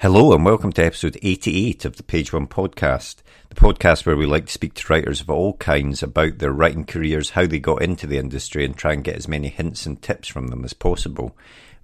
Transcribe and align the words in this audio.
Hello 0.00 0.32
and 0.32 0.42
welcome 0.42 0.72
to 0.72 0.82
episode 0.82 1.18
88 1.22 1.84
of 1.84 1.96
the 1.96 2.02
Page 2.02 2.32
One 2.32 2.46
podcast, 2.46 3.16
the 3.50 3.54
podcast 3.54 4.06
where 4.06 4.16
we 4.16 4.24
like 4.24 4.46
to 4.46 4.52
speak 4.52 4.72
to 4.74 4.92
writers 4.92 5.20
of 5.20 5.28
all 5.28 5.52
kinds 5.58 6.02
about 6.02 6.38
their 6.38 6.50
writing 6.50 6.86
careers, 6.86 7.30
how 7.30 7.46
they 7.46 7.58
got 7.58 7.82
into 7.82 8.06
the 8.06 8.16
industry, 8.16 8.64
and 8.64 8.74
try 8.74 8.94
and 8.94 9.04
get 9.04 9.16
as 9.16 9.28
many 9.28 9.48
hints 9.48 9.84
and 9.84 10.00
tips 10.00 10.26
from 10.26 10.48
them 10.48 10.64
as 10.64 10.72
possible. 10.72 11.36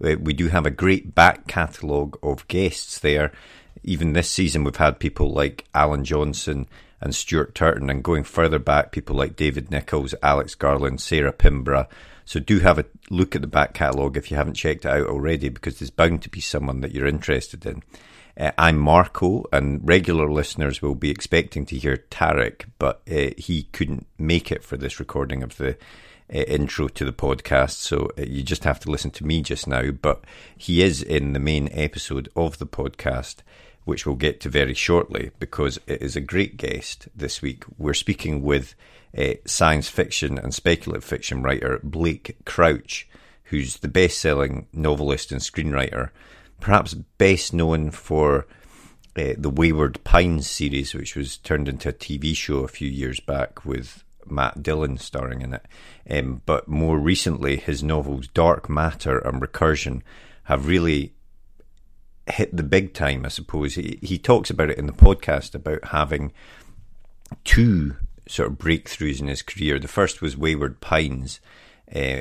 Uh, 0.02 0.14
we 0.18 0.32
do 0.32 0.48
have 0.48 0.64
a 0.64 0.70
great 0.70 1.14
back 1.14 1.46
catalogue 1.46 2.18
of 2.22 2.48
guests 2.48 2.98
there. 2.98 3.30
Even 3.82 4.12
this 4.12 4.30
season, 4.30 4.64
we've 4.64 4.76
had 4.76 4.98
people 4.98 5.32
like 5.32 5.66
Alan 5.74 6.04
Johnson 6.04 6.66
and 7.00 7.14
Stuart 7.14 7.54
Turton, 7.54 7.90
and 7.90 8.02
going 8.02 8.24
further 8.24 8.58
back, 8.58 8.92
people 8.92 9.14
like 9.14 9.36
David 9.36 9.70
Nicholls, 9.70 10.14
Alex 10.22 10.54
Garland, 10.54 11.00
Sarah 11.00 11.32
Pinborough. 11.32 11.88
So 12.24 12.40
do 12.40 12.60
have 12.60 12.78
a 12.78 12.86
look 13.10 13.34
at 13.34 13.42
the 13.42 13.46
back 13.46 13.74
catalogue 13.74 14.16
if 14.16 14.30
you 14.30 14.36
haven't 14.38 14.54
checked 14.54 14.86
it 14.86 14.90
out 14.90 15.06
already, 15.06 15.50
because 15.50 15.78
there's 15.78 15.90
bound 15.90 16.22
to 16.22 16.30
be 16.30 16.40
someone 16.40 16.80
that 16.80 16.92
you're 16.92 17.06
interested 17.06 17.66
in. 17.66 17.82
Uh, 18.36 18.50
I'm 18.56 18.78
Marco, 18.78 19.44
and 19.52 19.86
regular 19.86 20.30
listeners 20.30 20.80
will 20.80 20.94
be 20.94 21.10
expecting 21.10 21.66
to 21.66 21.76
hear 21.76 21.98
Tarek, 22.10 22.64
but 22.78 23.02
uh, 23.10 23.30
he 23.36 23.64
couldn't 23.72 24.06
make 24.18 24.50
it 24.50 24.64
for 24.64 24.76
this 24.76 24.98
recording 24.98 25.42
of 25.42 25.56
the 25.58 25.76
uh, 26.32 26.38
intro 26.38 26.88
to 26.88 27.04
the 27.04 27.12
podcast, 27.12 27.72
so 27.72 28.10
uh, 28.18 28.22
you 28.22 28.42
just 28.42 28.64
have 28.64 28.80
to 28.80 28.90
listen 28.90 29.10
to 29.12 29.26
me 29.26 29.42
just 29.42 29.68
now. 29.68 29.90
But 29.90 30.24
he 30.56 30.82
is 30.82 31.02
in 31.02 31.34
the 31.34 31.38
main 31.38 31.68
episode 31.72 32.28
of 32.34 32.58
the 32.58 32.66
podcast, 32.66 33.36
which 33.84 34.06
we'll 34.06 34.16
get 34.16 34.40
to 34.40 34.48
very 34.48 34.74
shortly, 34.74 35.30
because 35.38 35.78
it 35.86 36.02
is 36.02 36.16
a 36.16 36.20
great 36.20 36.56
guest 36.56 37.08
this 37.14 37.42
week. 37.42 37.64
We're 37.78 37.94
speaking 37.94 38.42
with 38.42 38.74
uh, 39.16 39.34
science 39.44 39.88
fiction 39.88 40.38
and 40.38 40.54
speculative 40.54 41.04
fiction 41.04 41.42
writer 41.42 41.80
Blake 41.82 42.36
Crouch, 42.44 43.08
who's 43.44 43.78
the 43.78 43.88
best 43.88 44.18
selling 44.18 44.66
novelist 44.72 45.32
and 45.32 45.40
screenwriter 45.40 46.10
perhaps 46.64 46.94
best 46.94 47.52
known 47.52 47.90
for 47.90 48.46
uh, 49.16 49.34
the 49.36 49.50
Wayward 49.50 50.02
Pines 50.02 50.48
series, 50.48 50.94
which 50.94 51.14
was 51.14 51.36
turned 51.36 51.68
into 51.68 51.90
a 51.90 51.92
TV 51.92 52.34
show 52.34 52.60
a 52.60 52.68
few 52.68 52.88
years 52.88 53.20
back 53.20 53.66
with 53.66 54.02
Matt 54.26 54.62
Dillon 54.62 54.96
starring 54.96 55.42
in 55.42 55.52
it. 55.52 55.66
Um, 56.08 56.40
but 56.46 56.66
more 56.66 56.98
recently, 56.98 57.56
his 57.56 57.82
novels 57.82 58.28
Dark 58.28 58.70
Matter 58.70 59.18
and 59.18 59.42
Recursion 59.42 60.00
have 60.44 60.66
really 60.66 61.12
hit 62.26 62.56
the 62.56 62.62
big 62.62 62.94
time, 62.94 63.24
I 63.24 63.28
suppose. 63.28 63.74
He, 63.74 63.98
he 64.02 64.18
talks 64.18 64.50
about 64.50 64.70
it 64.70 64.78
in 64.78 64.86
the 64.86 64.92
podcast 64.92 65.54
about 65.54 65.84
having 65.86 66.32
two 67.44 67.96
sort 68.26 68.50
of 68.50 68.58
breakthroughs 68.58 69.20
in 69.20 69.28
his 69.28 69.42
career. 69.42 69.78
The 69.78 69.88
first 69.88 70.22
was 70.22 70.36
Wayward 70.36 70.80
Pines, 70.80 71.40
uh, 71.94 72.20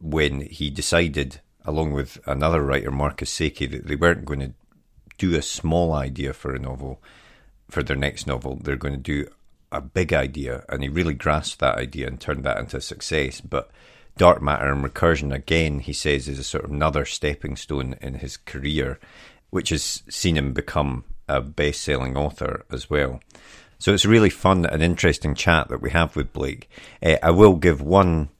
when 0.00 0.40
he 0.42 0.70
decided 0.70 1.40
along 1.64 1.92
with 1.92 2.18
another 2.26 2.62
writer, 2.62 2.90
Marcus 2.90 3.30
Sakey, 3.30 3.66
that 3.66 3.86
they 3.86 3.96
weren't 3.96 4.24
going 4.24 4.40
to 4.40 4.52
do 5.18 5.34
a 5.34 5.42
small 5.42 5.92
idea 5.92 6.32
for 6.32 6.54
a 6.54 6.58
novel, 6.58 7.02
for 7.68 7.82
their 7.82 7.96
next 7.96 8.26
novel. 8.26 8.58
They're 8.62 8.76
going 8.76 8.94
to 8.94 9.00
do 9.00 9.28
a 9.72 9.80
big 9.80 10.12
idea, 10.12 10.64
and 10.68 10.82
he 10.82 10.88
really 10.88 11.14
grasped 11.14 11.58
that 11.60 11.76
idea 11.76 12.06
and 12.06 12.20
turned 12.20 12.44
that 12.44 12.58
into 12.58 12.80
success. 12.80 13.40
But 13.40 13.70
Dark 14.16 14.40
Matter 14.40 14.72
and 14.72 14.84
Recursion, 14.84 15.34
again, 15.34 15.80
he 15.80 15.92
says, 15.92 16.26
is 16.26 16.38
a 16.38 16.44
sort 16.44 16.64
of 16.64 16.70
another 16.70 17.04
stepping 17.04 17.56
stone 17.56 17.96
in 18.00 18.14
his 18.14 18.36
career, 18.36 18.98
which 19.50 19.68
has 19.68 20.02
seen 20.08 20.36
him 20.36 20.52
become 20.52 21.04
a 21.28 21.40
best 21.40 21.82
selling 21.82 22.16
author 22.16 22.64
as 22.70 22.88
well. 22.88 23.20
So 23.78 23.92
it's 23.92 24.06
a 24.06 24.08
really 24.10 24.30
fun 24.30 24.64
and 24.64 24.82
interesting 24.82 25.34
chat 25.34 25.68
that 25.68 25.82
we 25.82 25.90
have 25.90 26.16
with 26.16 26.32
Blake. 26.32 26.70
Uh, 27.02 27.16
I 27.22 27.30
will 27.30 27.56
give 27.56 27.82
one 27.82 28.30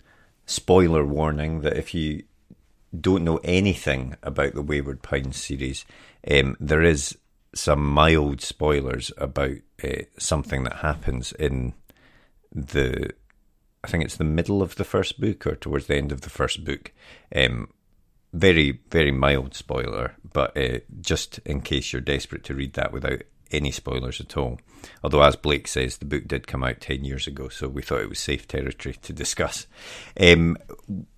spoiler 0.47 1.05
warning 1.05 1.61
that 1.61 1.77
if 1.77 1.93
you 1.93 2.23
don't 2.99 3.25
know 3.25 3.41
anything 3.45 4.17
about 4.23 4.55
the 4.55 4.63
Wayward 4.63 5.03
Pines 5.03 5.37
series, 5.37 5.85
um, 6.31 6.57
there 6.59 6.83
is 6.83 7.19
some 7.55 7.85
mild 7.87 8.41
spoilers 8.41 9.13
about 9.19 9.57
uh, 9.85 10.03
something 10.19 10.65
that 10.65 10.77
happens 10.77 11.33
in 11.33 11.75
the. 12.53 13.13
I 13.87 13.89
think 13.89 14.03
it's 14.03 14.17
the 14.17 14.25
middle 14.25 14.63
of 14.63 14.75
the 14.75 14.85
first 14.85 15.21
book 15.21 15.47
or 15.47 15.55
towards 15.55 15.87
the 15.87 15.95
end 15.95 16.11
of 16.11 16.23
the 16.23 16.29
first 16.29 16.65
book. 16.65 16.91
Um, 17.35 17.69
very, 18.33 18.81
very 18.91 19.13
mild 19.13 19.55
spoiler, 19.55 20.17
but 20.33 20.57
uh, 20.57 20.81
just 21.01 21.39
in 21.45 21.61
case 21.61 21.93
you're 21.93 22.03
desperate 22.03 22.43
to 22.45 22.55
read 22.55 22.73
that 22.73 22.93
without 22.93 23.23
any 23.53 23.71
spoilers 23.71 24.21
at 24.21 24.37
all. 24.37 24.59
Although, 25.05 25.23
as 25.23 25.37
Blake 25.37 25.69
says, 25.69 25.99
the 25.99 26.05
book 26.05 26.27
did 26.27 26.49
come 26.49 26.65
out 26.65 26.81
10 26.81 27.05
years 27.05 27.29
ago, 27.29 27.49
so 27.49 27.69
we 27.69 27.81
thought 27.81 28.01
it 28.01 28.09
was 28.09 28.19
safe 28.19 28.49
territory 28.49 28.97
to 29.03 29.13
discuss. 29.13 29.69
Um, 30.19 30.57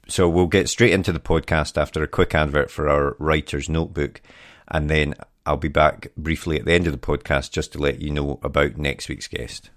so 0.06 0.28
we'll 0.28 0.46
get 0.46 0.68
straight 0.68 0.92
into 0.92 1.10
the 1.10 1.20
podcast 1.20 1.80
after 1.80 2.02
a 2.02 2.06
quick 2.06 2.34
advert 2.34 2.70
for 2.70 2.86
our 2.90 3.16
writer's 3.18 3.70
notebook, 3.70 4.20
and 4.68 4.90
then 4.90 5.14
I'll 5.46 5.56
be 5.56 5.68
back 5.68 6.08
briefly 6.18 6.58
at 6.58 6.66
the 6.66 6.74
end 6.74 6.86
of 6.86 6.92
the 6.92 6.98
podcast 6.98 7.50
just 7.50 7.72
to 7.72 7.78
let 7.78 8.02
you 8.02 8.10
know 8.10 8.38
about 8.42 8.76
next 8.76 9.08
week's 9.08 9.26
guest. 9.26 9.70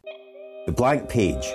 The 0.65 0.73
blank 0.73 1.07
page. 1.07 1.45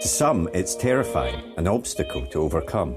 To 0.00 0.06
some, 0.06 0.48
it's 0.54 0.76
terrifying, 0.76 1.54
an 1.56 1.66
obstacle 1.66 2.24
to 2.26 2.42
overcome. 2.42 2.94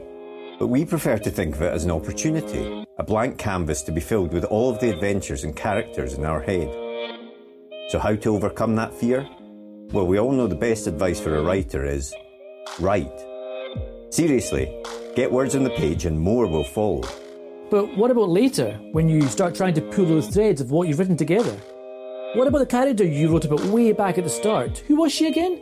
But 0.60 0.68
we 0.68 0.86
prefer 0.86 1.18
to 1.18 1.32
think 1.32 1.56
of 1.56 1.64
it 1.64 1.74
as 1.74 1.84
an 1.84 1.90
opportunity, 1.90 2.86
a 3.00 3.04
blank 3.04 3.40
canvas 3.40 3.82
to 3.84 3.92
be 3.92 4.00
filled 4.00 4.32
with 4.32 4.44
all 4.46 4.70
of 4.70 4.80
the 4.80 4.92
adventures 4.92 5.44
and 5.44 5.56
characters 5.56 6.14
in 6.14 6.24
our 6.24 6.42
head. 6.42 6.70
So, 7.90 7.98
how 7.98 8.14
to 8.14 8.36
overcome 8.36 8.76
that 8.76 8.94
fear? 8.94 9.28
Well, 9.92 10.06
we 10.06 10.20
all 10.20 10.32
know 10.32 10.46
the 10.46 10.54
best 10.54 10.86
advice 10.86 11.20
for 11.20 11.36
a 11.36 11.42
writer 11.42 11.86
is 11.86 12.14
write. 12.80 13.20
Seriously, 14.12 14.84
get 15.16 15.32
words 15.32 15.56
on 15.56 15.64
the 15.64 15.72
page 15.72 16.06
and 16.06 16.20
more 16.20 16.46
will 16.46 16.64
follow. 16.64 17.02
But 17.72 17.98
what 17.98 18.12
about 18.12 18.30
later, 18.30 18.74
when 18.92 19.10
you 19.10 19.24
start 19.24 19.56
trying 19.56 19.74
to 19.74 19.82
pull 19.82 20.06
those 20.06 20.28
threads 20.28 20.62
of 20.62 20.70
what 20.70 20.88
you've 20.88 21.00
written 21.00 21.18
together? 21.18 21.58
What 22.36 22.48
about 22.48 22.60
the 22.60 22.68
character 22.68 23.04
you 23.04 23.32
wrote 23.32 23.46
about 23.46 23.62
way 23.66 23.92
back 23.92 24.20
at 24.20 24.24
the 24.24 24.30
start? 24.30 24.78
Who 24.88 24.98
was 24.98 25.12
she 25.12 25.26
again? 25.26 25.62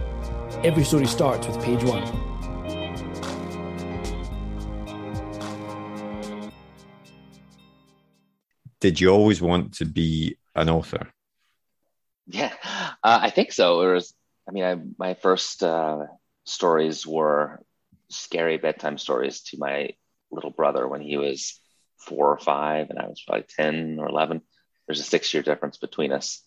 every 0.63 0.83
story 0.83 1.07
starts 1.07 1.47
with 1.47 1.61
page 1.63 1.83
one. 1.83 2.03
Did 8.79 8.99
you 8.99 9.09
always 9.09 9.41
want 9.41 9.73
to 9.75 9.85
be 9.85 10.37
an 10.55 10.69
author? 10.69 11.07
Yeah, 12.27 12.53
uh, 13.03 13.19
I 13.21 13.29
think 13.29 13.51
so. 13.51 13.81
It 13.81 13.93
was 13.93 14.13
I 14.47 14.51
mean, 14.51 14.63
I, 14.63 14.77
my 14.97 15.13
first 15.13 15.63
uh, 15.63 16.07
stories 16.45 17.05
were 17.05 17.63
scary 18.09 18.57
bedtime 18.57 18.97
stories 18.97 19.41
to 19.43 19.57
my 19.57 19.91
little 20.31 20.49
brother 20.49 20.87
when 20.87 21.01
he 21.01 21.17
was 21.17 21.59
four 21.97 22.29
or 22.29 22.37
five, 22.37 22.89
and 22.89 22.99
I 22.99 23.07
was 23.07 23.23
probably 23.25 23.45
10 23.55 23.97
or 23.99 24.09
11. 24.09 24.41
There's 24.87 24.99
a 24.99 25.03
six 25.03 25.33
year 25.33 25.43
difference 25.43 25.77
between 25.77 26.11
us. 26.11 26.41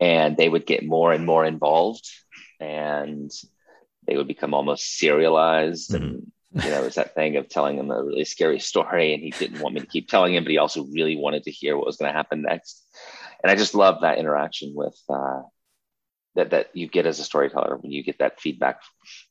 And 0.00 0.36
they 0.36 0.48
would 0.48 0.66
get 0.66 0.84
more 0.84 1.12
and 1.12 1.24
more 1.24 1.44
involved, 1.44 2.10
and 2.62 3.30
they 4.06 4.16
would 4.16 4.28
become 4.28 4.54
almost 4.54 4.96
serialized. 4.96 5.90
Mm-hmm. 5.90 6.04
And, 6.04 6.32
you 6.64 6.70
know, 6.70 6.82
it 6.82 6.84
was 6.84 6.94
that 6.94 7.14
thing 7.14 7.36
of 7.36 7.48
telling 7.48 7.78
him 7.78 7.90
a 7.90 8.04
really 8.04 8.24
scary 8.24 8.60
story, 8.60 9.14
and 9.14 9.22
he 9.22 9.30
didn't 9.30 9.60
want 9.60 9.74
me 9.74 9.80
to 9.80 9.86
keep 9.86 10.08
telling 10.08 10.34
him, 10.34 10.44
but 10.44 10.50
he 10.50 10.58
also 10.58 10.84
really 10.84 11.16
wanted 11.16 11.44
to 11.44 11.50
hear 11.50 11.76
what 11.76 11.86
was 11.86 11.96
going 11.96 12.10
to 12.10 12.16
happen 12.16 12.42
next. 12.42 12.84
And 13.42 13.50
I 13.50 13.56
just 13.56 13.74
love 13.74 14.02
that 14.02 14.18
interaction 14.18 14.72
with 14.74 14.98
uh, 15.08 15.42
that 16.36 16.50
that 16.50 16.68
you 16.74 16.88
get 16.88 17.06
as 17.06 17.18
a 17.18 17.24
storyteller 17.24 17.76
when 17.76 17.90
you 17.90 18.02
get 18.02 18.18
that 18.18 18.40
feedback 18.40 18.80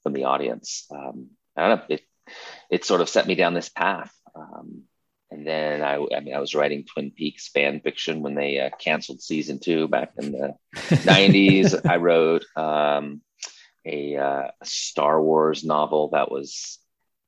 from 0.04 0.14
the 0.14 0.26
audience. 0.26 0.86
Um, 0.92 1.30
I 1.56 1.68
don't 1.68 1.78
know. 1.78 1.86
It 1.90 2.02
it 2.70 2.86
sort 2.86 3.02
of 3.02 3.10
set 3.10 3.28
me 3.28 3.36
down 3.36 3.54
this 3.54 3.70
path. 3.70 4.12
Um, 4.36 4.84
and 5.32 5.48
then 5.48 5.82
I, 5.82 5.96
I 6.16 6.20
mean, 6.20 6.36
I 6.36 6.40
was 6.40 6.54
writing 6.54 6.84
Twin 6.84 7.10
Peaks 7.10 7.48
fan 7.48 7.80
fiction 7.80 8.22
when 8.22 8.36
they 8.36 8.60
uh, 8.60 8.70
canceled 8.78 9.22
season 9.22 9.60
two 9.60 9.88
back 9.88 10.12
in 10.18 10.34
the 10.34 10.56
90s. 10.76 11.90
I 11.90 11.96
wrote 11.96 12.44
um, 12.58 13.22
a, 13.86 14.18
uh, 14.18 14.48
Star 14.64 15.22
Wars 15.22 15.64
novel 15.64 16.10
that 16.10 16.30
was 16.30 16.80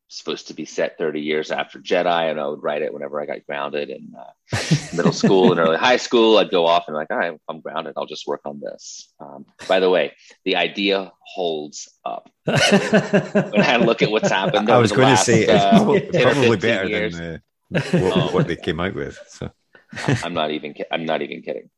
supposed 0.10 0.50
to 0.50 0.54
be 0.54 0.66
set 0.66 0.98
30 0.98 1.22
years 1.22 1.50
after 1.50 1.80
Jedi, 1.80 2.30
and 2.30 2.40
I 2.40 2.48
would 2.48 2.62
write 2.62 2.82
it 2.82 2.94
whenever 2.94 3.22
I 3.22 3.26
got 3.26 3.46
grounded 3.46 3.90
in 3.90 4.14
uh, 4.20 4.60
middle 4.94 5.14
school 5.14 5.52
and 5.52 5.60
early 5.60 5.78
high 5.78 5.98
school. 5.98 6.38
I'd 6.38 6.52
go 6.52 6.68
off 6.68 6.84
and 6.88 6.96
like, 6.96 7.10
all 7.10 7.18
right, 7.18 7.40
I'm 7.50 7.62
grounded. 7.62 7.94
I'll 7.98 8.06
just 8.06 8.28
work 8.28 8.42
on 8.46 8.60
this. 8.60 9.12
Um, 9.20 9.46
by 9.68 9.80
the 9.80 9.90
way, 9.90 10.14
the 10.46 10.58
idea 10.58 11.12
holds 11.22 11.90
up. 12.06 12.30
when 12.44 12.58
I 12.58 13.64
had 13.64 13.82
a 13.82 13.86
look 13.86 14.02
at 14.02 14.12
what's 14.12 14.30
happened, 14.30 14.70
I 14.70 14.78
was 14.78 14.92
going 14.92 15.08
last, 15.08 15.26
to 15.26 15.32
say 15.32 15.44
it's 15.44 15.52
uh, 15.52 15.84
probably, 16.22 16.58
better 16.58 16.88
years. 16.88 17.18
than 17.18 17.36
uh, 17.36 17.38
what, 17.74 18.34
what, 18.34 18.48
they 18.48 18.56
came 18.56 18.80
out 18.80 18.96
with. 18.96 19.20
So. 19.28 19.52
I'm 20.24 20.34
not 20.34 20.52
even. 20.52 20.74
I'm 20.92 21.06
not 21.06 21.22
even 21.22 21.42
kidding. 21.42 21.70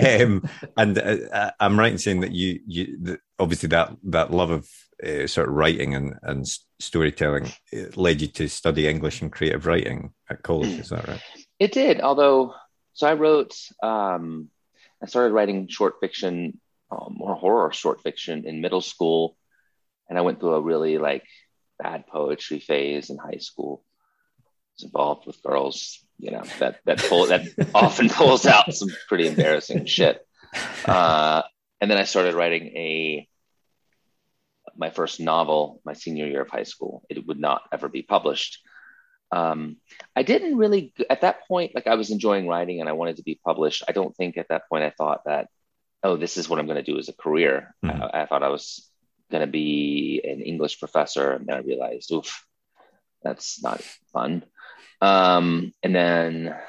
um, 0.22 0.48
and 0.76 0.98
uh, 0.98 1.50
I'm 1.60 1.78
right 1.78 1.92
in 1.92 1.98
saying 1.98 2.20
that 2.20 2.32
you, 2.32 2.60
you, 2.66 3.18
obviously 3.38 3.68
that 3.70 3.94
that 4.04 4.30
love 4.30 4.50
of 4.50 4.68
uh, 5.04 5.26
sort 5.26 5.48
of 5.48 5.54
writing 5.54 5.94
and, 5.94 6.14
and 6.22 6.46
storytelling 6.80 7.52
led 7.96 8.20
you 8.20 8.28
to 8.28 8.48
study 8.48 8.88
English 8.88 9.20
and 9.22 9.32
creative 9.32 9.66
writing 9.66 10.12
at 10.30 10.42
college. 10.42 10.78
Is 10.78 10.88
that 10.90 11.06
right? 11.06 11.22
It 11.58 11.72
did. 11.72 12.00
Although, 12.00 12.54
so 12.94 13.06
I 13.06 13.14
wrote, 13.14 13.54
um, 13.82 14.48
I 15.02 15.06
started 15.06 15.34
writing 15.34 15.68
short 15.68 15.94
fiction, 16.00 16.60
um, 16.90 17.14
more 17.16 17.34
horror 17.34 17.72
short 17.72 18.02
fiction 18.02 18.46
in 18.46 18.60
middle 18.60 18.80
school. 18.80 19.36
And 20.08 20.18
I 20.18 20.22
went 20.22 20.40
through 20.40 20.54
a 20.54 20.60
really 20.60 20.98
like 20.98 21.24
bad 21.78 22.06
poetry 22.06 22.60
phase 22.60 23.10
in 23.10 23.18
high 23.18 23.38
school. 23.38 23.84
I 24.74 24.82
was 24.82 24.84
involved 24.84 25.26
with 25.26 25.42
girls, 25.42 26.04
you 26.18 26.32
know, 26.32 26.42
that, 26.58 26.80
that 26.84 26.98
pull, 26.98 27.26
that 27.26 27.46
often 27.74 28.08
pulls 28.08 28.44
out 28.44 28.74
some 28.74 28.88
pretty 29.08 29.28
embarrassing 29.28 29.86
shit. 29.86 30.26
Uh, 30.84 31.42
and 31.80 31.90
then 31.90 31.98
I 31.98 32.04
started 32.04 32.34
writing 32.34 32.66
a 32.76 33.28
my 34.76 34.90
first 34.90 35.20
novel 35.20 35.80
my 35.84 35.92
senior 35.92 36.26
year 36.26 36.42
of 36.42 36.48
high 36.48 36.64
school. 36.64 37.04
It 37.08 37.24
would 37.26 37.38
not 37.38 37.62
ever 37.72 37.88
be 37.88 38.02
published. 38.02 38.60
Um, 39.30 39.76
I 40.16 40.22
didn't 40.22 40.56
really, 40.56 40.92
at 41.08 41.22
that 41.22 41.46
point, 41.46 41.74
like 41.74 41.86
I 41.86 41.94
was 41.94 42.10
enjoying 42.10 42.48
writing 42.48 42.80
and 42.80 42.88
I 42.88 42.92
wanted 42.92 43.16
to 43.16 43.22
be 43.22 43.40
published. 43.44 43.84
I 43.88 43.92
don't 43.92 44.16
think 44.16 44.36
at 44.36 44.48
that 44.48 44.68
point 44.68 44.84
I 44.84 44.90
thought 44.90 45.22
that, 45.26 45.48
oh, 46.02 46.16
this 46.16 46.36
is 46.36 46.48
what 46.48 46.58
I'm 46.58 46.66
going 46.66 46.82
to 46.82 46.92
do 46.92 46.98
as 46.98 47.08
a 47.08 47.12
career. 47.12 47.74
Mm-hmm. 47.84 48.02
I, 48.02 48.22
I, 48.22 48.26
thought 48.26 48.42
I 48.42 48.48
was 48.48 48.88
going 49.30 49.40
to 49.40 49.50
be 49.50 50.20
an 50.24 50.40
English 50.40 50.78
professor. 50.78 51.32
And 51.32 51.46
then 51.46 51.56
I 51.56 51.60
realized, 51.60 52.12
oof, 52.12 52.46
that's 53.22 53.62
not 53.62 53.80
fun. 54.12 54.44
Um, 55.04 55.72
and 55.82 55.94
then 55.94 56.48
I 56.48 56.60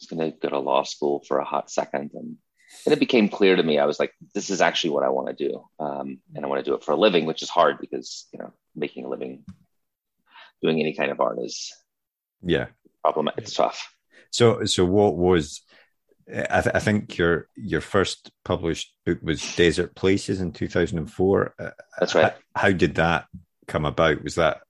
was 0.00 0.08
going 0.08 0.32
to 0.32 0.36
go 0.38 0.48
to 0.48 0.58
law 0.58 0.82
school 0.82 1.22
for 1.26 1.38
a 1.38 1.44
hot 1.44 1.70
second. 1.70 2.10
And 2.14 2.36
it 2.86 2.98
became 2.98 3.28
clear 3.28 3.56
to 3.56 3.62
me 3.62 3.78
i 3.78 3.86
was 3.86 3.98
like 3.98 4.12
this 4.34 4.50
is 4.50 4.60
actually 4.60 4.90
what 4.90 5.04
i 5.04 5.08
want 5.08 5.28
to 5.28 5.48
do 5.48 5.64
um, 5.78 6.18
and 6.34 6.44
i 6.44 6.48
want 6.48 6.62
to 6.64 6.70
do 6.70 6.74
it 6.74 6.84
for 6.84 6.92
a 6.92 6.96
living 6.96 7.24
which 7.24 7.42
is 7.42 7.48
hard 7.48 7.78
because 7.80 8.26
you 8.32 8.38
know 8.38 8.52
making 8.74 9.04
a 9.04 9.08
living 9.08 9.44
doing 10.62 10.80
any 10.80 10.94
kind 10.94 11.10
of 11.10 11.20
art 11.20 11.38
is 11.40 11.72
yeah 12.42 12.66
problem 13.02 13.30
it's 13.36 13.54
tough 13.54 13.94
so 14.30 14.64
so 14.64 14.84
what 14.84 15.16
was 15.16 15.62
I, 16.28 16.62
th- 16.62 16.74
I, 16.74 16.78
think 16.78 17.18
your 17.18 17.48
your 17.54 17.82
first 17.82 18.32
published 18.46 18.94
book 19.04 19.18
was 19.22 19.56
Desert 19.56 19.94
Places 19.94 20.40
in 20.40 20.52
2004. 20.52 21.54
Uh, 21.58 21.70
That's 22.00 22.14
right. 22.14 22.32
How, 22.54 22.62
how, 22.62 22.72
did 22.72 22.94
that 22.94 23.26
come 23.68 23.84
about? 23.84 24.24
Was 24.24 24.36
that 24.36 24.62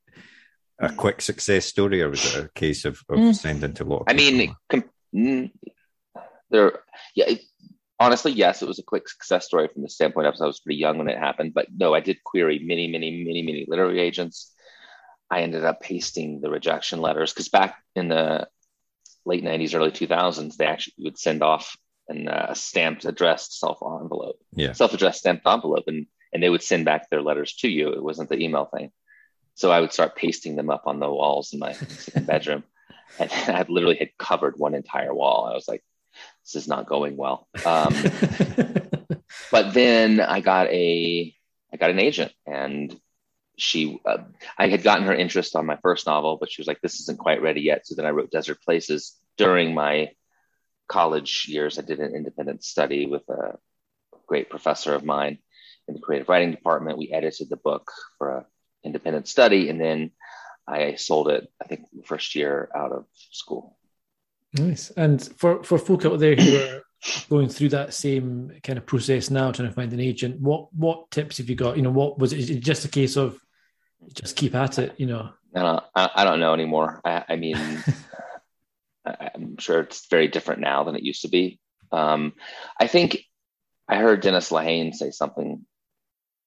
a 0.79 0.93
quick 0.93 1.21
success 1.21 1.67
story, 1.67 2.03
or 2.03 2.11
was 2.11 2.35
it 2.35 2.44
a 2.44 2.49
case 2.49 2.85
of, 2.85 3.00
of 3.09 3.19
mm. 3.19 3.35
sending 3.35 3.75
to 3.75 3.85
a 3.85 3.87
lot? 3.87 4.05
I 4.09 4.12
mean, 4.12 4.55
com- 4.69 4.91
mm, 5.15 5.50
there, 6.50 6.81
yeah, 7.15 7.35
honestly, 8.00 8.32
yes, 8.32 8.62
it 8.62 8.69
was 8.69 8.79
a 8.79 8.85
quick 8.85 9.09
success 9.09 9.47
story 9.47 9.69
from 9.73 9.82
the 9.82 9.88
standpoint 9.88 10.26
of 10.26 10.35
I 10.41 10.47
was 10.47 10.61
pretty 10.61 10.79
young 10.79 10.99
when 10.99 11.09
it 11.09 11.19
happened. 11.19 11.55
But 11.55 11.69
no, 11.75 11.94
I 11.94 12.00
did 12.00 12.25
query 12.25 12.59
many, 12.59 12.88
many, 12.88 13.25
many, 13.25 13.43
many 13.43 13.67
literary 13.69 14.00
agents. 14.00 14.53
I 15.31 15.41
ended 15.41 15.65
up 15.65 15.81
pasting 15.81 16.41
the 16.41 16.50
rejection 16.50 17.00
letters 17.00 17.32
because 17.32 17.49
back 17.49 17.76
in 17.94 18.09
the 18.09 18.49
late 19.25 19.43
90s, 19.43 19.75
early 19.75 19.91
2000s, 19.91 20.56
they 20.56 20.67
actually 20.67 20.94
would 20.99 21.19
send 21.19 21.43
off 21.43 21.76
an, 22.09 22.29
uh, 22.29 22.47
a 22.50 22.55
stamped 22.55 23.05
addressed 23.05 23.59
self 23.59 23.79
envelope, 23.82 24.37
yeah. 24.53 24.73
self 24.73 24.93
addressed 24.93 25.21
stamped 25.21 25.47
envelope, 25.47 25.85
and, 25.87 26.06
and 26.32 26.43
they 26.43 26.50
would 26.50 26.62
send 26.62 26.85
back 26.85 27.09
their 27.09 27.23
letters 27.23 27.55
to 27.56 27.69
you. 27.69 27.91
It 27.93 28.03
wasn't 28.03 28.29
the 28.29 28.43
email 28.43 28.67
thing. 28.67 28.91
So 29.55 29.71
I 29.71 29.81
would 29.81 29.93
start 29.93 30.17
pasting 30.17 30.56
them 30.56 30.71
up 30.71 30.83
on 30.87 30.99
the 30.99 31.09
walls 31.09 31.53
in 31.53 31.59
my 31.59 31.77
bedroom. 32.15 32.65
And 33.17 33.31
I 33.31 33.65
literally 33.69 33.99
had 33.99 34.19
covered 34.19 34.55
one 34.56 34.75
entire 34.75 35.15
wall. 35.15 35.47
I 35.49 35.55
was 35.55 35.69
like, 35.69 35.85
this 36.43 36.56
is 36.56 36.67
not 36.67 36.89
going 36.89 37.17
well. 37.17 37.47
Um, 37.65 37.95
but 39.53 39.73
then 39.73 40.21
I 40.21 40.41
got 40.41 40.67
a, 40.67 41.33
I 41.73 41.77
got 41.77 41.91
an 41.91 42.01
agent 42.01 42.33
and 42.45 42.99
she, 43.56 44.01
uh, 44.05 44.25
I 44.59 44.67
had 44.67 44.83
gotten 44.83 45.05
her 45.05 45.15
interest 45.15 45.55
on 45.55 45.65
my 45.65 45.79
first 45.81 46.07
novel, 46.07 46.39
but 46.39 46.50
she 46.50 46.61
was 46.61 46.67
like, 46.67 46.81
this 46.81 46.99
isn't 47.00 47.21
quite 47.21 47.41
ready 47.41 47.61
yet. 47.61 47.87
So 47.87 47.95
then 47.95 48.07
I 48.07 48.11
wrote 48.11 48.33
Desert 48.33 48.61
Places 48.62 49.17
during 49.37 49.75
my 49.75 50.11
college 50.89 51.47
years. 51.49 51.79
I 51.79 51.83
did 51.83 52.00
an 52.00 52.17
independent 52.17 52.65
study 52.65 53.07
with 53.07 53.29
a 53.29 53.59
great 54.27 54.50
professor 54.50 54.95
of 54.95 55.05
mine 55.05 55.39
in 55.89 55.95
the 55.95 56.00
creative 56.00 56.29
writing 56.29 56.50
department. 56.50 56.99
We 56.99 57.12
edited 57.12 57.49
the 57.49 57.57
book 57.57 57.91
for 58.19 58.39
an 58.39 58.45
independent 58.85 59.29
study 59.29 59.69
and 59.69 59.81
then 59.81 60.11
I 60.67 60.95
sold 60.95 61.29
it, 61.29 61.50
I 61.61 61.67
think, 61.67 61.83
the 61.93 62.03
first 62.03 62.35
year 62.35 62.71
out 62.75 62.93
of 62.93 63.05
school. 63.31 63.76
Nice. 64.55 64.91
And 64.91 65.23
for, 65.37 65.62
for 65.62 65.79
folk 65.79 66.07
out 66.07 66.19
there 66.21 66.37
who 66.37 66.57
are 66.57 66.83
going 67.29 67.49
through 67.49 67.71
that 67.71 67.93
same 67.93 68.53
kind 68.62 68.79
of 68.79 68.87
process 68.87 69.31
now, 69.31 69.53
trying 69.53 69.69
to 69.69 69.75
find 69.75 69.93
an 69.93 70.00
agent, 70.00 70.41
what 70.41 70.73
what 70.75 71.11
tips 71.11 71.38
have 71.38 71.50
you 71.50 71.57
got? 71.57 71.76
You 71.76 71.83
know, 71.83 71.91
what 71.91 72.19
was 72.19 72.33
it 72.33 72.61
just 72.61 72.85
a 72.85 72.88
case 72.88 73.17
of 73.17 73.38
just 74.14 74.37
keep 74.37 74.55
at 74.55 74.79
it? 74.79 74.95
You 74.97 75.07
know, 75.07 75.31
I 75.55 75.81
I 75.95 76.25
don't 76.25 76.41
know 76.41 76.55
anymore. 76.55 77.00
I, 77.05 77.25
I 77.31 77.37
mean, 77.37 77.57
I'm 79.05 79.59
sure 79.59 79.81
it's 79.81 80.07
very 80.07 80.29
different 80.29 80.61
now 80.61 80.85
than 80.85 80.97
it 80.97 81.03
used 81.03 81.23
to 81.23 81.29
be. 81.29 81.61
Um, 81.93 82.35
I 82.79 82.87
think 82.87 83.19
I 83.88 83.97
heard 83.97 84.21
Dennis 84.23 84.50
Lehane 84.50 84.95
say 84.95 85.11
something 85.11 85.67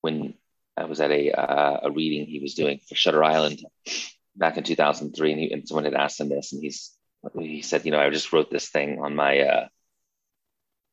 when 0.02 0.34
I 0.78 0.86
was 0.86 1.02
at 1.02 1.12
a 1.12 1.32
uh, 1.32 1.80
a 1.84 1.92
reading 1.92 2.28
he 2.28 2.40
was 2.40 2.54
doing 2.54 2.80
for 2.88 2.96
Shutter 2.96 3.24
Island 3.24 3.64
back 4.36 4.58
in 4.58 4.64
2003, 4.64 5.32
and, 5.32 5.42
he, 5.42 5.52
and 5.52 5.68
someone 5.68 5.86
had 5.86 5.96
asked 5.96 6.20
him 6.20 6.30
this, 6.30 6.54
and 6.54 6.62
he's 6.62 6.96
he 7.38 7.62
said, 7.62 7.86
you 7.86 7.92
know, 7.92 8.00
I 8.00 8.10
just 8.10 8.32
wrote 8.32 8.52
this 8.52 8.70
thing 8.70 9.00
on 9.02 9.16
my 9.16 9.40
uh, 9.40 9.68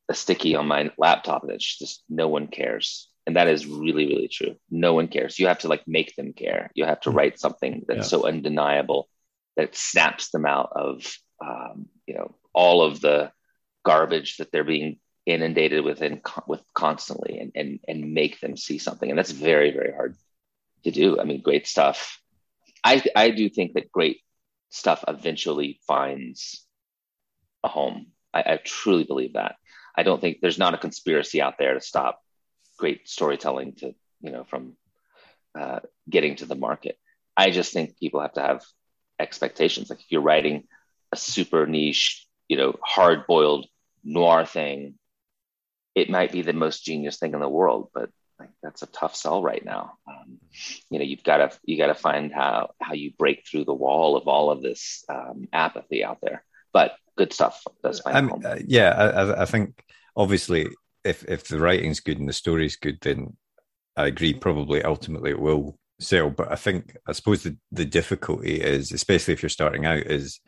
a 0.09 0.15
sticky 0.15 0.57
on 0.57 0.67
my 0.67 0.91
laptop, 0.99 1.43
and 1.43 1.53
it's 1.53 1.79
just 1.79 2.03
no 2.09 2.29
one 2.29 2.47
cares, 2.47 3.09
and 3.27 3.37
that 3.37 3.49
is 3.49 3.67
really, 3.67 4.07
really 4.07 4.29
true. 4.29 4.57
No 4.71 4.95
one 4.95 5.09
cares. 5.09 5.39
You 5.39 5.49
have 5.49 5.61
to 5.61 5.69
like 5.69 5.87
make 5.87 6.17
them 6.17 6.33
care. 6.33 6.71
You 6.75 6.85
have 6.85 7.01
to 7.01 7.11
mm-hmm. 7.11 7.19
write 7.19 7.39
something 7.39 7.85
that's 7.87 8.11
yeah. 8.13 8.19
so 8.19 8.27
undeniable 8.27 9.09
that 9.57 9.77
snaps 9.77 10.31
them 10.31 10.47
out 10.47 10.73
of, 10.75 11.17
um, 11.45 11.87
you 12.07 12.15
know, 12.15 12.35
all 12.53 12.83
of 12.83 13.01
the 13.01 13.31
garbage 13.85 14.39
that 14.39 14.51
they're 14.51 14.65
being 14.65 14.99
inundated 15.27 15.85
with 15.85 16.03
and 16.03 16.21
with 16.47 16.63
constantly, 16.75 17.39
and 17.39 17.53
and 17.55 17.81
and 17.89 18.13
make 18.13 18.41
them 18.41 18.57
see 18.57 18.79
something, 18.79 19.09
and 19.09 19.19
that's 19.19 19.31
very, 19.31 19.73
very 19.73 19.93
hard 19.93 20.17
to 20.85 20.91
do. 20.91 21.21
I 21.21 21.25
mean, 21.25 21.43
great 21.43 21.67
stuff. 21.67 22.21
I 22.83 23.03
I 23.17 23.31
do 23.31 23.49
think 23.49 23.75
that 23.75 23.93
great 23.93 24.21
stuff 24.71 25.05
eventually 25.09 25.81
finds 25.87 26.67
a 27.63 27.69
home. 27.69 28.09
I, 28.33 28.41
I 28.41 28.57
truly 28.63 29.05
believe 29.05 29.35
that. 29.35 29.57
I 29.97 30.03
don't 30.03 30.21
think 30.21 30.39
there's 30.41 30.59
not 30.59 30.75
a 30.75 30.79
conspiracy 30.79 31.41
out 31.41 31.59
there 31.59 31.75
to 31.75 31.81
stop 31.81 32.21
great 32.77 33.09
storytelling 33.09 33.75
to 33.77 33.95
you 34.21 34.31
know 34.31 34.45
from 34.45 34.77
uh, 35.59 35.81
getting 36.09 36.37
to 36.37 36.47
the 36.47 36.55
market. 36.55 36.99
I 37.37 37.51
just 37.51 37.73
think 37.73 37.99
people 37.99 38.21
have 38.21 38.35
to 38.35 38.43
have 38.43 38.65
expectations. 39.19 39.91
Like 39.91 40.01
if 40.01 40.07
you're 40.11 40.21
writing 40.21 40.65
a 41.13 41.17
super 41.17 41.67
niche, 41.67 42.27
you 42.49 42.57
know, 42.57 42.75
hard 42.83 43.27
boiled 43.27 43.67
noir 44.03 44.45
thing, 44.45 44.95
it 45.95 46.11
might 46.11 46.33
be 46.33 46.43
the 46.43 46.53
most 46.53 46.85
genius 46.85 47.19
thing 47.19 47.35
in 47.35 47.41
the 47.41 47.49
world, 47.49 47.91
but 47.95 48.11
like 48.39 48.51
that's 48.63 48.83
a 48.83 48.87
tough 48.87 49.15
sell 49.15 49.43
right 49.43 49.65
now. 49.65 49.93
Um, 50.09 50.39
you 50.91 50.99
know, 50.99 51.05
you've 51.05 51.23
got 51.23 51.37
to 51.39 51.59
you 51.65 51.77
got 51.77 51.87
to 51.87 51.95
find 51.95 52.33
how 52.33 52.71
how 52.81 52.95
you 52.95 53.13
break 53.19 53.47
through 53.47 53.65
the 53.65 53.75
wall 53.75 54.17
of 54.17 54.27
all 54.27 54.51
of 54.51 54.63
this 54.63 55.05
um, 55.09 55.49
apathy 55.53 56.05
out 56.05 56.19
there. 56.21 56.45
But 56.73 56.97
good 57.17 57.33
stuff 57.33 57.63
I 58.07 58.21
mean, 58.21 58.45
uh, 58.45 58.59
yeah, 58.67 58.91
I, 58.91 59.43
I 59.43 59.45
think 59.45 59.85
obviously 60.17 60.69
if 61.05 61.25
if 61.29 61.47
the 61.47 61.61
writing's 61.61 62.01
good 62.01 62.19
and 62.19 62.29
the 62.29 62.33
story's 62.33 62.77
good, 62.77 62.99
then 63.03 63.37
I 63.97 64.07
agree. 64.07 64.35
Probably 64.35 64.83
ultimately 64.83 65.31
it 65.31 65.41
will 65.41 65.79
sell. 66.01 66.31
But 66.31 66.51
I 66.51 66.57
think 66.57 66.97
I 67.07 67.13
suppose 67.13 67.43
the 67.43 67.57
the 67.71 67.85
difficulty 67.85 68.61
is, 68.61 68.91
especially 68.91 69.35
if 69.35 69.43
you're 69.43 69.51
starting 69.51 69.87
out, 69.87 69.99
is 69.99 70.41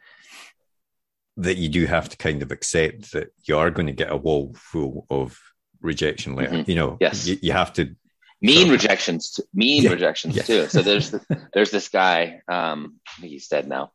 that 1.36 1.56
you 1.56 1.68
do 1.68 1.86
have 1.86 2.08
to 2.08 2.16
kind 2.16 2.42
of 2.42 2.50
accept 2.50 3.12
that 3.12 3.32
you 3.44 3.56
are 3.58 3.70
going 3.70 3.86
to 3.86 3.92
get 3.92 4.10
a 4.10 4.16
wall 4.16 4.54
full 4.56 5.06
of 5.10 5.38
rejection 5.80 6.34
later. 6.34 6.52
Mm-hmm. 6.52 6.70
You 6.70 6.76
know, 6.76 6.96
yes, 7.00 7.26
you, 7.26 7.38
you 7.42 7.52
have 7.52 7.72
to 7.74 7.94
mean 8.40 8.66
so, 8.66 8.72
rejections, 8.72 9.40
mean 9.52 9.84
yeah, 9.84 9.90
rejections 9.90 10.36
yeah. 10.36 10.42
too. 10.42 10.66
So 10.68 10.82
there's 10.82 11.10
the, 11.10 11.48
there's 11.54 11.70
this 11.70 11.88
guy, 11.88 12.40
um, 12.48 12.96
he's 13.20 13.48
dead 13.48 13.68
now, 13.68 13.92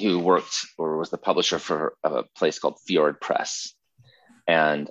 who 0.00 0.20
worked 0.20 0.66
or 0.78 0.98
was 0.98 1.10
the 1.10 1.18
publisher 1.18 1.58
for 1.58 1.96
a 2.04 2.22
place 2.36 2.58
called 2.58 2.78
Fjord 2.86 3.20
Press, 3.20 3.74
and 4.46 4.90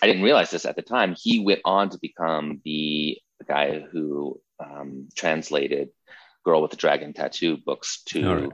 I 0.00 0.06
didn't 0.06 0.22
realize 0.22 0.50
this 0.50 0.66
at 0.66 0.76
the 0.76 0.82
time. 0.82 1.14
He 1.18 1.40
went 1.40 1.60
on 1.64 1.90
to 1.90 1.98
become 2.00 2.60
the 2.64 3.18
guy 3.48 3.80
who 3.80 4.40
um, 4.62 5.08
translated 5.16 5.90
"Girl 6.44 6.62
with 6.62 6.70
the 6.70 6.76
Dragon 6.76 7.12
Tattoo" 7.12 7.56
books 7.56 8.02
to 8.06 8.34
right. 8.34 8.50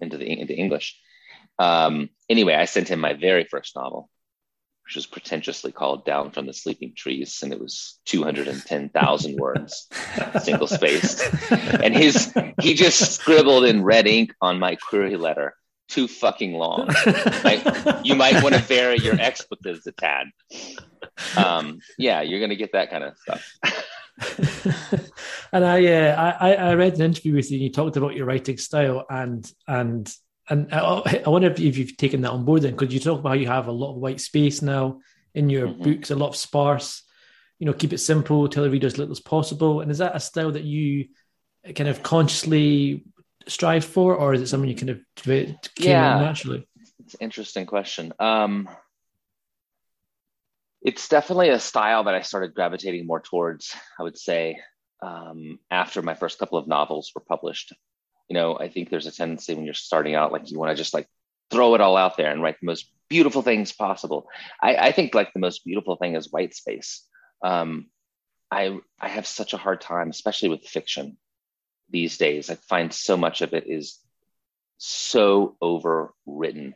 into 0.00 0.16
the 0.16 0.26
into 0.26 0.56
English. 0.56 0.98
Um, 1.60 2.08
anyway, 2.30 2.54
I 2.54 2.64
sent 2.64 2.88
him 2.88 3.00
my 3.00 3.12
very 3.12 3.44
first 3.44 3.76
novel, 3.76 4.08
which 4.86 4.96
was 4.96 5.04
pretentiously 5.04 5.72
called 5.72 6.06
Down 6.06 6.30
from 6.30 6.46
the 6.46 6.54
Sleeping 6.54 6.94
Trees, 6.96 7.42
and 7.42 7.52
it 7.52 7.60
was 7.60 8.00
210,000 8.06 9.36
words, 9.38 9.86
single 10.42 10.66
spaced. 10.66 11.22
And 11.50 11.94
his 11.94 12.32
he 12.62 12.72
just 12.72 13.12
scribbled 13.12 13.66
in 13.66 13.84
red 13.84 14.06
ink 14.06 14.34
on 14.40 14.58
my 14.58 14.76
query 14.76 15.16
letter, 15.16 15.54
too 15.90 16.08
fucking 16.08 16.54
long. 16.54 16.88
like, 17.44 17.62
you 18.04 18.14
might 18.14 18.42
want 18.42 18.54
to 18.54 18.62
vary 18.62 18.96
your 18.96 19.20
expletives 19.20 19.86
a 19.86 19.92
tad. 19.92 20.28
Um, 21.36 21.80
yeah, 21.98 22.22
you're 22.22 22.40
gonna 22.40 22.56
get 22.56 22.72
that 22.72 22.90
kind 22.90 23.04
of 23.04 23.18
stuff. 23.18 23.46
and 25.52 25.64
I, 25.64 25.86
uh, 25.86 26.36
I, 26.40 26.54
I 26.54 26.74
read 26.74 26.94
an 26.94 27.02
interview 27.02 27.34
with 27.34 27.50
you. 27.50 27.56
and 27.56 27.64
You 27.64 27.70
talked 27.70 27.98
about 27.98 28.16
your 28.16 28.24
writing 28.24 28.56
style, 28.56 29.04
and 29.10 29.50
and 29.68 30.10
and 30.50 30.68
I, 30.72 31.22
I 31.24 31.28
wonder 31.30 31.48
if 31.50 31.78
you've 31.78 31.96
taken 31.96 32.20
that 32.22 32.32
on 32.32 32.44
board 32.44 32.62
then, 32.62 32.76
because 32.76 32.92
you 32.92 33.00
talk 33.00 33.20
about 33.20 33.30
how 33.30 33.34
you 33.36 33.46
have 33.46 33.68
a 33.68 33.72
lot 33.72 33.92
of 33.94 34.00
white 34.00 34.20
space 34.20 34.60
now 34.60 35.00
in 35.34 35.48
your 35.48 35.68
mm-hmm. 35.68 35.82
books, 35.82 36.10
a 36.10 36.16
lot 36.16 36.28
of 36.28 36.36
sparse, 36.36 37.04
you 37.58 37.66
know, 37.66 37.72
keep 37.72 37.92
it 37.92 37.98
simple, 37.98 38.48
tell 38.48 38.64
the 38.64 38.70
reader 38.70 38.86
as 38.86 38.98
little 38.98 39.12
as 39.12 39.20
possible. 39.20 39.80
And 39.80 39.90
is 39.90 39.98
that 39.98 40.16
a 40.16 40.20
style 40.20 40.52
that 40.52 40.64
you 40.64 41.08
kind 41.74 41.88
of 41.88 42.02
consciously 42.02 43.04
strive 43.46 43.84
for, 43.84 44.14
or 44.14 44.34
is 44.34 44.42
it 44.42 44.48
something 44.48 44.68
you 44.68 44.76
kind 44.76 44.90
of 44.90 45.00
came 45.14 45.56
yeah. 45.76 46.18
naturally? 46.18 46.66
It's 47.04 47.14
an 47.14 47.20
interesting 47.20 47.66
question. 47.66 48.12
Um, 48.18 48.68
it's 50.82 51.08
definitely 51.08 51.50
a 51.50 51.60
style 51.60 52.04
that 52.04 52.14
I 52.14 52.22
started 52.22 52.54
gravitating 52.54 53.06
more 53.06 53.20
towards, 53.20 53.74
I 53.98 54.02
would 54.02 54.18
say, 54.18 54.58
um, 55.02 55.58
after 55.70 56.02
my 56.02 56.14
first 56.14 56.38
couple 56.38 56.58
of 56.58 56.66
novels 56.66 57.12
were 57.14 57.22
published 57.22 57.72
you 58.30 58.34
know, 58.34 58.56
I 58.56 58.68
think 58.68 58.88
there's 58.88 59.06
a 59.06 59.12
tendency 59.12 59.54
when 59.54 59.64
you're 59.64 59.74
starting 59.74 60.14
out, 60.14 60.32
like 60.32 60.50
you 60.50 60.58
want 60.58 60.70
to 60.70 60.76
just 60.76 60.94
like 60.94 61.08
throw 61.50 61.74
it 61.74 61.80
all 61.80 61.96
out 61.96 62.16
there 62.16 62.30
and 62.30 62.40
write 62.40 62.56
the 62.60 62.66
most 62.66 62.90
beautiful 63.08 63.42
things 63.42 63.72
possible. 63.72 64.28
I, 64.62 64.76
I 64.76 64.92
think 64.92 65.14
like 65.14 65.32
the 65.32 65.40
most 65.40 65.64
beautiful 65.64 65.96
thing 65.96 66.14
is 66.14 66.30
white 66.30 66.54
space. 66.54 67.04
Um, 67.42 67.88
I 68.50 68.78
I 69.00 69.08
have 69.08 69.26
such 69.26 69.52
a 69.52 69.56
hard 69.58 69.80
time, 69.80 70.10
especially 70.10 70.48
with 70.48 70.62
fiction 70.62 71.18
these 71.90 72.18
days. 72.18 72.50
I 72.50 72.54
find 72.54 72.92
so 72.92 73.16
much 73.16 73.42
of 73.42 73.52
it 73.52 73.64
is 73.66 73.98
so 74.78 75.56
overwritten. 75.60 76.74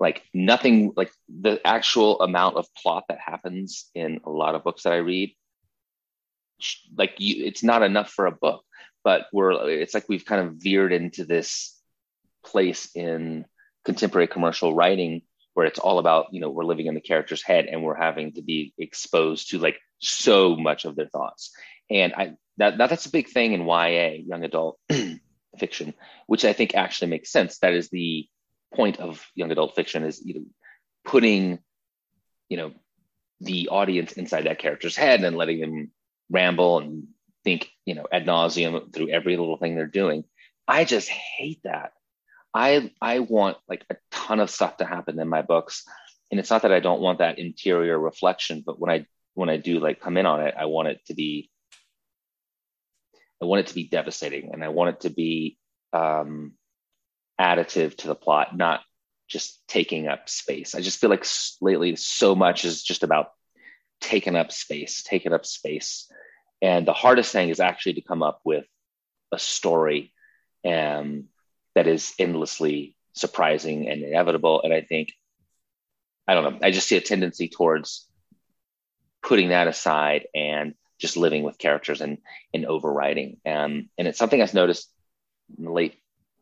Like 0.00 0.24
nothing, 0.34 0.92
like 0.96 1.12
the 1.28 1.64
actual 1.64 2.20
amount 2.20 2.56
of 2.56 2.66
plot 2.74 3.04
that 3.08 3.18
happens 3.24 3.90
in 3.94 4.20
a 4.24 4.30
lot 4.30 4.56
of 4.56 4.64
books 4.64 4.82
that 4.82 4.92
I 4.92 4.96
read, 4.96 5.34
like 6.96 7.14
you, 7.18 7.44
it's 7.44 7.62
not 7.62 7.82
enough 7.82 8.10
for 8.10 8.26
a 8.26 8.32
book 8.32 8.64
but 9.06 9.28
we're 9.32 9.70
it's 9.70 9.94
like 9.94 10.08
we've 10.08 10.24
kind 10.24 10.44
of 10.44 10.54
veered 10.56 10.92
into 10.92 11.24
this 11.24 11.80
place 12.44 12.90
in 12.96 13.44
contemporary 13.84 14.26
commercial 14.26 14.74
writing 14.74 15.22
where 15.54 15.64
it's 15.64 15.78
all 15.78 16.00
about 16.00 16.26
you 16.32 16.40
know 16.40 16.50
we're 16.50 16.64
living 16.64 16.86
in 16.86 16.94
the 16.94 17.00
character's 17.00 17.40
head 17.40 17.66
and 17.66 17.84
we're 17.84 17.94
having 17.94 18.32
to 18.32 18.42
be 18.42 18.74
exposed 18.78 19.50
to 19.50 19.60
like 19.60 19.78
so 20.00 20.56
much 20.56 20.84
of 20.84 20.96
their 20.96 21.06
thoughts. 21.06 21.52
And 21.88 22.12
i 22.14 22.32
that, 22.56 22.78
that's 22.78 23.06
a 23.06 23.10
big 23.10 23.28
thing 23.28 23.52
in 23.52 23.64
ya 23.64 24.08
young 24.26 24.42
adult 24.42 24.80
fiction 25.58 25.94
which 26.26 26.44
i 26.44 26.52
think 26.52 26.74
actually 26.74 27.08
makes 27.08 27.30
sense. 27.30 27.58
That 27.58 27.74
is 27.74 27.88
the 27.88 28.26
point 28.74 28.98
of 28.98 29.24
young 29.36 29.52
adult 29.52 29.76
fiction 29.76 30.02
is 30.02 30.20
you 30.24 30.34
know 30.34 30.46
putting 31.04 31.60
you 32.48 32.56
know 32.56 32.72
the 33.40 33.68
audience 33.68 34.14
inside 34.14 34.46
that 34.46 34.58
character's 34.58 34.96
head 34.96 35.22
and 35.22 35.36
letting 35.36 35.60
them 35.60 35.92
ramble 36.28 36.80
and 36.80 37.06
think, 37.46 37.70
you 37.84 37.94
know, 37.94 38.06
ad 38.10 38.26
nauseum 38.26 38.92
through 38.92 39.10
every 39.10 39.36
little 39.36 39.56
thing 39.56 39.76
they're 39.76 39.86
doing. 39.86 40.24
I 40.66 40.84
just 40.84 41.08
hate 41.08 41.60
that. 41.62 41.92
I 42.52 42.90
I 43.00 43.20
want 43.20 43.56
like 43.68 43.84
a 43.88 43.96
ton 44.10 44.40
of 44.40 44.50
stuff 44.50 44.78
to 44.78 44.84
happen 44.84 45.20
in 45.20 45.28
my 45.28 45.42
books. 45.42 45.84
And 46.30 46.40
it's 46.40 46.50
not 46.50 46.62
that 46.62 46.72
I 46.72 46.80
don't 46.80 47.00
want 47.00 47.20
that 47.20 47.38
interior 47.38 47.96
reflection, 47.96 48.64
but 48.66 48.80
when 48.80 48.90
I 48.90 49.06
when 49.34 49.48
I 49.48 49.58
do 49.58 49.78
like 49.78 50.00
come 50.00 50.16
in 50.16 50.26
on 50.26 50.40
it, 50.40 50.54
I 50.58 50.64
want 50.64 50.88
it 50.88 50.98
to 51.06 51.14
be 51.14 51.48
I 53.40 53.44
want 53.44 53.60
it 53.60 53.68
to 53.68 53.74
be 53.76 53.88
devastating 53.88 54.50
and 54.52 54.64
I 54.64 54.68
want 54.68 54.96
it 54.96 55.00
to 55.02 55.10
be 55.10 55.56
um 55.92 56.54
additive 57.40 57.96
to 57.98 58.08
the 58.08 58.16
plot, 58.16 58.56
not 58.56 58.80
just 59.28 59.62
taking 59.68 60.08
up 60.08 60.28
space. 60.28 60.74
I 60.74 60.80
just 60.80 60.98
feel 60.98 61.10
like 61.10 61.26
lately 61.60 61.94
so 61.94 62.34
much 62.34 62.64
is 62.64 62.82
just 62.82 63.04
about 63.04 63.28
taking 64.00 64.34
up 64.34 64.50
space, 64.50 65.04
taking 65.04 65.32
up 65.32 65.46
space. 65.46 66.10
And 66.62 66.86
the 66.86 66.92
hardest 66.92 67.32
thing 67.32 67.48
is 67.50 67.60
actually 67.60 67.94
to 67.94 68.00
come 68.00 68.22
up 68.22 68.40
with 68.44 68.64
a 69.32 69.38
story 69.38 70.12
um, 70.64 71.24
that 71.74 71.86
is 71.86 72.14
endlessly 72.18 72.96
surprising 73.12 73.88
and 73.88 74.02
inevitable. 74.02 74.62
And 74.62 74.72
I 74.72 74.80
think, 74.80 75.12
I 76.26 76.34
don't 76.34 76.44
know, 76.44 76.66
I 76.66 76.70
just 76.70 76.88
see 76.88 76.96
a 76.96 77.00
tendency 77.00 77.48
towards 77.48 78.08
putting 79.22 79.50
that 79.50 79.68
aside 79.68 80.26
and 80.34 80.74
just 80.98 81.16
living 81.16 81.42
with 81.42 81.58
characters 81.58 82.00
and, 82.00 82.18
and 82.54 82.64
overwriting. 82.64 83.38
Um, 83.46 83.90
and 83.98 84.08
it's 84.08 84.18
something 84.18 84.40
I've 84.40 84.54
noticed 84.54 84.90
in 85.58 85.64
the 85.64 85.72
late, 85.72 85.94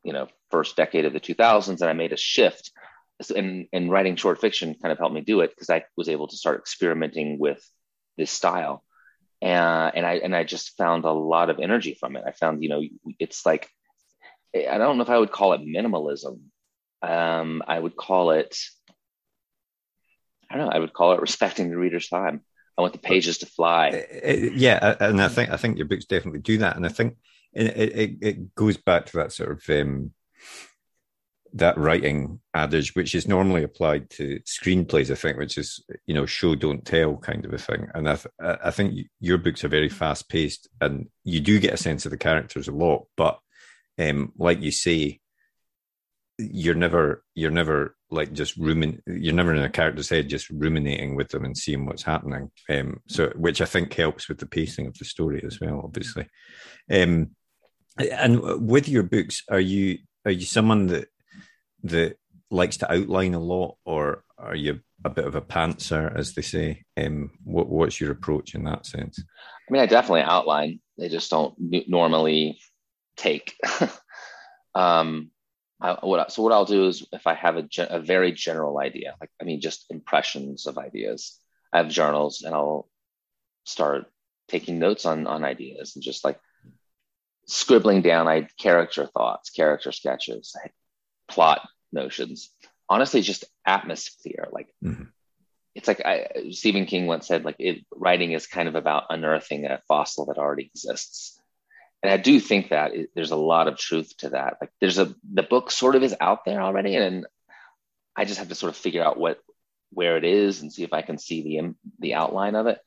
you 0.04 0.12
know, 0.12 0.28
first 0.50 0.76
decade 0.76 1.04
of 1.04 1.12
the 1.12 1.20
2000s. 1.20 1.80
And 1.80 1.90
I 1.90 1.92
made 1.92 2.12
a 2.12 2.16
shift 2.16 2.70
and, 3.34 3.66
and 3.72 3.90
writing 3.90 4.16
short 4.16 4.40
fiction 4.40 4.74
kind 4.80 4.92
of 4.92 4.98
helped 4.98 5.14
me 5.14 5.20
do 5.20 5.40
it 5.40 5.50
because 5.50 5.70
I 5.70 5.84
was 5.96 6.08
able 6.08 6.28
to 6.28 6.36
start 6.36 6.60
experimenting 6.60 7.38
with 7.38 7.64
this 8.16 8.30
style 8.30 8.84
and 9.44 9.92
and 9.94 10.06
I 10.06 10.14
and 10.14 10.34
I 10.34 10.44
just 10.44 10.76
found 10.76 11.04
a 11.04 11.12
lot 11.12 11.50
of 11.50 11.60
energy 11.60 11.96
from 12.00 12.16
it. 12.16 12.24
I 12.26 12.32
found 12.32 12.62
you 12.62 12.70
know 12.70 12.82
it's 13.18 13.44
like 13.44 13.68
I 14.54 14.78
don't 14.78 14.96
know 14.96 15.02
if 15.02 15.10
I 15.10 15.18
would 15.18 15.32
call 15.32 15.52
it 15.52 15.60
minimalism. 15.60 16.40
Um, 17.02 17.62
I 17.66 17.78
would 17.78 17.96
call 17.96 18.30
it 18.30 18.56
I 20.50 20.56
don't 20.56 20.66
know. 20.66 20.72
I 20.72 20.78
would 20.78 20.94
call 20.94 21.12
it 21.12 21.20
respecting 21.28 21.68
the 21.68 21.76
reader's 21.76 22.08
time. 22.08 22.40
I 22.76 22.82
want 22.82 22.94
the 22.94 22.98
pages 22.98 23.38
to 23.38 23.46
fly. 23.46 24.04
Yeah, 24.24 24.96
and 24.98 25.20
I 25.20 25.28
think 25.28 25.50
I 25.50 25.56
think 25.56 25.76
your 25.76 25.86
books 25.86 26.06
definitely 26.06 26.40
do 26.40 26.58
that, 26.58 26.76
and 26.76 26.86
I 26.86 26.88
think 26.88 27.16
it 27.52 27.76
it, 27.76 28.16
it 28.20 28.54
goes 28.54 28.78
back 28.78 29.06
to 29.06 29.18
that 29.18 29.32
sort 29.32 29.52
of 29.52 29.62
um, 29.68 30.12
that 31.54 31.78
writing 31.78 32.40
adage, 32.52 32.94
which 32.94 33.14
is 33.14 33.28
normally 33.28 33.62
applied 33.62 34.10
to 34.10 34.40
screenplays, 34.40 35.10
I 35.10 35.14
think, 35.14 35.38
which 35.38 35.56
is 35.56 35.84
you 36.06 36.14
know 36.14 36.26
show 36.26 36.54
don't 36.54 36.84
tell 36.84 37.16
kind 37.16 37.44
of 37.44 37.52
a 37.52 37.58
thing. 37.58 37.88
And 37.94 38.08
I, 38.08 38.16
th- 38.16 38.34
I 38.40 38.70
think 38.70 39.06
your 39.20 39.38
books 39.38 39.64
are 39.64 39.68
very 39.68 39.88
fast 39.88 40.28
paced, 40.28 40.68
and 40.80 41.08
you 41.22 41.40
do 41.40 41.60
get 41.60 41.74
a 41.74 41.78
sense 41.78 42.04
of 42.04 42.10
the 42.10 42.18
characters 42.18 42.68
a 42.68 42.72
lot. 42.72 43.06
But 43.16 43.38
um, 43.98 44.32
like 44.36 44.60
you 44.62 44.72
say, 44.72 45.20
you're 46.38 46.74
never 46.74 47.22
you're 47.36 47.52
never 47.52 47.94
like 48.10 48.32
just 48.32 48.58
rumin 48.58 49.00
you're 49.06 49.34
never 49.34 49.54
in 49.54 49.62
a 49.62 49.70
character's 49.70 50.08
head 50.08 50.28
just 50.28 50.50
ruminating 50.50 51.14
with 51.14 51.28
them 51.28 51.44
and 51.44 51.56
seeing 51.56 51.86
what's 51.86 52.02
happening. 52.02 52.50
Um, 52.68 53.00
so 53.06 53.28
which 53.36 53.60
I 53.60 53.66
think 53.66 53.94
helps 53.94 54.28
with 54.28 54.38
the 54.38 54.46
pacing 54.46 54.88
of 54.88 54.98
the 54.98 55.04
story 55.04 55.42
as 55.46 55.60
well, 55.60 55.82
obviously. 55.84 56.26
Um, 56.90 57.30
and 57.96 58.68
with 58.68 58.88
your 58.88 59.04
books, 59.04 59.44
are 59.48 59.60
you 59.60 59.98
are 60.24 60.32
you 60.32 60.46
someone 60.46 60.88
that 60.88 61.08
that 61.84 62.16
likes 62.50 62.78
to 62.78 62.92
outline 62.92 63.34
a 63.34 63.38
lot, 63.38 63.76
or 63.84 64.24
are 64.38 64.54
you 64.54 64.80
a 65.04 65.10
bit 65.10 65.26
of 65.26 65.34
a 65.34 65.40
pantser, 65.40 66.14
as 66.16 66.34
they 66.34 66.42
say? 66.42 66.84
Um, 66.96 67.30
what, 67.44 67.68
what's 67.68 68.00
your 68.00 68.12
approach 68.12 68.54
in 68.54 68.64
that 68.64 68.86
sense? 68.86 69.18
I 69.20 69.72
mean, 69.72 69.82
I 69.82 69.86
definitely 69.86 70.22
outline. 70.22 70.80
They 70.98 71.08
just 71.08 71.30
don't 71.30 71.54
normally 71.88 72.58
take. 73.16 73.54
um, 74.74 75.30
I, 75.80 75.92
what, 76.02 76.32
so 76.32 76.42
what 76.42 76.52
I'll 76.52 76.64
do 76.64 76.86
is 76.86 77.06
if 77.12 77.26
I 77.26 77.34
have 77.34 77.56
a, 77.56 77.68
a 77.78 78.00
very 78.00 78.32
general 78.32 78.78
idea, 78.78 79.14
like 79.20 79.30
I 79.40 79.44
mean, 79.44 79.60
just 79.60 79.86
impressions 79.90 80.66
of 80.66 80.78
ideas. 80.78 81.38
I 81.72 81.78
have 81.78 81.88
journals, 81.88 82.42
and 82.42 82.54
I'll 82.54 82.88
start 83.64 84.06
taking 84.48 84.78
notes 84.78 85.04
on 85.04 85.26
on 85.26 85.44
ideas 85.44 85.96
and 85.96 86.04
just 86.04 86.24
like 86.24 86.38
scribbling 87.46 88.02
down 88.02 88.28
I 88.28 88.48
character 88.58 89.06
thoughts, 89.06 89.50
character 89.50 89.92
sketches, 89.92 90.54
plot 91.28 91.66
notions. 91.92 92.50
Honestly, 92.88 93.20
just 93.22 93.44
atmosphere. 93.66 94.48
Like 94.52 94.68
mm-hmm. 94.82 95.04
it's 95.74 95.88
like 95.88 96.04
I, 96.04 96.28
Stephen 96.50 96.86
King 96.86 97.06
once 97.06 97.26
said, 97.26 97.44
like 97.44 97.56
it, 97.58 97.84
writing 97.94 98.32
is 98.32 98.46
kind 98.46 98.68
of 98.68 98.74
about 98.74 99.04
unearthing 99.10 99.64
a 99.66 99.80
fossil 99.88 100.26
that 100.26 100.38
already 100.38 100.70
exists. 100.74 101.40
And 102.02 102.12
I 102.12 102.18
do 102.18 102.38
think 102.38 102.68
that 102.68 102.94
it, 102.94 103.10
there's 103.14 103.30
a 103.30 103.36
lot 103.36 103.68
of 103.68 103.78
truth 103.78 104.14
to 104.18 104.30
that. 104.30 104.58
Like 104.60 104.70
there's 104.80 104.98
a 104.98 105.14
the 105.32 105.42
book 105.42 105.70
sort 105.70 105.94
of 105.94 106.02
is 106.02 106.14
out 106.20 106.44
there 106.44 106.60
already, 106.60 106.96
and 106.96 107.26
I 108.14 108.26
just 108.26 108.38
have 108.38 108.48
to 108.48 108.54
sort 108.54 108.70
of 108.70 108.76
figure 108.76 109.02
out 109.02 109.18
what 109.18 109.38
where 109.90 110.16
it 110.16 110.24
is 110.24 110.60
and 110.60 110.72
see 110.72 110.82
if 110.82 110.92
I 110.92 111.02
can 111.02 111.16
see 111.18 111.42
the 111.42 111.74
the 112.00 112.14
outline 112.14 112.56
of 112.56 112.66
it. 112.66 112.78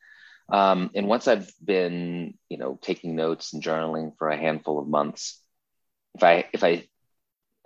Um, 0.50 0.91
and 0.96 1.08
once 1.08 1.27
I've 1.27 1.51
been, 1.63 2.36
you 2.48 2.58
know, 2.58 2.79
taking 2.82 3.15
notes 3.15 3.53
and 3.53 3.63
journaling 3.63 4.15
for 4.17 4.29
a 4.29 4.38
handful 4.38 4.79
of 4.79 4.88
months, 4.88 5.41
if 6.15 6.24
I 6.24 6.46
if 6.53 6.63
I 6.63 6.88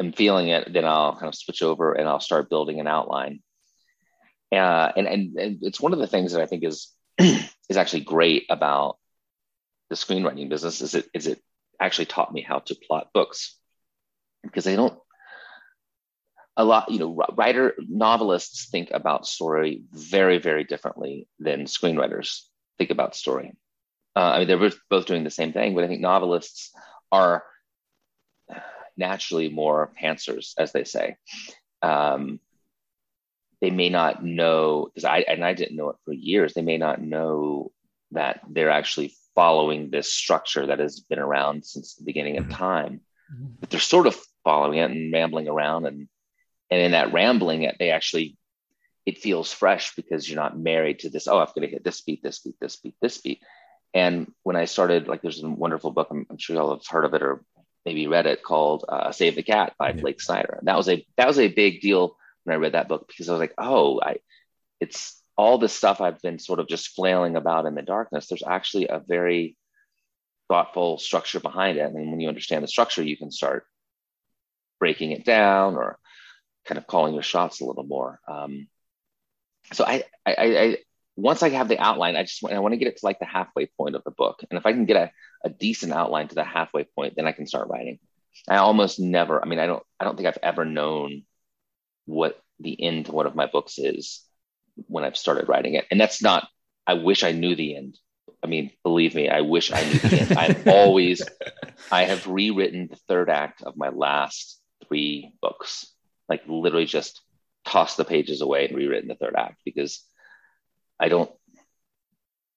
am 0.02 0.12
feeling 0.12 0.50
it, 0.50 0.72
then 0.72 0.86
I'll 0.86 1.14
kind 1.14 1.28
of 1.28 1.36
switch 1.36 1.62
over 1.62 1.94
and 1.94 2.08
I'll 2.08 2.20
start 2.20 2.50
building 2.50 2.80
an 2.80 2.88
outline. 2.88 3.42
Uh, 4.52 4.92
and, 4.98 5.08
and 5.08 5.38
and 5.38 5.58
it's 5.62 5.80
one 5.80 5.94
of 5.94 6.00
the 6.00 6.08
things 6.08 6.34
that 6.34 6.42
I 6.42 6.46
think 6.46 6.64
is 6.64 6.90
is 7.18 7.78
actually 7.78 8.02
great 8.02 8.46
about 8.50 8.98
the 9.90 9.96
screenwriting 9.96 10.50
business 10.50 10.82
is 10.82 10.94
it 10.94 11.08
is 11.14 11.28
it 11.28 11.40
actually 11.80 12.06
taught 12.06 12.34
me 12.34 12.42
how 12.42 12.60
to 12.60 12.76
plot 12.76 13.10
books 13.14 13.58
because 14.44 14.66
they 14.66 14.76
don't 14.76 14.98
a 16.58 16.66
lot 16.66 16.92
you 16.92 17.00
know 17.00 17.24
writer 17.36 17.74
novelists 17.80 18.70
think 18.70 18.90
about 18.92 19.26
story 19.26 19.84
very 19.92 20.38
very 20.38 20.66
differently 20.66 21.28
than 21.40 21.66
screenwriters 21.66 22.42
think 22.78 22.90
about 22.90 23.16
story. 23.16 23.54
Uh, 24.16 24.20
I 24.20 24.40
mean, 24.40 24.48
they're 24.48 24.72
both 24.90 25.06
doing 25.06 25.24
the 25.24 25.30
same 25.30 25.54
thing, 25.54 25.76
but 25.76 25.84
I 25.84 25.88
think 25.88 26.02
novelists 26.02 26.72
are 27.12 27.44
naturally 29.02 29.50
more 29.50 29.92
pantsers, 30.02 30.54
as 30.58 30.72
they 30.72 30.86
say. 30.86 31.18
Um, 31.82 32.40
they 33.60 33.72
may 33.72 33.90
not 33.90 34.24
know 34.24 34.86
because 34.86 35.06
I 35.06 35.20
and 35.20 35.44
I 35.44 35.54
didn't 35.54 35.76
know 35.76 35.90
it 35.90 35.98
for 36.06 36.14
years. 36.14 36.54
They 36.54 36.62
may 36.62 36.78
not 36.78 37.02
know 37.02 37.72
that 38.12 38.42
they're 38.50 38.72
actually 38.72 39.14
following 39.36 39.90
this 39.90 40.12
structure 40.12 40.68
that 40.68 40.80
has 40.80 41.00
been 41.00 41.20
around 41.20 41.66
since 41.66 41.96
the 41.96 42.04
beginning 42.04 42.38
of 42.38 42.46
mm-hmm. 42.46 42.54
time. 42.54 43.02
But 43.60 43.70
they're 43.70 43.80
sort 43.80 44.08
of 44.08 44.18
following 44.44 44.80
it 44.80 44.92
and 44.92 45.14
rambling 45.14 45.48
around, 45.48 45.86
and 45.86 46.08
and 46.70 46.82
in 46.82 46.92
that 46.92 47.14
rambling, 47.14 47.70
they 47.80 47.92
actually 47.92 48.38
it 49.06 49.18
feels 49.18 49.52
fresh 49.52 49.96
because 49.96 50.30
you're 50.30 50.42
not 50.42 50.60
married 50.60 51.00
to 51.00 51.10
this. 51.10 51.28
Oh, 51.28 51.40
I'm 51.40 51.48
going 51.56 51.68
to 51.68 51.74
hit 51.74 51.84
this 51.84 52.02
beat, 52.02 52.22
this 52.24 52.40
beat, 52.40 52.56
this 52.60 52.76
beat, 52.76 52.96
this 53.02 53.18
beat. 53.18 53.42
And 53.94 54.32
when 54.44 54.56
I 54.56 54.66
started, 54.66 55.08
like, 55.08 55.22
there's 55.22 55.44
a 55.44 55.50
wonderful 55.50 55.92
book. 55.92 56.08
I'm, 56.12 56.26
I'm 56.30 56.38
sure 56.38 56.56
y'all 56.56 56.76
have 56.76 56.86
heard 56.88 57.06
of 57.06 57.14
it 57.14 57.22
or 57.22 57.44
maybe 57.86 58.08
read 58.08 58.26
it 58.26 58.44
called 58.44 58.86
uh, 58.88 59.12
"Save 59.12 59.36
the 59.36 59.44
Cat" 59.44 59.74
by 59.78 59.90
yeah. 59.90 60.02
Blake 60.02 60.22
Snyder. 60.22 60.56
And 60.60 60.68
that 60.68 60.78
was 60.78 60.90
a 60.90 61.06
that 61.18 61.28
was 61.28 61.40
a 61.40 61.48
big 61.48 61.82
deal 61.82 62.18
when 62.44 62.56
I 62.56 62.58
read 62.58 62.74
that 62.74 62.88
book 62.88 63.08
because 63.08 63.30
I 63.30 63.34
was 63.34 63.40
like, 63.40 63.54
oh, 63.58 64.00
I, 64.02 64.18
it's 64.80 65.22
all 65.38 65.58
the 65.58 65.70
stuff 65.70 66.02
I've 66.02 66.22
been 66.22 66.40
sort 66.40 66.60
of 66.60 66.68
just 66.68 66.90
flailing 66.90 67.36
about 67.36 67.66
in 67.66 67.76
the 67.76 67.82
darkness. 67.82 68.28
There's 68.28 68.44
actually 68.46 68.88
a 68.88 69.00
very 69.00 69.56
thoughtful 70.50 70.98
structure 70.98 71.40
behind 71.40 71.78
it, 71.78 71.82
and 71.82 72.12
when 72.12 72.20
you 72.20 72.28
understand 72.28 72.64
the 72.64 72.68
structure, 72.68 73.04
you 73.04 73.18
can 73.18 73.32
start 73.32 73.66
breaking 74.80 75.12
it 75.12 75.24
down 75.24 75.76
or 75.76 75.98
kind 76.66 76.78
of 76.78 76.88
calling 76.88 77.14
your 77.14 77.24
shots 77.24 77.62
a 77.62 77.66
little 77.66 77.84
more. 77.84 78.20
Um, 78.28 78.68
so 79.74 79.86
I, 79.86 80.04
I, 80.26 80.36
I, 80.38 80.78
once 81.16 81.44
I 81.44 81.50
have 81.50 81.68
the 81.68 81.80
outline, 81.80 82.16
I 82.16 82.24
just 82.24 82.42
want, 82.42 82.56
I 82.56 82.60
want 82.60 82.74
to 82.74 82.78
get 82.78 82.88
it 82.88 82.98
to 82.98 83.06
like 83.06 83.20
the 83.20 83.26
halfway 83.26 83.66
point 83.66 83.96
of 83.96 84.04
the 84.04 84.12
book. 84.12 84.44
And 84.50 84.58
if 84.58 84.66
I 84.66 84.72
can 84.72 84.86
get 84.86 84.98
a, 84.98 85.12
a 85.44 85.50
decent 85.50 85.92
outline 85.92 86.28
to 86.30 86.36
the 86.36 86.44
halfway 86.44 86.84
point, 86.84 87.16
then 87.16 87.28
I 87.28 87.32
can 87.32 87.48
start 87.48 87.68
writing. 87.68 88.00
I 88.50 88.58
almost 88.58 89.00
never, 89.00 89.44
I 89.44 89.48
mean, 89.48 89.60
I 89.60 89.68
don't, 89.68 89.84
I 90.00 90.06
don't 90.06 90.16
think 90.16 90.28
I've 90.28 90.38
ever 90.42 90.66
known 90.66 91.24
what 92.06 92.42
the 92.60 92.82
end 92.82 93.08
to 93.08 93.12
one 93.12 93.28
of 93.28 93.36
my 93.36 93.48
books 93.48 93.78
is 93.78 94.24
when 94.88 95.04
I've 95.04 95.18
started 95.18 95.50
writing 95.50 95.76
it. 95.76 95.86
And 95.92 96.00
that's 96.00 96.22
not, 96.22 96.48
I 96.88 96.94
wish 96.94 97.24
I 97.24 97.34
knew 97.34 97.56
the 97.56 97.76
end. 97.76 97.98
I 98.44 98.48
mean, 98.48 98.72
believe 98.84 99.14
me, 99.14 99.30
I 99.30 99.42
wish 99.42 99.72
I 99.72 99.84
knew 99.84 100.00
the 100.00 100.22
end. 100.22 100.38
I've 100.38 100.68
always, 100.68 101.22
I 101.92 102.06
have 102.06 102.26
rewritten 102.28 102.88
the 102.90 102.96
third 103.08 103.30
act 103.30 103.64
of 103.64 103.78
my 103.78 103.90
last 103.90 104.60
three 104.88 105.34
books, 105.42 105.94
like 106.30 106.44
literally 106.48 106.86
just 106.86 107.22
tossed 107.66 107.98
the 107.98 108.06
pages 108.06 108.42
away 108.42 108.68
and 108.68 108.76
rewritten 108.76 109.10
the 109.10 109.16
third 109.16 109.36
act 109.38 109.62
because 109.64 110.04
I 111.02 111.10
don't, 111.10 111.32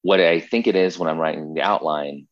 what 0.03 0.21
I 0.21 0.41
think 0.41 0.67
it 0.67 0.77
is 0.77 0.99
when 0.99 1.09
I'm 1.09 1.19
writing 1.19 1.55
the 1.55 1.63
outline, 1.63 2.27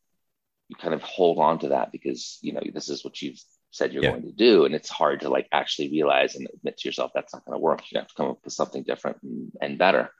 you 0.68 0.77
kind 0.77 0.94
of 0.94 1.03
hold 1.03 1.38
on 1.38 1.59
to 1.61 1.68
that 1.68 1.90
because, 1.90 2.38
you 2.42 2.53
know, 2.53 2.61
this 2.72 2.88
is 2.88 3.05
what 3.05 3.20
you've 3.22 3.40
said 3.70 3.92
you're 3.92 4.03
yeah. 4.03 4.11
going 4.11 4.25
to 4.25 4.33
do. 4.33 4.64
And 4.64 4.75
it's 4.75 4.90
hard 4.90 5.20
to 5.20 5.31
like 5.31 5.48
actually 5.53 5.90
realize 5.90 6.37
and 6.37 6.46
admit 6.53 6.79
to 6.79 6.88
yourself 6.88 7.12
that's 7.14 7.33
not 7.33 7.44
going 7.44 7.57
to 7.57 7.62
work. 7.62 7.83
You 7.90 7.98
have 7.98 8.09
to 8.09 8.14
come 8.14 8.31
up 8.31 8.40
with 8.44 8.53
something 8.53 8.83
different 8.83 9.18
and, 9.22 9.53
and 9.61 9.79
better. 9.79 10.11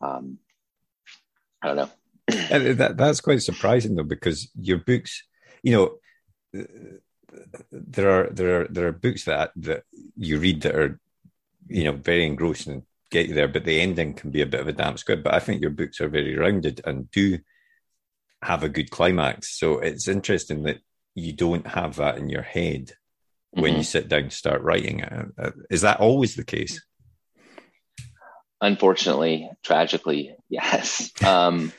Um, 0.00 0.38
I 1.62 1.68
don't 1.68 1.76
know. 1.76 1.90
and 2.50 2.78
that, 2.78 2.96
that's 2.96 3.20
quite 3.20 3.42
surprising 3.42 3.94
though, 3.94 4.02
because 4.02 4.50
your 4.58 4.78
books, 4.78 5.22
you 5.62 5.72
know, 5.72 6.62
there 7.72 8.10
are 8.10 8.30
there 8.30 8.60
are 8.60 8.68
there 8.68 8.86
are 8.86 8.92
books 8.92 9.24
that 9.24 9.50
that 9.56 9.82
you 10.16 10.38
read 10.38 10.62
that 10.62 10.76
are 10.76 11.00
you 11.68 11.84
know, 11.84 11.92
very 11.92 12.24
engrossing 12.24 12.84
get 13.14 13.28
you 13.28 13.34
there, 13.34 13.48
but 13.48 13.64
the 13.64 13.80
ending 13.80 14.12
can 14.12 14.30
be 14.30 14.42
a 14.42 14.46
bit 14.46 14.60
of 14.60 14.68
a 14.68 14.72
damp 14.72 14.98
squib. 14.98 15.22
But 15.22 15.34
I 15.34 15.38
think 15.38 15.62
your 15.62 15.70
books 15.70 16.00
are 16.00 16.08
very 16.08 16.36
rounded 16.36 16.80
and 16.84 17.10
do 17.10 17.38
have 18.42 18.62
a 18.62 18.68
good 18.68 18.90
climax. 18.90 19.58
So 19.58 19.78
it's 19.78 20.08
interesting 20.08 20.64
that 20.64 20.80
you 21.14 21.32
don't 21.32 21.66
have 21.66 21.96
that 21.96 22.18
in 22.18 22.28
your 22.28 22.42
head 22.42 22.92
when 23.52 23.70
mm-hmm. 23.70 23.78
you 23.78 23.84
sit 23.84 24.08
down 24.08 24.24
to 24.24 24.30
start 24.30 24.62
writing. 24.62 25.02
Is 25.70 25.82
that 25.82 26.00
always 26.00 26.34
the 26.34 26.44
case? 26.44 26.84
Unfortunately, 28.60 29.48
tragically, 29.62 30.34
yes. 30.48 31.10
Um, 31.24 31.72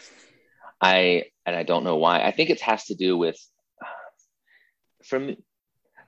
I 0.81 1.25
and 1.45 1.55
I 1.55 1.63
don't 1.63 1.83
know 1.83 1.97
why. 1.97 2.21
I 2.21 2.31
think 2.31 2.49
it 2.49 2.61
has 2.61 2.85
to 2.85 2.95
do 2.95 3.17
with 3.17 3.37
from 5.03 5.35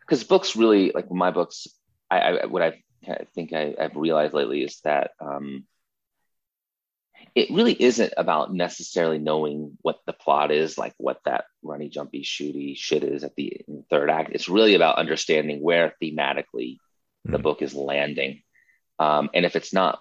because 0.01 0.23
books 0.23 0.55
really 0.55 0.91
like 0.93 1.11
my 1.11 1.31
books. 1.31 1.67
I, 2.09 2.19
I 2.19 2.45
what 2.45 2.61
I've 2.61 2.81
I 3.07 3.25
think 3.35 3.53
I, 3.53 3.75
have 3.79 3.95
realized 3.95 4.33
lately 4.33 4.63
is 4.63 4.79
that 4.81 5.11
um, 5.19 5.65
it 7.35 7.51
really 7.51 7.73
isn't 7.73 8.13
about 8.17 8.53
necessarily 8.53 9.19
knowing 9.19 9.77
what 9.81 9.99
the 10.05 10.13
plot 10.13 10.51
is, 10.51 10.77
like 10.77 10.93
what 10.97 11.19
that 11.25 11.45
runny, 11.63 11.89
jumpy, 11.89 12.23
shooty 12.23 12.75
shit 12.75 13.03
is 13.03 13.23
at 13.23 13.35
the 13.35 13.61
third 13.89 14.09
act. 14.09 14.31
It's 14.33 14.49
really 14.49 14.75
about 14.75 14.97
understanding 14.97 15.61
where 15.61 15.93
thematically 16.01 16.77
mm-hmm. 16.77 17.31
the 17.31 17.39
book 17.39 17.61
is 17.61 17.73
landing. 17.73 18.41
Um, 18.99 19.29
and 19.33 19.45
if 19.45 19.55
it's 19.55 19.73
not, 19.73 19.99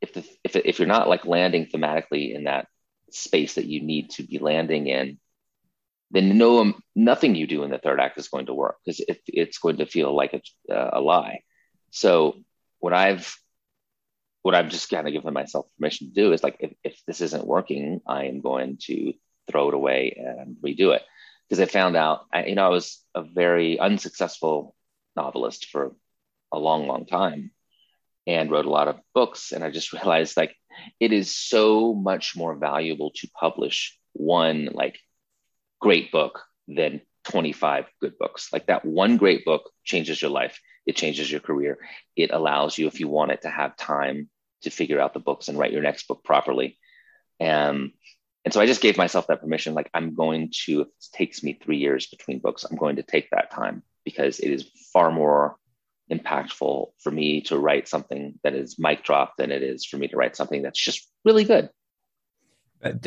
if 0.00 0.12
the, 0.12 0.24
if 0.44 0.56
if 0.56 0.78
you're 0.78 0.88
not 0.88 1.08
like 1.08 1.24
landing 1.24 1.66
thematically 1.66 2.34
in 2.34 2.44
that 2.44 2.68
space 3.10 3.54
that 3.54 3.66
you 3.66 3.82
need 3.82 4.10
to 4.10 4.22
be 4.22 4.38
landing 4.38 4.86
in, 4.86 5.18
then 6.10 6.38
no 6.38 6.60
um, 6.60 6.80
nothing 6.94 7.34
you 7.34 7.46
do 7.46 7.64
in 7.64 7.70
the 7.70 7.78
third 7.78 8.00
act 8.00 8.18
is 8.18 8.28
going 8.28 8.46
to 8.46 8.54
work 8.54 8.76
because 8.84 9.00
it, 9.00 9.20
it's 9.26 9.58
going 9.58 9.78
to 9.78 9.86
feel 9.86 10.14
like 10.14 10.34
a, 10.70 10.90
a 10.92 11.00
lie. 11.00 11.40
So 11.96 12.36
what 12.78 12.92
I've 12.92 13.34
what 14.42 14.54
I've 14.54 14.68
just 14.68 14.90
kind 14.90 15.08
of 15.08 15.14
given 15.14 15.32
myself 15.32 15.66
permission 15.78 16.08
to 16.08 16.12
do 16.12 16.32
is 16.32 16.42
like 16.42 16.56
if, 16.60 16.72
if 16.84 17.00
this 17.06 17.22
isn't 17.22 17.46
working, 17.46 18.02
I 18.06 18.26
am 18.26 18.42
going 18.42 18.76
to 18.82 19.14
throw 19.50 19.68
it 19.68 19.74
away 19.74 20.14
and 20.16 20.56
redo 20.64 20.94
it. 20.94 21.02
Because 21.48 21.60
I 21.60 21.64
found 21.64 21.96
out, 21.96 22.26
I, 22.32 22.44
you 22.44 22.54
know, 22.54 22.66
I 22.66 22.68
was 22.68 23.02
a 23.14 23.22
very 23.22 23.80
unsuccessful 23.80 24.76
novelist 25.16 25.70
for 25.70 25.96
a 26.52 26.58
long, 26.58 26.86
long 26.86 27.06
time 27.06 27.50
and 28.26 28.50
wrote 28.50 28.66
a 28.66 28.70
lot 28.70 28.88
of 28.88 29.00
books. 29.14 29.52
And 29.52 29.64
I 29.64 29.70
just 29.70 29.92
realized 29.94 30.36
like 30.36 30.54
it 31.00 31.14
is 31.14 31.34
so 31.34 31.94
much 31.94 32.36
more 32.36 32.54
valuable 32.54 33.12
to 33.16 33.28
publish 33.28 33.98
one 34.12 34.68
like 34.72 34.98
great 35.80 36.12
book 36.12 36.42
than 36.68 37.00
25 37.24 37.86
good 38.00 38.18
books. 38.18 38.52
Like 38.52 38.66
that 38.66 38.84
one 38.84 39.16
great 39.16 39.46
book 39.46 39.70
changes 39.82 40.20
your 40.20 40.30
life. 40.30 40.60
It 40.86 40.96
changes 40.96 41.30
your 41.30 41.40
career. 41.40 41.78
It 42.14 42.30
allows 42.32 42.78
you, 42.78 42.86
if 42.86 43.00
you 43.00 43.08
want 43.08 43.32
it, 43.32 43.42
to 43.42 43.50
have 43.50 43.76
time 43.76 44.30
to 44.62 44.70
figure 44.70 45.00
out 45.00 45.14
the 45.14 45.20
books 45.20 45.48
and 45.48 45.58
write 45.58 45.72
your 45.72 45.82
next 45.82 46.08
book 46.08 46.24
properly. 46.24 46.78
Um, 47.40 47.92
and 48.44 48.54
so 48.54 48.60
I 48.60 48.66
just 48.66 48.80
gave 48.80 48.96
myself 48.96 49.26
that 49.26 49.40
permission. 49.40 49.74
Like 49.74 49.90
I'm 49.92 50.14
going 50.14 50.52
to, 50.64 50.82
if 50.82 50.86
it 50.86 51.06
takes 51.12 51.42
me 51.42 51.58
three 51.60 51.78
years 51.78 52.06
between 52.06 52.38
books, 52.38 52.64
I'm 52.64 52.76
going 52.76 52.96
to 52.96 53.02
take 53.02 53.30
that 53.30 53.50
time 53.50 53.82
because 54.04 54.38
it 54.38 54.50
is 54.50 54.70
far 54.92 55.10
more 55.10 55.56
impactful 56.10 56.86
for 57.02 57.10
me 57.10 57.40
to 57.42 57.58
write 57.58 57.88
something 57.88 58.38
that 58.44 58.54
is 58.54 58.78
mic 58.78 59.02
drop 59.02 59.34
than 59.36 59.50
it 59.50 59.62
is 59.62 59.84
for 59.84 59.96
me 59.96 60.06
to 60.08 60.16
write 60.16 60.36
something 60.36 60.62
that's 60.62 60.82
just 60.82 61.08
really 61.24 61.44
good. 61.44 61.70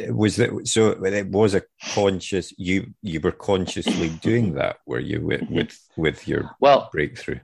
Was 0.09 0.35
that 0.37 0.67
so? 0.67 0.91
It 1.03 1.27
was 1.27 1.53
a 1.53 1.63
conscious. 1.93 2.53
You 2.57 2.93
you 3.01 3.19
were 3.19 3.31
consciously 3.31 4.09
doing 4.09 4.55
that, 4.55 4.77
were 4.85 4.99
you 4.99 5.21
with 5.21 5.49
with 5.49 5.79
with 5.95 6.27
your 6.27 6.55
well 6.59 6.89
breakthrough? 6.91 7.39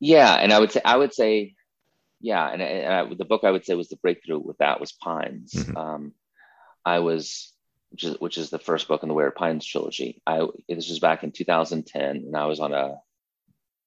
Yeah, 0.00 0.34
and 0.34 0.52
I 0.52 0.58
would 0.58 0.72
say 0.72 0.80
I 0.84 0.96
would 0.96 1.14
say, 1.14 1.54
yeah, 2.20 2.50
and, 2.50 2.60
and 2.60 2.92
I, 2.92 3.14
the 3.14 3.24
book 3.24 3.44
I 3.44 3.50
would 3.50 3.64
say 3.64 3.74
was 3.74 3.88
the 3.88 3.96
breakthrough 3.96 4.38
with 4.38 4.58
that 4.58 4.80
was 4.80 4.92
Pines. 4.92 5.52
Mm-hmm. 5.52 5.76
Um, 5.76 6.12
I 6.84 6.98
was 6.98 7.52
which 7.90 8.04
is 8.04 8.20
which 8.20 8.38
is 8.38 8.50
the 8.50 8.58
first 8.58 8.88
book 8.88 9.02
in 9.02 9.08
the 9.08 9.14
Wayward 9.14 9.36
Pines 9.36 9.64
trilogy. 9.64 10.20
I 10.26 10.46
this 10.68 10.88
was 10.88 10.98
back 10.98 11.22
in 11.22 11.32
2010, 11.32 12.16
and 12.16 12.36
I 12.36 12.46
was 12.46 12.60
on 12.60 12.74
a 12.74 12.96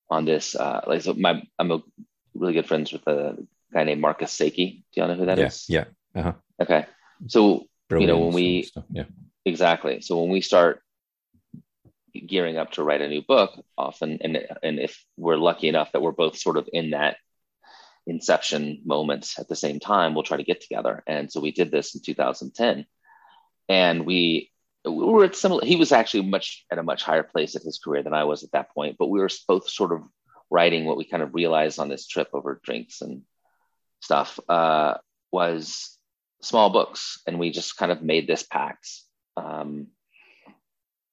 on 0.09 0.25
this 0.25 0.55
uh, 0.55 0.81
like 0.87 1.01
so 1.01 1.13
my 1.13 1.43
I'm 1.59 1.71
a 1.71 1.83
really 2.33 2.53
good 2.53 2.67
friends 2.67 2.91
with 2.91 3.05
a 3.07 3.37
guy 3.71 3.83
named 3.83 4.01
Marcus 4.01 4.31
Sakey. 4.31 4.83
Do 4.93 5.01
you 5.01 5.07
know 5.07 5.15
who 5.15 5.25
that 5.27 5.37
yeah, 5.37 5.45
is? 5.45 5.65
yeah, 5.69 5.85
uh-huh. 6.15 6.33
Okay, 6.59 6.85
so 7.27 7.65
you 7.91 8.07
know 8.07 8.19
when 8.19 8.33
we 8.33 8.63
stuff, 8.63 8.85
yeah. 8.91 9.05
Exactly. 9.45 10.01
So 10.01 10.21
when 10.21 10.29
we 10.29 10.41
start 10.41 10.81
gearing 12.13 12.57
up 12.57 12.71
to 12.71 12.83
write 12.83 13.01
a 13.01 13.07
new 13.07 13.21
book 13.21 13.63
often 13.77 14.19
and 14.21 14.37
and 14.63 14.79
if 14.79 15.03
we're 15.15 15.37
lucky 15.37 15.67
enough 15.67 15.91
that 15.91 16.01
we're 16.01 16.11
both 16.11 16.37
sort 16.37 16.57
of 16.57 16.67
in 16.73 16.91
that 16.91 17.17
inception 18.07 18.81
moment 18.83 19.33
at 19.37 19.47
the 19.47 19.55
same 19.55 19.79
time 19.79 20.13
we'll 20.13 20.23
try 20.23 20.37
to 20.37 20.43
get 20.43 20.61
together. 20.61 21.03
And 21.07 21.31
so 21.31 21.39
we 21.39 21.51
did 21.51 21.71
this 21.71 21.95
in 21.95 22.01
2010 22.01 22.85
and 23.67 24.05
we 24.05 24.51
we 24.85 24.91
were 24.91 25.25
at 25.25 25.35
similar 25.35 25.63
he 25.63 25.75
was 25.75 25.91
actually 25.91 26.23
much 26.23 26.65
at 26.71 26.79
a 26.79 26.83
much 26.83 27.03
higher 27.03 27.23
place 27.23 27.55
in 27.55 27.61
his 27.61 27.79
career 27.79 28.01
than 28.01 28.13
i 28.13 28.23
was 28.23 28.43
at 28.43 28.51
that 28.51 28.71
point 28.71 28.95
but 28.97 29.07
we 29.07 29.19
were 29.19 29.29
both 29.47 29.69
sort 29.69 29.91
of 29.91 30.01
writing 30.49 30.85
what 30.85 30.97
we 30.97 31.05
kind 31.05 31.21
of 31.21 31.35
realized 31.35 31.79
on 31.79 31.89
this 31.89 32.07
trip 32.07 32.29
over 32.33 32.59
drinks 32.63 33.01
and 33.01 33.21
stuff 34.01 34.39
uh, 34.49 34.95
was 35.31 35.98
small 36.41 36.69
books 36.69 37.21
and 37.27 37.39
we 37.39 37.51
just 37.51 37.77
kind 37.77 37.91
of 37.91 38.01
made 38.01 38.27
this 38.27 38.43
pact 38.43 38.89
um, 39.37 39.87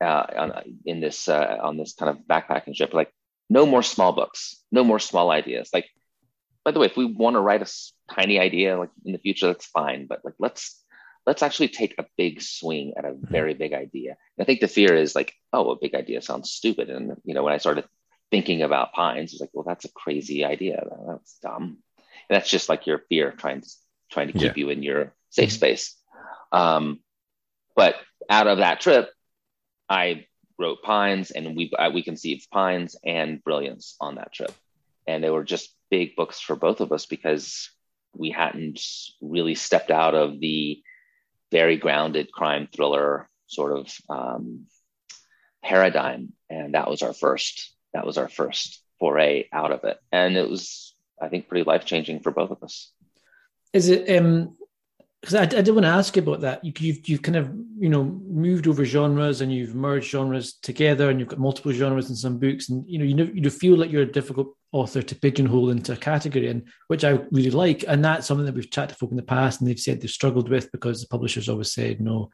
uh, 0.03 0.27
on, 0.37 0.77
in 0.85 1.01
this 1.01 1.29
uh, 1.29 1.59
on 1.63 1.77
this 1.77 1.95
kind 1.95 2.11
of 2.11 2.25
backpacking 2.27 2.75
trip 2.75 2.93
like 2.95 3.13
no 3.49 3.67
more 3.67 3.83
small 3.83 4.13
books 4.13 4.63
no 4.71 4.85
more 4.85 4.99
small 4.99 5.31
ideas. 5.31 5.71
Like 5.73 5.87
by 6.65 6.71
the 6.73 6.81
way 6.81 6.87
if 6.87 6.97
we 6.97 7.05
want 7.05 7.35
to 7.35 7.41
write 7.41 7.63
a 7.63 8.13
tiny 8.13 8.39
idea 8.39 8.79
like 8.79 8.91
in 9.05 9.13
the 9.13 9.19
future 9.19 9.47
that's 9.47 9.67
fine 9.67 10.07
but 10.07 10.25
like 10.25 10.35
let's 10.39 10.83
let's 11.25 11.43
actually 11.43 11.69
take 11.69 11.95
a 11.99 12.07
big 12.17 12.41
swing 12.41 12.95
at 12.97 13.05
a 13.05 13.09
mm-hmm. 13.09 13.33
very 13.33 13.55
big 13.55 13.73
idea. 13.73 14.11
And 14.11 14.43
i 14.43 14.45
think 14.45 14.61
the 14.61 14.69
fear 14.69 14.95
is 14.95 15.15
like 15.15 15.33
oh 15.53 15.71
a 15.71 15.79
big 15.81 15.95
idea 15.95 16.23
sounds 16.23 16.51
stupid. 16.51 16.91
And 16.91 17.17
you 17.25 17.35
know 17.35 17.43
when 17.43 17.55
i 17.55 17.59
started 17.59 17.85
thinking 18.31 18.63
about 18.63 18.93
pines 18.93 19.33
it's 19.33 19.41
like 19.41 19.51
well 19.53 19.65
that's 19.67 19.87
a 19.87 19.93
crazy 19.93 20.45
idea. 20.45 20.85
That's 21.09 21.39
dumb. 21.43 21.79
And 22.29 22.37
that's 22.37 22.51
just 22.51 22.69
like 22.69 22.87
your 22.87 22.99
fear 23.09 23.33
trying 23.33 23.61
to 23.63 23.69
trying 24.11 24.29
to 24.29 24.33
keep 24.33 24.57
yeah. 24.57 24.65
you 24.65 24.71
in 24.71 24.83
your 24.83 25.13
safe 25.31 25.51
mm-hmm. 25.51 25.57
space 25.57 25.97
um, 26.53 27.01
but 27.75 27.97
out 28.31 28.47
of 28.47 28.59
that 28.59 28.81
trip 28.81 29.09
I 29.89 30.27
wrote 30.59 30.83
Pines, 30.83 31.31
and 31.31 31.57
we 31.57 31.71
we 31.93 32.03
conceived 32.03 32.51
Pines 32.51 32.97
and 33.05 33.43
Brilliance 33.43 33.97
on 34.01 34.17
that 34.17 34.33
trip, 34.33 34.53
and 35.07 35.23
they 35.23 35.31
were 35.31 35.45
just 35.45 35.75
big 35.91 36.17
books 36.17 36.41
for 36.41 36.57
both 36.57 36.81
of 36.81 36.93
us 36.93 37.07
because 37.07 37.71
we 38.15 38.31
hadn't 38.31 38.81
really 39.21 39.55
stepped 39.55 39.91
out 39.91 40.15
of 40.15 40.41
the 40.41 40.83
very 41.53 41.77
grounded 41.77 42.33
crime 42.33 42.69
thriller 42.75 43.29
sort 43.47 43.77
of 43.77 43.95
um, 44.09 44.67
paradigm, 45.63 46.33
and 46.51 46.75
that 46.75 46.89
was 46.89 47.03
our 47.03 47.13
first 47.13 47.75
that 47.93 48.07
was 48.07 48.19
our 48.19 48.29
first 48.29 48.83
foray 48.99 49.49
out 49.53 49.73
of 49.73 49.85
it, 49.85 49.99
and 50.11 50.37
it 50.37 50.49
was 50.49 50.95
I 51.21 51.29
think 51.29 51.49
pretty 51.49 51.65
life 51.65 51.85
changing 51.85 52.21
for 52.21 52.31
both 52.31 52.51
of 52.51 52.63
us. 52.63 52.91
Is 53.73 53.89
it 53.89 54.09
um 54.17 54.57
because 55.27 55.55
I, 55.55 55.59
I 55.59 55.61
did 55.61 55.71
want 55.71 55.83
to 55.85 55.89
ask 55.91 56.15
you 56.15 56.23
about 56.23 56.41
that. 56.43 56.65
You, 56.65 56.73
you've 56.79 57.09
you've 57.09 57.23
kind 57.23 57.35
of 57.35 57.53
you 57.79 57.89
know 57.89 58.05
moved 58.05 58.69
over 58.69 58.85
genres 58.85 59.41
and 59.41 59.53
you've 59.53 59.75
merged 59.75 60.09
genres 60.09 60.55
together, 60.63 61.11
and 61.11 61.19
you've 61.19 61.29
got 61.29 61.41
multiple 61.41 61.73
genres 61.73 62.09
in 62.11 62.15
some 62.15 62.39
books, 62.39 62.69
and 62.69 62.85
you 62.89 62.99
know 62.99 63.05
you 63.05 63.15
know 63.15 63.29
you 63.35 63.51
feel 63.51 63.77
like 63.77 63.91
you're 63.91 64.03
a 64.03 64.13
difficult 64.13 64.57
author 64.71 65.03
to 65.03 65.15
pigeonhole 65.17 65.71
into 65.71 65.95
a 65.95 65.97
category, 65.97 66.47
and 66.47 66.69
which 66.87 67.03
I 67.03 67.19
really 67.33 67.51
like, 67.51 67.85
and 67.89 68.05
that's 68.05 68.29
something 68.29 68.47
that 68.47 68.55
we've 68.55 68.71
chatted 68.71 68.91
to 68.91 68.95
folk 68.95 69.11
in 69.11 69.17
the 69.17 69.23
past, 69.25 69.61
and 69.61 69.69
they've 69.69 69.81
said 69.81 70.01
they've 70.01 70.09
struggled 70.09 70.49
with 70.49 70.71
because 70.71 71.01
the 71.01 71.09
publishers 71.09 71.49
always 71.49 71.73
said, 71.73 72.01
"No, 72.01 72.31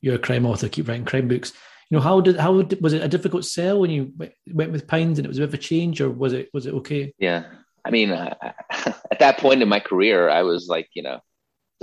you're 0.00 0.14
a 0.14 0.18
crime 0.20 0.46
author, 0.46 0.68
keep 0.68 0.86
writing 0.86 1.04
crime 1.04 1.26
books." 1.26 1.52
You 1.90 1.96
know, 1.96 2.02
how 2.02 2.20
did 2.20 2.36
how 2.36 2.62
was 2.80 2.92
it 2.92 3.02
a 3.02 3.08
difficult 3.08 3.44
sell 3.44 3.80
when 3.80 3.90
you 3.90 4.12
went 4.52 4.70
with 4.70 4.86
Pines, 4.86 5.18
and 5.18 5.26
it 5.26 5.28
was 5.28 5.38
a 5.38 5.40
bit 5.40 5.48
of 5.48 5.54
a 5.54 5.58
change, 5.58 6.00
or 6.00 6.10
was 6.10 6.32
it 6.32 6.48
was 6.54 6.66
it 6.66 6.74
okay? 6.74 7.12
Yeah, 7.18 7.42
I 7.84 7.90
mean, 7.90 8.12
uh, 8.12 8.36
at 8.70 9.18
that 9.18 9.38
point 9.38 9.62
in 9.62 9.68
my 9.68 9.80
career, 9.80 10.30
I 10.30 10.42
was 10.42 10.68
like, 10.68 10.90
you 10.94 11.02
know 11.02 11.18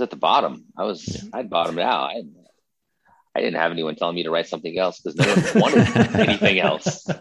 at 0.00 0.10
the 0.10 0.16
bottom. 0.16 0.64
I 0.76 0.84
was 0.84 1.06
yeah. 1.06 1.30
I'd 1.32 1.50
bottomed 1.50 1.78
out. 1.78 2.10
I, 2.10 2.22
I 3.36 3.40
didn't 3.40 3.56
have 3.56 3.72
anyone 3.72 3.96
telling 3.96 4.14
me 4.14 4.22
to 4.22 4.30
write 4.30 4.46
something 4.46 4.78
else 4.78 5.00
because 5.00 5.16
no 5.16 5.60
one 5.60 5.74
wanted 5.74 6.16
anything 6.28 6.60
else. 6.60 7.06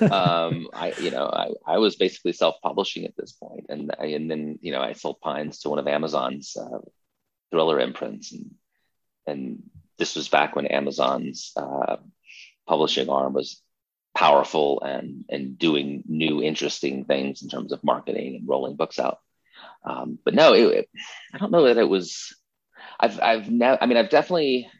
Um, 0.00 0.68
I 0.72 0.92
you 1.00 1.12
know 1.12 1.26
I, 1.26 1.50
I 1.64 1.78
was 1.78 1.94
basically 1.94 2.32
self 2.32 2.56
publishing 2.62 3.04
at 3.04 3.16
this 3.16 3.32
point, 3.32 3.66
and 3.68 3.92
and 3.96 4.28
then 4.28 4.58
you 4.60 4.72
know 4.72 4.80
I 4.80 4.92
sold 4.94 5.20
Pines 5.20 5.60
to 5.60 5.68
one 5.68 5.78
of 5.78 5.86
Amazon's 5.86 6.56
uh, 6.56 6.78
thriller 7.52 7.78
imprints, 7.78 8.32
and 8.32 8.54
and 9.26 9.62
this 9.98 10.16
was 10.16 10.28
back 10.28 10.56
when 10.56 10.66
Amazon's 10.66 11.52
uh, 11.56 11.96
publishing 12.66 13.08
arm 13.08 13.34
was 13.34 13.62
powerful 14.16 14.82
and 14.82 15.24
and 15.28 15.58
doing 15.58 16.02
new 16.06 16.42
interesting 16.42 17.04
things 17.04 17.42
in 17.42 17.48
terms 17.48 17.72
of 17.72 17.84
marketing 17.84 18.36
and 18.36 18.48
rolling 18.48 18.74
books 18.74 18.98
out. 18.98 19.20
Um, 19.84 20.18
but 20.24 20.34
no, 20.34 20.52
it, 20.54 20.88
I 21.34 21.38
don't 21.38 21.52
know 21.52 21.64
that 21.64 21.78
it 21.78 21.88
was. 21.88 22.34
I've 23.00 23.20
I've 23.20 23.50
never. 23.50 23.82
I 23.82 23.86
mean, 23.86 23.96
I've 23.96 24.10
definitely 24.10 24.70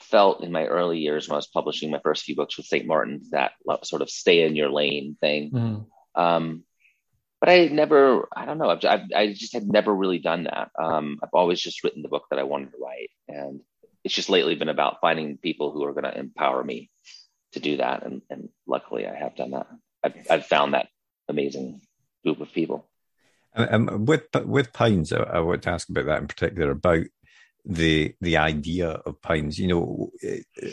felt 0.00 0.42
in 0.42 0.52
my 0.52 0.66
early 0.66 0.98
years 0.98 1.28
when 1.28 1.34
I 1.34 1.38
was 1.38 1.46
publishing 1.46 1.90
my 1.90 2.00
first 2.02 2.24
few 2.24 2.34
books 2.34 2.56
with 2.56 2.66
St. 2.66 2.86
Martin's 2.86 3.30
that 3.30 3.52
sort 3.84 4.02
of 4.02 4.10
stay 4.10 4.44
in 4.44 4.56
your 4.56 4.70
lane 4.70 5.16
thing. 5.20 5.50
Mm. 5.50 5.86
Um, 6.14 6.64
but 7.40 7.48
I 7.48 7.68
never, 7.68 8.28
I 8.36 8.44
don't 8.44 8.58
know, 8.58 8.68
I've, 8.68 8.84
I've, 8.84 9.06
i 9.16 9.32
just 9.32 9.54
had 9.54 9.66
never 9.66 9.94
really 9.94 10.18
done 10.18 10.44
that. 10.44 10.70
Um, 10.78 11.18
I've 11.22 11.30
always 11.32 11.60
just 11.60 11.82
written 11.82 12.02
the 12.02 12.08
book 12.08 12.24
that 12.30 12.38
I 12.38 12.42
wanted 12.42 12.72
to 12.72 12.78
write. 12.78 13.10
And 13.28 13.60
it's 14.04 14.14
just 14.14 14.28
lately 14.28 14.56
been 14.56 14.68
about 14.68 15.00
finding 15.00 15.38
people 15.38 15.72
who 15.72 15.84
are 15.84 15.92
going 15.92 16.04
to 16.04 16.18
empower 16.18 16.62
me 16.62 16.90
to 17.52 17.60
do 17.60 17.78
that. 17.78 18.04
And, 18.04 18.20
and 18.28 18.50
luckily 18.66 19.06
I 19.06 19.14
have 19.14 19.36
done 19.36 19.52
that. 19.52 19.66
I've, 20.04 20.14
I've 20.28 20.46
found 20.46 20.74
that 20.74 20.88
amazing 21.28 21.80
group 22.24 22.40
of 22.40 22.52
people. 22.52 22.89
Um, 23.54 24.04
with 24.06 24.24
with 24.44 24.72
pines, 24.72 25.12
I, 25.12 25.22
I 25.22 25.40
want 25.40 25.62
to 25.62 25.70
ask 25.70 25.88
about 25.88 26.06
that 26.06 26.20
in 26.20 26.28
particular 26.28 26.70
about 26.70 27.04
the 27.64 28.14
the 28.20 28.36
idea 28.36 28.90
of 28.90 29.20
pines. 29.22 29.58
You 29.58 29.68
know, 29.68 30.10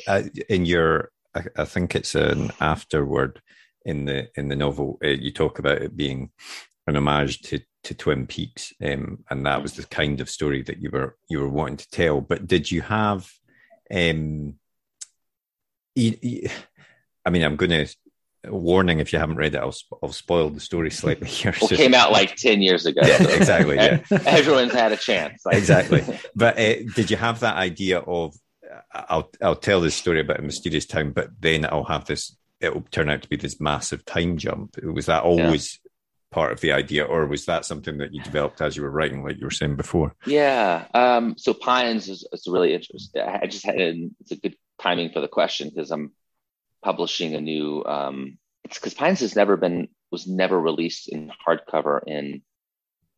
uh, 0.07 0.23
in 0.49 0.65
your, 0.65 1.11
I, 1.35 1.43
I 1.57 1.65
think 1.65 1.95
it's 1.95 2.15
an 2.15 2.51
afterword 2.59 3.41
in 3.85 4.05
the 4.05 4.29
in 4.35 4.49
the 4.49 4.55
novel. 4.55 4.99
Uh, 5.03 5.09
you 5.09 5.31
talk 5.31 5.59
about 5.59 5.81
it 5.81 5.97
being 5.97 6.31
an 6.85 6.95
homage 6.95 7.41
to 7.43 7.59
to 7.83 7.93
Twin 7.95 8.27
Peaks, 8.27 8.73
um, 8.83 9.23
and 9.29 9.45
that 9.45 9.61
was 9.61 9.73
the 9.73 9.85
kind 9.85 10.21
of 10.21 10.29
story 10.29 10.61
that 10.63 10.81
you 10.81 10.89
were 10.91 11.17
you 11.29 11.39
were 11.39 11.49
wanting 11.49 11.77
to 11.77 11.89
tell. 11.89 12.21
But 12.21 12.47
did 12.47 12.69
you 12.69 12.81
have? 12.81 13.31
Um, 13.93 14.55
I 15.97 17.29
mean, 17.31 17.43
I'm 17.43 17.55
going 17.55 17.71
to 17.71 17.87
warning 18.45 18.99
if 18.99 19.11
you 19.13 19.19
haven't 19.19 19.37
read 19.37 19.55
it, 19.55 19.59
I'll, 19.59 19.75
I'll 20.01 20.11
spoil 20.11 20.49
the 20.49 20.59
story 20.59 20.91
slightly 20.91 21.27
here. 21.27 21.53
Well, 21.61 21.69
came 21.69 21.93
out 21.93 22.11
like 22.11 22.35
10 22.35 22.61
years 22.61 22.85
ago. 22.85 23.01
Yeah, 23.03 23.23
exactly. 23.23 23.75
Yeah. 23.75 24.01
Everyone's 24.25 24.73
had 24.73 24.91
a 24.91 24.97
chance. 24.97 25.41
exactly. 25.51 26.03
But 26.35 26.59
uh, 26.59 26.83
did 26.95 27.09
you 27.09 27.17
have 27.17 27.39
that 27.39 27.57
idea 27.57 27.99
of, 27.99 28.35
I'll, 28.93 29.31
I'll 29.41 29.55
tell 29.55 29.81
this 29.81 29.95
story 29.95 30.19
about 30.19 30.39
a 30.39 30.43
mysterious 30.43 30.85
town, 30.85 31.11
but 31.11 31.29
then 31.39 31.65
I'll 31.65 31.83
have 31.85 32.05
this, 32.05 32.35
it'll 32.59 32.83
turn 32.91 33.09
out 33.09 33.23
to 33.23 33.29
be 33.29 33.37
this 33.37 33.59
massive 33.59 34.05
time 34.05 34.37
jump. 34.37 34.77
Was 34.83 35.07
that 35.07 35.23
always 35.23 35.79
yeah. 35.83 35.89
part 36.31 36.51
of 36.51 36.61
the 36.61 36.73
idea, 36.73 37.05
or 37.05 37.25
was 37.25 37.45
that 37.45 37.65
something 37.65 37.97
that 37.97 38.13
you 38.13 38.21
developed 38.21 38.61
as 38.61 38.77
you 38.77 38.83
were 38.83 38.91
writing, 38.91 39.23
like 39.23 39.37
you 39.39 39.45
were 39.45 39.51
saying 39.51 39.75
before? 39.75 40.13
Yeah. 40.25 40.85
Um, 40.93 41.35
so 41.37 41.53
Pines 41.53 42.07
is, 42.07 42.27
is 42.31 42.47
really 42.47 42.73
interesting. 42.73 43.21
I 43.21 43.47
just 43.47 43.65
had, 43.65 43.79
it's 43.79 44.31
a 44.31 44.35
good 44.35 44.55
timing 44.79 45.11
for 45.11 45.21
the 45.21 45.27
question 45.27 45.69
because 45.69 45.91
I'm 45.91 46.11
publishing 46.87 47.35
a 47.35 47.41
new 47.41 47.83
um, 47.85 48.37
it's 48.63 48.79
because 48.79 48.93
Pines 48.93 49.19
has 49.19 49.35
never 49.35 49.57
been 49.57 49.89
was 50.09 50.25
never 50.25 50.57
released 50.57 51.09
in 51.09 51.33
hardcover 51.45 51.99
in 52.07 52.41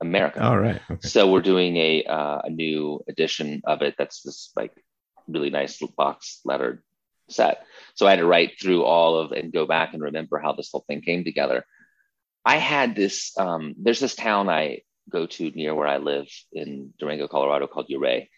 America. 0.01 0.43
All 0.43 0.58
right. 0.58 0.82
Okay. 0.89 1.08
So 1.08 1.32
we're 1.32 1.49
doing 1.53 1.77
a 1.77 2.03
uh, 2.03 2.39
a 2.45 2.49
new 2.49 3.03
edition 3.08 3.62
of 3.65 3.84
it. 3.84 3.93
That's 3.95 4.23
this 4.23 4.51
like 4.55 4.73
really 5.27 5.51
nice 5.51 5.79
box 5.95 6.41
lettered 6.45 6.82
set. 7.29 7.63
So 7.93 8.08
I 8.08 8.12
had 8.12 8.21
to 8.21 8.25
write 8.25 8.60
through 8.60 8.86
all 8.86 9.19
of 9.19 9.34
and 9.34 9.53
go 9.53 9.67
back 9.67 9.93
and 9.93 10.01
remember 10.01 10.39
how 10.39 10.53
this 10.53 10.69
whole 10.71 10.86
thing 10.88 11.01
came 11.01 11.23
together. 11.23 11.63
I 12.43 12.58
had 12.58 12.95
this. 12.95 13.38
Um, 13.38 13.75
there's 13.77 13.99
this 13.99 14.15
town 14.15 14.49
I 14.49 14.82
go 15.12 15.27
to 15.27 15.51
near 15.51 15.75
where 15.75 15.88
I 15.88 15.97
live 15.97 16.27
in 16.51 16.91
Durango, 16.97 17.27
Colorado, 17.27 17.67
called 17.67 17.91
Ouray, 17.91 18.29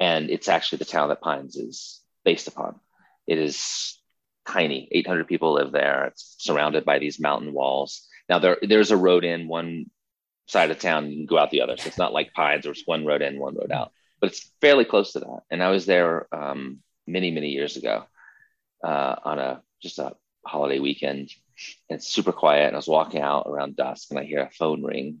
and 0.00 0.28
it's 0.28 0.48
actually 0.48 0.78
the 0.78 0.92
town 0.96 1.08
that 1.10 1.20
Pines 1.20 1.54
is 1.54 2.00
based 2.24 2.48
upon. 2.48 2.80
It 3.28 3.38
is 3.38 4.01
tiny. 4.46 4.88
800 4.90 5.26
people 5.26 5.54
live 5.54 5.72
there. 5.72 6.06
It's 6.06 6.36
surrounded 6.38 6.84
by 6.84 6.98
these 6.98 7.20
mountain 7.20 7.52
walls. 7.52 8.06
Now 8.28 8.38
there 8.38 8.58
there's 8.62 8.90
a 8.90 8.96
road 8.96 9.24
in 9.24 9.48
one 9.48 9.90
side 10.46 10.70
of 10.70 10.78
town. 10.78 11.10
You 11.10 11.16
can 11.18 11.26
go 11.26 11.38
out 11.38 11.50
the 11.50 11.62
other. 11.62 11.76
So 11.76 11.86
it's 11.86 11.98
not 11.98 12.12
like 12.12 12.32
pines 12.32 12.64
there's 12.64 12.82
one 12.84 13.04
road 13.04 13.22
in 13.22 13.38
one 13.38 13.54
road 13.54 13.72
out. 13.72 13.92
But 14.20 14.30
it's 14.30 14.50
fairly 14.60 14.84
close 14.84 15.12
to 15.12 15.20
that. 15.20 15.40
And 15.50 15.62
i 15.62 15.70
was 15.70 15.86
there 15.86 16.28
um, 16.32 16.78
many 17.06 17.30
many 17.30 17.50
years 17.50 17.76
ago 17.76 18.04
uh, 18.84 19.16
on 19.24 19.38
a 19.38 19.62
just 19.82 19.98
a 19.98 20.14
holiday 20.46 20.78
weekend. 20.78 21.30
And 21.88 21.98
it's 21.98 22.08
super 22.08 22.32
quiet. 22.32 22.66
And 22.66 22.76
i 22.76 22.78
was 22.78 22.88
walking 22.88 23.20
out 23.20 23.46
around 23.46 23.76
dusk 23.76 24.10
and 24.10 24.18
i 24.18 24.24
hear 24.24 24.40
a 24.40 24.50
phone 24.50 24.82
ring 24.82 25.18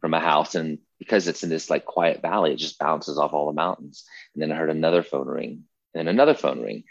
from 0.00 0.14
a 0.14 0.20
house. 0.20 0.54
And 0.54 0.78
because 0.98 1.28
it's 1.28 1.42
in 1.42 1.50
this 1.50 1.70
like 1.70 1.84
quiet 1.84 2.22
valley, 2.22 2.52
it 2.52 2.56
just 2.56 2.78
bounces 2.78 3.18
off 3.18 3.32
all 3.32 3.46
the 3.46 3.52
mountains. 3.52 4.04
And 4.34 4.42
then 4.42 4.52
I 4.52 4.56
heard 4.56 4.70
another 4.70 5.02
phone 5.02 5.28
ring 5.28 5.64
and 5.94 6.08
another 6.08 6.34
phone 6.34 6.60
ring. 6.60 6.84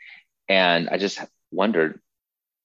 And 0.48 0.90
I 0.90 0.98
just 0.98 1.20
wondered, 1.52 2.00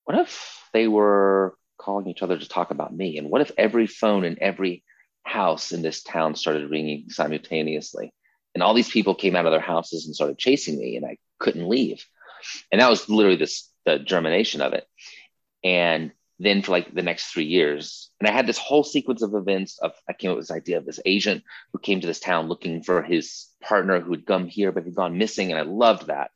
what 0.05 0.19
if 0.19 0.61
they 0.73 0.89
were 0.89 1.55
calling 1.79 2.09
each 2.09 2.23
other 2.23 2.39
to 2.39 2.49
talk 2.49 2.71
about 2.71 2.95
me? 2.95 3.19
And 3.19 3.31
what 3.31 3.41
if 3.41 3.53
every 3.57 3.87
phone 3.87 4.25
in 4.25 4.43
every 4.43 4.85
house 5.23 5.73
in 5.73 5.83
this 5.83 6.03
town 6.03 6.35
started 6.35 6.71
ringing 6.71 7.11
simultaneously? 7.11 8.13
And 8.55 8.63
all 8.63 8.75
these 8.75 8.91
people 8.91 9.15
came 9.15 9.37
out 9.37 9.47
of 9.47 9.53
their 9.53 9.61
houses 9.61 10.07
and 10.07 10.15
started 10.15 10.39
chasing 10.39 10.79
me, 10.79 10.97
and 10.97 11.07
I 11.07 11.19
couldn't 11.39 11.69
leave. 11.69 12.05
And 12.73 12.81
that 12.81 12.91
was 12.91 13.09
literally 13.09 13.37
this 13.37 13.69
the 13.87 13.99
germination 13.99 14.61
of 14.61 14.73
it. 14.73 14.87
And 15.65 16.13
then 16.39 16.63
for 16.63 16.73
like 16.73 16.95
the 16.95 17.03
next 17.03 17.27
three 17.27 17.45
years, 17.45 18.11
and 18.19 18.29
I 18.29 18.33
had 18.33 18.47
this 18.47 18.59
whole 18.59 18.83
sequence 18.83 19.23
of 19.23 19.35
events 19.35 19.79
of 19.79 19.93
I 20.09 20.15
came 20.15 20.31
up 20.31 20.37
with 20.37 20.49
this 20.49 20.57
idea 20.57 20.79
of 20.79 20.87
this 20.87 21.01
agent 21.05 21.45
who 21.73 21.79
came 21.79 22.01
to 22.01 22.07
this 22.07 22.21
town 22.21 22.49
looking 22.49 22.83
for 22.83 23.03
his 23.03 23.47
partner 23.61 24.01
who 24.01 24.13
had 24.13 24.27
come 24.27 24.47
here 24.47 24.73
but 24.73 24.85
had 24.85 24.95
gone 24.95 25.19
missing, 25.19 25.51
and 25.51 25.59
I 25.59 25.63
loved 25.63 26.07
that. 26.09 26.31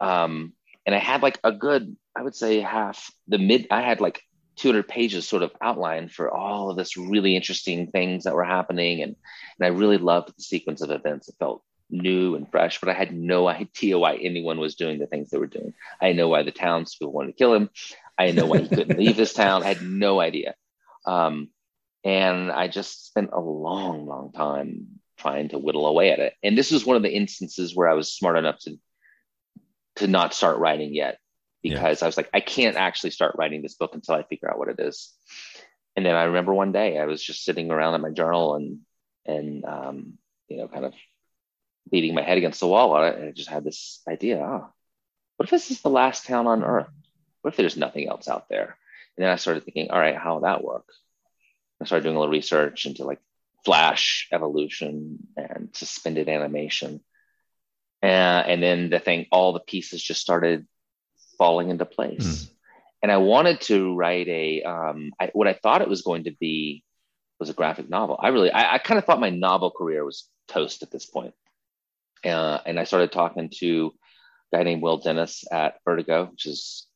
Um, 0.00 0.52
and 0.86 0.94
I 0.94 0.98
had 0.98 1.22
like 1.22 1.38
a 1.44 1.52
good, 1.52 1.96
I 2.16 2.22
would 2.22 2.34
say 2.34 2.60
half 2.60 3.10
the 3.28 3.38
mid. 3.38 3.66
I 3.70 3.82
had 3.82 4.00
like 4.00 4.22
200 4.56 4.86
pages 4.86 5.26
sort 5.26 5.42
of 5.42 5.52
outlined 5.60 6.12
for 6.12 6.30
all 6.30 6.70
of 6.70 6.76
this 6.76 6.96
really 6.96 7.36
interesting 7.36 7.90
things 7.90 8.24
that 8.24 8.34
were 8.34 8.44
happening, 8.44 9.02
and 9.02 9.16
and 9.58 9.66
I 9.66 9.68
really 9.68 9.98
loved 9.98 10.36
the 10.36 10.42
sequence 10.42 10.82
of 10.82 10.90
events. 10.90 11.28
It 11.28 11.36
felt 11.38 11.62
new 11.90 12.34
and 12.34 12.50
fresh, 12.50 12.80
but 12.80 12.88
I 12.88 12.94
had 12.94 13.14
no 13.14 13.48
idea 13.48 13.98
why 13.98 14.16
anyone 14.16 14.58
was 14.58 14.74
doing 14.74 14.98
the 14.98 15.06
things 15.06 15.30
they 15.30 15.38
were 15.38 15.46
doing. 15.46 15.74
I 16.00 16.12
know 16.12 16.28
why 16.28 16.42
the 16.42 16.50
townspeople 16.50 17.12
wanted 17.12 17.32
to 17.32 17.38
kill 17.38 17.54
him. 17.54 17.70
I 18.18 18.32
know 18.32 18.46
why 18.46 18.58
he 18.58 18.68
couldn't 18.68 18.98
leave 18.98 19.16
this 19.16 19.34
town. 19.34 19.62
I 19.62 19.68
had 19.68 19.82
no 19.82 20.20
idea. 20.20 20.54
Um, 21.06 21.48
and 22.04 22.50
I 22.50 22.68
just 22.68 23.06
spent 23.06 23.30
a 23.32 23.40
long, 23.40 24.06
long 24.06 24.32
time 24.32 25.00
trying 25.18 25.50
to 25.50 25.58
whittle 25.58 25.86
away 25.86 26.10
at 26.10 26.18
it. 26.18 26.34
And 26.42 26.58
this 26.58 26.70
was 26.70 26.84
one 26.84 26.96
of 26.96 27.02
the 27.02 27.14
instances 27.14 27.76
where 27.76 27.88
I 27.88 27.94
was 27.94 28.12
smart 28.12 28.36
enough 28.36 28.58
to 28.60 28.76
to 29.96 30.06
not 30.06 30.34
start 30.34 30.58
writing 30.58 30.94
yet 30.94 31.18
because 31.62 32.00
yeah. 32.00 32.06
I 32.06 32.08
was 32.08 32.16
like, 32.16 32.30
I 32.34 32.40
can't 32.40 32.76
actually 32.76 33.10
start 33.10 33.36
writing 33.38 33.62
this 33.62 33.74
book 33.74 33.94
until 33.94 34.14
I 34.14 34.22
figure 34.22 34.50
out 34.50 34.58
what 34.58 34.68
it 34.68 34.80
is. 34.80 35.12
And 35.96 36.04
then 36.04 36.14
I 36.14 36.24
remember 36.24 36.54
one 36.54 36.72
day 36.72 36.98
I 36.98 37.04
was 37.04 37.22
just 37.22 37.44
sitting 37.44 37.70
around 37.70 37.94
in 37.94 38.00
my 38.00 38.10
journal 38.10 38.56
and 38.56 38.80
and 39.24 39.64
um, 39.64 40.18
you 40.48 40.56
know, 40.56 40.68
kind 40.68 40.84
of 40.84 40.94
beating 41.90 42.14
my 42.14 42.22
head 42.22 42.38
against 42.38 42.60
the 42.60 42.66
wall. 42.66 42.96
And 42.96 43.28
I 43.28 43.30
just 43.32 43.48
had 43.48 43.64
this 43.64 44.00
idea, 44.08 44.38
oh, 44.38 44.68
what 45.36 45.44
if 45.44 45.50
this 45.50 45.70
is 45.70 45.80
the 45.80 45.90
last 45.90 46.26
town 46.26 46.46
on 46.46 46.64
earth? 46.64 46.88
What 47.42 47.52
if 47.52 47.56
there's 47.56 47.76
nothing 47.76 48.08
else 48.08 48.28
out 48.28 48.48
there? 48.48 48.76
And 49.16 49.24
then 49.24 49.30
I 49.30 49.36
started 49.36 49.64
thinking, 49.64 49.90
all 49.90 49.98
right, 49.98 50.16
how 50.16 50.34
would 50.34 50.44
that 50.44 50.64
work? 50.64 50.86
I 51.80 51.84
started 51.84 52.04
doing 52.04 52.16
a 52.16 52.18
little 52.20 52.32
research 52.32 52.86
into 52.86 53.04
like 53.04 53.20
flash 53.64 54.28
evolution 54.32 55.26
and 55.36 55.70
suspended 55.72 56.28
animation. 56.28 57.00
And, 58.02 58.50
and 58.50 58.62
then 58.62 58.90
the 58.90 58.98
thing, 58.98 59.26
all 59.30 59.52
the 59.52 59.60
pieces 59.60 60.02
just 60.02 60.20
started 60.20 60.66
falling 61.38 61.70
into 61.70 61.86
place. 61.86 62.44
Mm. 62.44 62.50
And 63.02 63.12
I 63.12 63.16
wanted 63.18 63.60
to 63.62 63.94
write 63.94 64.28
a, 64.28 64.62
um, 64.62 65.12
I, 65.18 65.30
what 65.32 65.48
I 65.48 65.54
thought 65.54 65.82
it 65.82 65.88
was 65.88 66.02
going 66.02 66.24
to 66.24 66.32
be 66.32 66.84
was 67.38 67.50
a 67.50 67.54
graphic 67.54 67.88
novel. 67.88 68.18
I 68.20 68.28
really, 68.28 68.50
I, 68.50 68.74
I 68.74 68.78
kind 68.78 68.98
of 68.98 69.04
thought 69.04 69.20
my 69.20 69.30
novel 69.30 69.70
career 69.70 70.04
was 70.04 70.28
toast 70.48 70.82
at 70.82 70.90
this 70.90 71.06
point. 71.06 71.34
Uh, 72.24 72.58
and 72.64 72.78
I 72.78 72.84
started 72.84 73.10
talking 73.10 73.50
to 73.58 73.92
a 74.52 74.56
guy 74.56 74.62
named 74.62 74.82
Will 74.82 74.98
Dennis 74.98 75.44
at 75.50 75.78
Vertigo, 75.84 76.26
which 76.30 76.46
is 76.46 76.86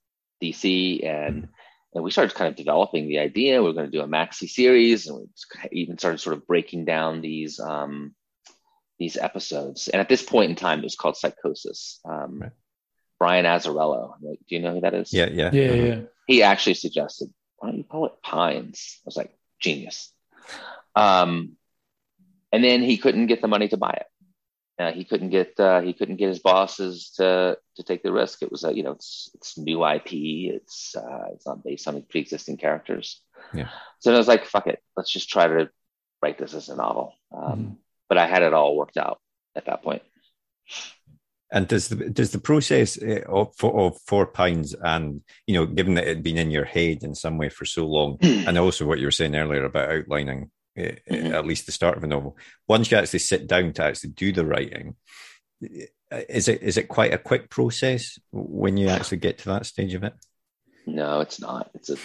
DC, 0.43 1.05
and 1.05 1.49
and 1.95 2.05
we 2.05 2.11
started 2.11 2.35
kind 2.35 2.51
of 2.51 2.57
developing 2.57 3.09
the 3.09 3.19
idea. 3.19 3.63
We 3.63 3.71
are 3.71 3.73
going 3.73 3.91
to 3.91 3.97
do 3.97 4.05
a 4.05 4.09
maxi 4.09 4.49
series, 4.49 5.07
and 5.07 5.19
we 5.19 5.27
even 5.73 5.99
started 5.99 6.19
sort 6.19 6.37
of 6.37 6.47
breaking 6.47 6.85
down 6.85 7.23
these 7.23 7.59
um, 7.59 8.15
these 8.99 9.17
episodes. 9.17 9.89
And 9.89 10.01
at 10.01 10.09
this 10.09 10.23
point 10.23 10.51
in 10.51 10.57
time, 10.57 10.81
it 10.81 10.85
was 10.85 10.97
called 10.97 11.17
Psychosis. 11.17 12.01
Um, 12.05 12.41
right. 12.41 12.53
Brian 13.19 13.47
Azzarello, 13.47 14.15
like, 14.21 14.41
do 14.47 14.55
you 14.55 14.61
know 14.61 14.75
who 14.75 14.81
that 14.83 14.95
is? 14.95 15.13
Yeah, 15.13 15.29
yeah, 15.31 15.51
yeah, 15.53 15.73
yeah. 15.73 16.01
He 16.27 16.43
actually 16.43 16.75
suggested, 16.75 17.33
why 17.57 17.69
don't 17.69 17.79
you 17.79 17.85
call 17.85 18.07
it 18.07 18.23
Pines? 18.23 18.99
I 18.99 19.07
was 19.07 19.17
like, 19.17 19.33
genius. 19.59 20.13
Um, 20.95 21.57
and 22.53 22.63
then 22.63 22.83
he 22.83 22.99
couldn't 22.99 23.27
get 23.27 23.41
the 23.41 23.49
money 23.49 23.69
to 23.69 23.77
buy 23.77 23.91
it. 23.91 24.07
Uh, 24.79 24.93
he 24.93 25.05
couldn't 25.05 25.31
get 25.31 25.59
uh, 25.59 25.81
he 25.81 25.95
couldn't 25.95 26.17
get 26.17 26.29
his 26.29 26.39
bosses 26.39 27.13
to 27.17 27.57
to 27.77 27.83
take 27.83 28.03
the 28.03 28.13
risk. 28.13 28.43
It 28.43 28.53
was 28.53 28.63
a 28.63 28.75
you 28.75 28.83
know 28.83 28.91
it's 28.91 29.31
it's 29.35 29.57
new 29.57 29.87
IP. 29.87 30.13
It's 30.13 30.95
uh, 30.95 31.29
it's 31.33 31.47
not 31.47 31.65
based 31.65 31.89
on 31.89 32.03
pre-existing 32.03 32.59
characters. 32.59 33.23
Yeah. 33.55 33.71
So 34.01 34.13
I 34.15 34.19
was 34.19 34.29
like, 34.29 34.45
fuck 34.45 34.67
it, 34.67 34.83
let's 34.95 35.11
just 35.11 35.31
try 35.31 35.47
to 35.47 35.71
write 36.23 36.39
this 36.39 36.53
as 36.53 36.69
a 36.69 36.77
novel. 36.77 37.15
Um, 37.35 37.43
mm-hmm. 37.43 37.73
But 38.09 38.19
I 38.19 38.27
had 38.27 38.43
it 38.43 38.53
all 38.53 38.77
worked 38.77 38.97
out 38.97 39.19
at 39.55 39.67
that 39.67 39.83
point. 39.83 40.03
And 41.53 41.69
does 41.69 41.89
the 41.89 42.11
does 42.11 42.33
the 42.33 42.41
process 42.41 43.01
uh, 43.01 43.21
of 43.29 43.55
of 43.63 43.99
Four 44.07 44.27
Pines 44.27 44.75
and 44.75 45.23
you 45.47 45.55
know, 45.55 45.67
given 45.67 45.95
that 45.95 46.05
it 46.05 46.17
had 46.17 46.23
been 46.23 46.39
in 46.39 46.51
your 46.51 46.65
head 46.65 47.03
in 47.03 47.15
some 47.15 47.39
way 47.39 47.49
for 47.49 47.65
so 47.65 47.87
long, 47.87 48.19
and 48.23 48.59
also 48.59 48.85
what 48.85 48.99
you 48.99 49.07
were 49.07 49.13
saying 49.13 49.37
earlier 49.37 49.65
about 49.65 49.91
outlining 49.91 50.51
uh, 50.77 50.83
mm-hmm. 51.11 51.33
at 51.33 51.47
least 51.47 51.67
the 51.67 51.73
start 51.73 51.97
of 51.97 52.05
a 52.05 52.07
novel. 52.07 52.37
Once 52.69 52.91
you 52.91 52.97
actually 52.97 53.21
sit 53.21 53.47
down 53.47 53.73
to 53.75 53.85
actually 53.85 54.11
do 54.11 54.33
the 54.33 54.45
writing, 54.45 54.97
is 55.61 56.49
it 56.49 56.63
is 56.63 56.77
it 56.77 56.89
quite 56.89 57.15
a 57.15 57.19
quick 57.19 57.49
process 57.49 58.19
when 58.33 58.77
you 58.77 58.89
actually 58.89 59.19
get 59.19 59.39
to 59.39 59.49
that 59.51 59.67
stage 59.67 59.95
of 59.95 60.03
it? 60.03 60.15
No, 60.85 61.21
it's 61.21 61.41
not. 61.41 61.71
It's 61.75 61.91
a 61.91 61.97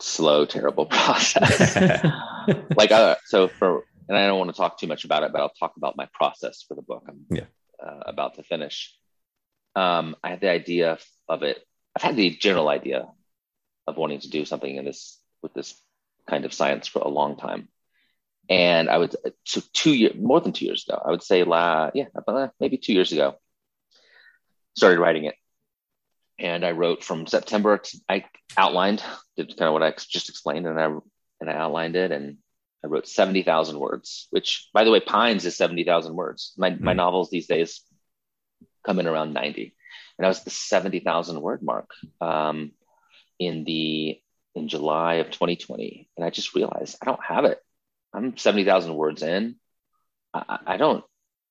slow, 0.00 0.44
terrible 0.44 0.86
process. 0.90 1.76
like, 2.76 2.90
uh, 2.90 3.16
so 3.26 3.48
for, 3.48 3.84
and 4.10 4.18
I 4.18 4.26
don't 4.26 4.38
want 4.38 4.50
to 4.50 4.56
talk 4.56 4.78
too 4.78 4.88
much 4.88 5.04
about 5.04 5.22
it, 5.22 5.32
but 5.32 5.40
I'll 5.40 5.54
talk 5.58 5.76
about 5.76 5.96
my 5.96 6.08
process 6.12 6.62
for 6.66 6.74
the 6.74 6.82
book 6.82 7.04
I'm 7.08 7.26
yeah. 7.30 7.44
uh, 7.82 8.00
about 8.06 8.34
to 8.34 8.42
finish. 8.42 8.94
Um, 9.76 10.16
I 10.22 10.30
had 10.30 10.40
the 10.40 10.50
idea 10.50 10.98
of 11.28 11.42
it. 11.42 11.58
I've 11.96 12.02
had 12.02 12.16
the 12.16 12.30
general 12.30 12.68
idea 12.68 13.06
of 13.86 13.96
wanting 13.96 14.20
to 14.20 14.28
do 14.28 14.44
something 14.44 14.74
in 14.74 14.84
this 14.84 15.18
with 15.42 15.54
this 15.54 15.80
kind 16.28 16.44
of 16.44 16.52
science 16.52 16.86
for 16.86 17.00
a 17.00 17.08
long 17.08 17.36
time 17.36 17.68
and 18.50 18.90
I 18.90 18.98
would 18.98 19.14
so 19.44 19.62
two 19.72 19.94
years 19.94 20.16
more 20.16 20.40
than 20.40 20.52
two 20.52 20.66
years 20.66 20.84
ago, 20.86 21.00
I 21.02 21.10
would 21.10 21.22
say 21.22 21.44
la 21.44 21.90
yeah 21.94 22.06
maybe 22.58 22.76
two 22.76 22.92
years 22.92 23.12
ago, 23.12 23.36
started 24.76 24.98
writing 24.98 25.24
it, 25.24 25.36
and 26.38 26.66
I 26.66 26.72
wrote 26.72 27.04
from 27.04 27.28
September. 27.28 27.78
To, 27.78 28.00
I 28.08 28.24
outlined 28.58 29.02
did 29.36 29.56
kind 29.56 29.68
of 29.68 29.72
what 29.72 29.84
I 29.84 29.92
just 29.92 30.28
explained, 30.28 30.66
and 30.66 30.78
I 30.78 30.86
and 31.40 31.48
I 31.48 31.54
outlined 31.54 31.94
it, 31.94 32.10
and 32.10 32.38
I 32.84 32.88
wrote 32.88 33.08
seventy 33.08 33.42
thousand 33.42 33.78
words. 33.78 34.26
Which, 34.30 34.68
by 34.72 34.84
the 34.84 34.90
way, 34.90 35.00
Pines 35.00 35.44
is 35.44 35.56
seventy 35.56 35.84
thousand 35.84 36.14
words. 36.14 36.52
My 36.56 36.70
mm. 36.70 36.80
my 36.80 36.92
novels 36.92 37.30
these 37.30 37.46
days 37.46 37.82
come 38.84 38.98
in 38.98 39.06
around 39.06 39.34
ninety, 39.34 39.74
and 40.18 40.26
I 40.26 40.28
was 40.28 40.42
the 40.44 40.50
seventy 40.50 41.00
thousand 41.00 41.40
word 41.40 41.62
mark 41.62 41.90
um, 42.20 42.72
in 43.38 43.64
the 43.64 44.20
in 44.54 44.68
July 44.68 45.14
of 45.14 45.30
2020, 45.30 46.08
and 46.16 46.24
I 46.24 46.30
just 46.30 46.54
realized 46.54 46.96
I 47.00 47.06
don't 47.06 47.24
have 47.24 47.44
it. 47.44 47.58
I'm 48.12 48.36
70,000 48.36 48.94
words 48.94 49.22
in. 49.22 49.56
I, 50.34 50.58
I, 50.66 50.76
don't, 50.76 51.04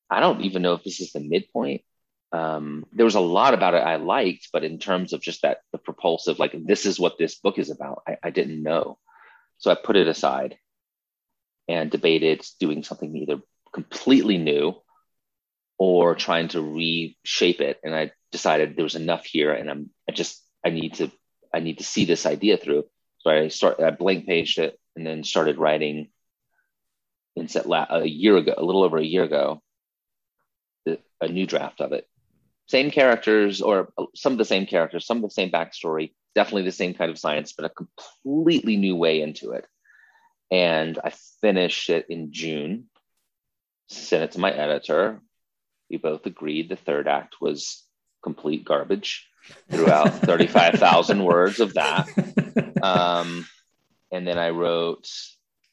I 0.10 0.20
don't 0.20 0.42
even 0.42 0.62
know 0.62 0.74
if 0.74 0.84
this 0.84 1.00
is 1.00 1.12
the 1.12 1.20
midpoint. 1.20 1.82
Um, 2.32 2.86
there 2.92 3.06
was 3.06 3.16
a 3.16 3.22
lot 3.22 3.54
about 3.54 3.74
it 3.74 3.84
I 3.84 3.96
liked, 3.96 4.50
but 4.54 4.64
in 4.64 4.78
terms 4.78 5.14
of 5.14 5.22
just 5.22 5.42
that, 5.42 5.60
the 5.72 5.78
propulsive, 5.78 6.40
like 6.40 6.54
this 6.54 6.86
is 6.86 7.00
what 7.00 7.18
this 7.18 7.36
book 7.36 7.58
is 7.58 7.70
about, 7.70 8.04
I, 8.08 8.18
I 8.24 8.30
didn't 8.30 8.62
know. 8.62 9.00
So 9.58 9.72
I 9.72 9.76
put 9.76 9.96
it 9.96 10.08
aside 10.08 10.58
and 11.70 11.92
debated 11.92 12.44
doing 12.60 12.84
something 12.84 13.16
either 13.16 13.40
completely 13.72 14.40
new 14.40 14.74
or 15.78 16.16
trying 16.16 16.48
to 16.50 16.62
reshape 16.62 17.62
it. 17.62 17.80
And 17.84 17.96
I 17.96 18.12
decided 18.32 18.76
there 18.76 18.84
was 18.84 18.96
enough 18.96 19.24
here 19.24 19.54
and 19.54 19.70
I'm, 19.70 19.90
I 20.10 20.12
just, 20.12 20.44
I 20.66 20.72
need 20.72 20.96
to, 20.96 21.12
I 21.54 21.60
need 21.60 21.78
to 21.78 21.84
see 21.84 22.06
this 22.06 22.26
idea 22.26 22.58
through. 22.58 22.86
So 23.20 23.30
I 23.30 23.48
start, 23.50 23.80
I 23.80 23.92
blank 23.92 24.26
paged 24.26 24.58
it 24.58 24.80
and 24.96 25.06
then 25.06 25.24
started 25.24 25.60
writing 25.60 26.10
in 27.36 27.48
set 27.48 27.68
la- 27.68 27.88
a 27.90 28.06
year 28.06 28.36
ago, 28.36 28.56
a 28.58 28.66
little 28.66 28.84
over 28.84 28.98
a 28.98 29.06
year 29.06 29.24
ago, 29.24 29.62
a 31.22 31.28
new 31.28 31.46
draft 31.46 31.82
of 31.82 31.92
it. 31.92 32.08
Same 32.68 32.90
characters, 32.90 33.62
or 33.62 33.90
some 34.16 34.34
of 34.34 34.38
the 34.38 34.46
same 34.46 34.66
characters, 34.66 35.06
some 35.06 35.18
of 35.18 35.24
the 35.24 35.30
same 35.30 35.52
backstory, 35.52 36.14
definitely 36.36 36.64
the 36.64 36.72
same 36.72 36.94
kind 36.94 37.12
of 37.12 37.20
science, 37.20 37.54
but 37.54 37.66
a 37.66 37.70
completely 37.70 38.76
new 38.76 38.96
way 38.96 39.22
into 39.22 39.52
it. 39.52 39.66
And 40.52 40.98
I 41.04 41.12
finished 41.42 41.90
it 41.90 42.08
in 42.10 42.32
June, 42.32 42.86
sent 43.88 44.24
it 44.24 44.32
to 44.32 44.40
my 44.40 44.52
editor. 44.52 45.22
We 45.90 45.98
both 45.98 46.26
agreed 46.26 46.70
the 46.70 46.76
third 46.76 47.08
act 47.08 47.36
was 47.40 47.84
complete 48.24 48.66
garbage 48.66 49.28
throughout 49.70 50.14
35,000 50.22 51.24
words 51.24 51.60
of 51.60 51.76
that. 51.76 52.08
Um, 52.82 53.46
and 54.10 54.26
then 54.26 54.38
I 54.38 54.52
wrote 54.52 55.10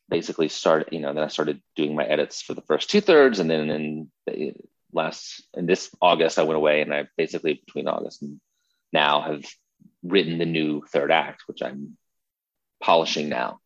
basically 0.08 0.48
started, 0.48 0.88
you 0.92 1.00
know, 1.00 1.12
then 1.12 1.22
I 1.22 1.28
started 1.28 1.62
doing 1.74 1.94
my 1.94 2.04
edits 2.04 2.42
for 2.42 2.54
the 2.54 2.62
first 2.62 2.90
two 2.90 3.00
thirds, 3.00 3.38
and 3.38 3.50
then 3.50 3.70
in 3.70 4.10
the 4.26 4.54
last 4.92 5.42
in 5.54 5.66
this 5.66 5.90
August 6.00 6.38
I 6.38 6.42
went 6.44 6.56
away, 6.56 6.80
and 6.80 6.92
I 6.92 7.08
basically 7.16 7.54
between 7.54 7.88
August 7.88 8.22
and 8.22 8.40
now 8.92 9.20
have 9.22 9.44
written 10.02 10.38
the 10.38 10.46
new 10.46 10.82
third 10.82 11.10
act, 11.10 11.42
which 11.46 11.62
I'm 11.62 11.96
polishing 12.80 13.28
now. 13.28 13.60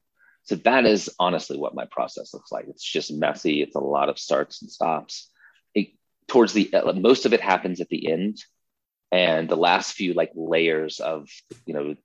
So 0.44 0.56
that 0.56 0.86
is 0.86 1.10
honestly 1.18 1.58
what 1.58 1.74
my 1.74 1.84
process 1.90 2.34
looks 2.34 2.50
like. 2.50 2.66
It's 2.68 2.84
just 2.84 3.12
messy. 3.12 3.62
It's 3.62 3.76
a 3.76 3.80
lot 3.80 4.08
of 4.08 4.18
starts 4.18 4.62
and 4.62 4.70
stops. 4.70 5.30
It, 5.74 5.88
towards 6.28 6.52
the 6.52 6.72
uh, 6.72 6.92
most 6.92 7.26
of 7.26 7.32
it 7.32 7.40
happens 7.40 7.80
at 7.80 7.88
the 7.88 8.10
end, 8.10 8.38
and 9.12 9.48
the 9.48 9.56
last 9.56 9.92
few 9.92 10.14
like 10.14 10.32
layers 10.34 11.00
of 11.00 11.28
you 11.66 11.74
know 11.74 11.96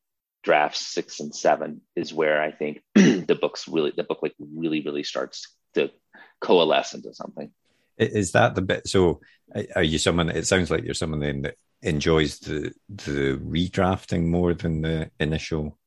drafts 0.44 0.86
six 0.86 1.20
and 1.20 1.34
seven 1.34 1.82
is 1.96 2.14
where 2.14 2.42
I 2.42 2.52
think 2.52 2.82
the 2.96 3.38
book's 3.40 3.68
really 3.68 3.94
the 3.96 4.04
book 4.04 4.20
like 4.22 4.36
really 4.40 4.82
really 4.82 5.04
starts 5.04 5.54
to 5.74 5.92
coalesce 6.40 6.94
into 6.94 7.14
something. 7.14 7.52
Is 7.98 8.34
that 8.34 8.56
the 8.56 8.62
bit? 8.62 8.88
So, 8.88 9.22
uh, 9.54 9.64
are 9.76 9.84
you 9.84 9.98
someone? 9.98 10.30
It 10.30 10.48
sounds 10.48 10.70
like 10.70 10.84
you're 10.84 10.94
someone 10.94 11.22
then 11.22 11.44
that 11.44 11.56
enjoys 11.82 12.40
the 12.40 12.74
the 12.90 13.38
redrafting 13.38 14.26
more 14.26 14.54
than 14.54 14.82
the 14.82 15.12
initial. 15.20 15.78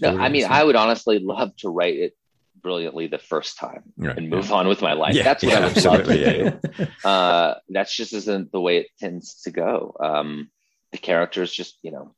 No, 0.00 0.16
I 0.16 0.28
mean, 0.28 0.44
I 0.44 0.62
would 0.62 0.76
honestly 0.76 1.18
love 1.18 1.54
to 1.58 1.68
write 1.68 1.96
it 1.96 2.16
brilliantly 2.60 3.06
the 3.06 3.18
first 3.18 3.58
time 3.58 3.84
right, 3.96 4.16
and 4.16 4.30
move 4.30 4.48
yeah. 4.48 4.56
on 4.56 4.68
with 4.68 4.82
my 4.82 4.94
life. 4.94 5.14
Yeah, 5.14 5.22
that's 5.22 5.44
what 5.44 5.52
yeah, 5.52 5.58
I 5.58 5.66
would 5.66 5.84
love 5.84 6.04
to 6.04 6.50
do. 6.74 6.86
Uh, 7.08 7.54
that's 7.68 7.94
just 7.94 8.12
isn't 8.12 8.50
the 8.50 8.60
way 8.60 8.78
it 8.78 8.86
tends 8.98 9.42
to 9.42 9.50
go. 9.50 9.94
Um, 10.00 10.50
the 10.92 10.98
characters 10.98 11.52
just, 11.52 11.78
you 11.82 11.92
know, 11.92 12.14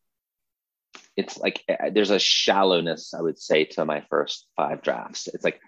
it's 1.16 1.36
like 1.38 1.62
uh, 1.68 1.90
there's 1.92 2.10
a 2.10 2.18
shallowness, 2.18 3.12
I 3.12 3.20
would 3.20 3.38
say, 3.38 3.64
to 3.64 3.84
my 3.84 4.04
first 4.08 4.46
five 4.56 4.82
drafts. 4.82 5.28
It's 5.28 5.44
like 5.44 5.60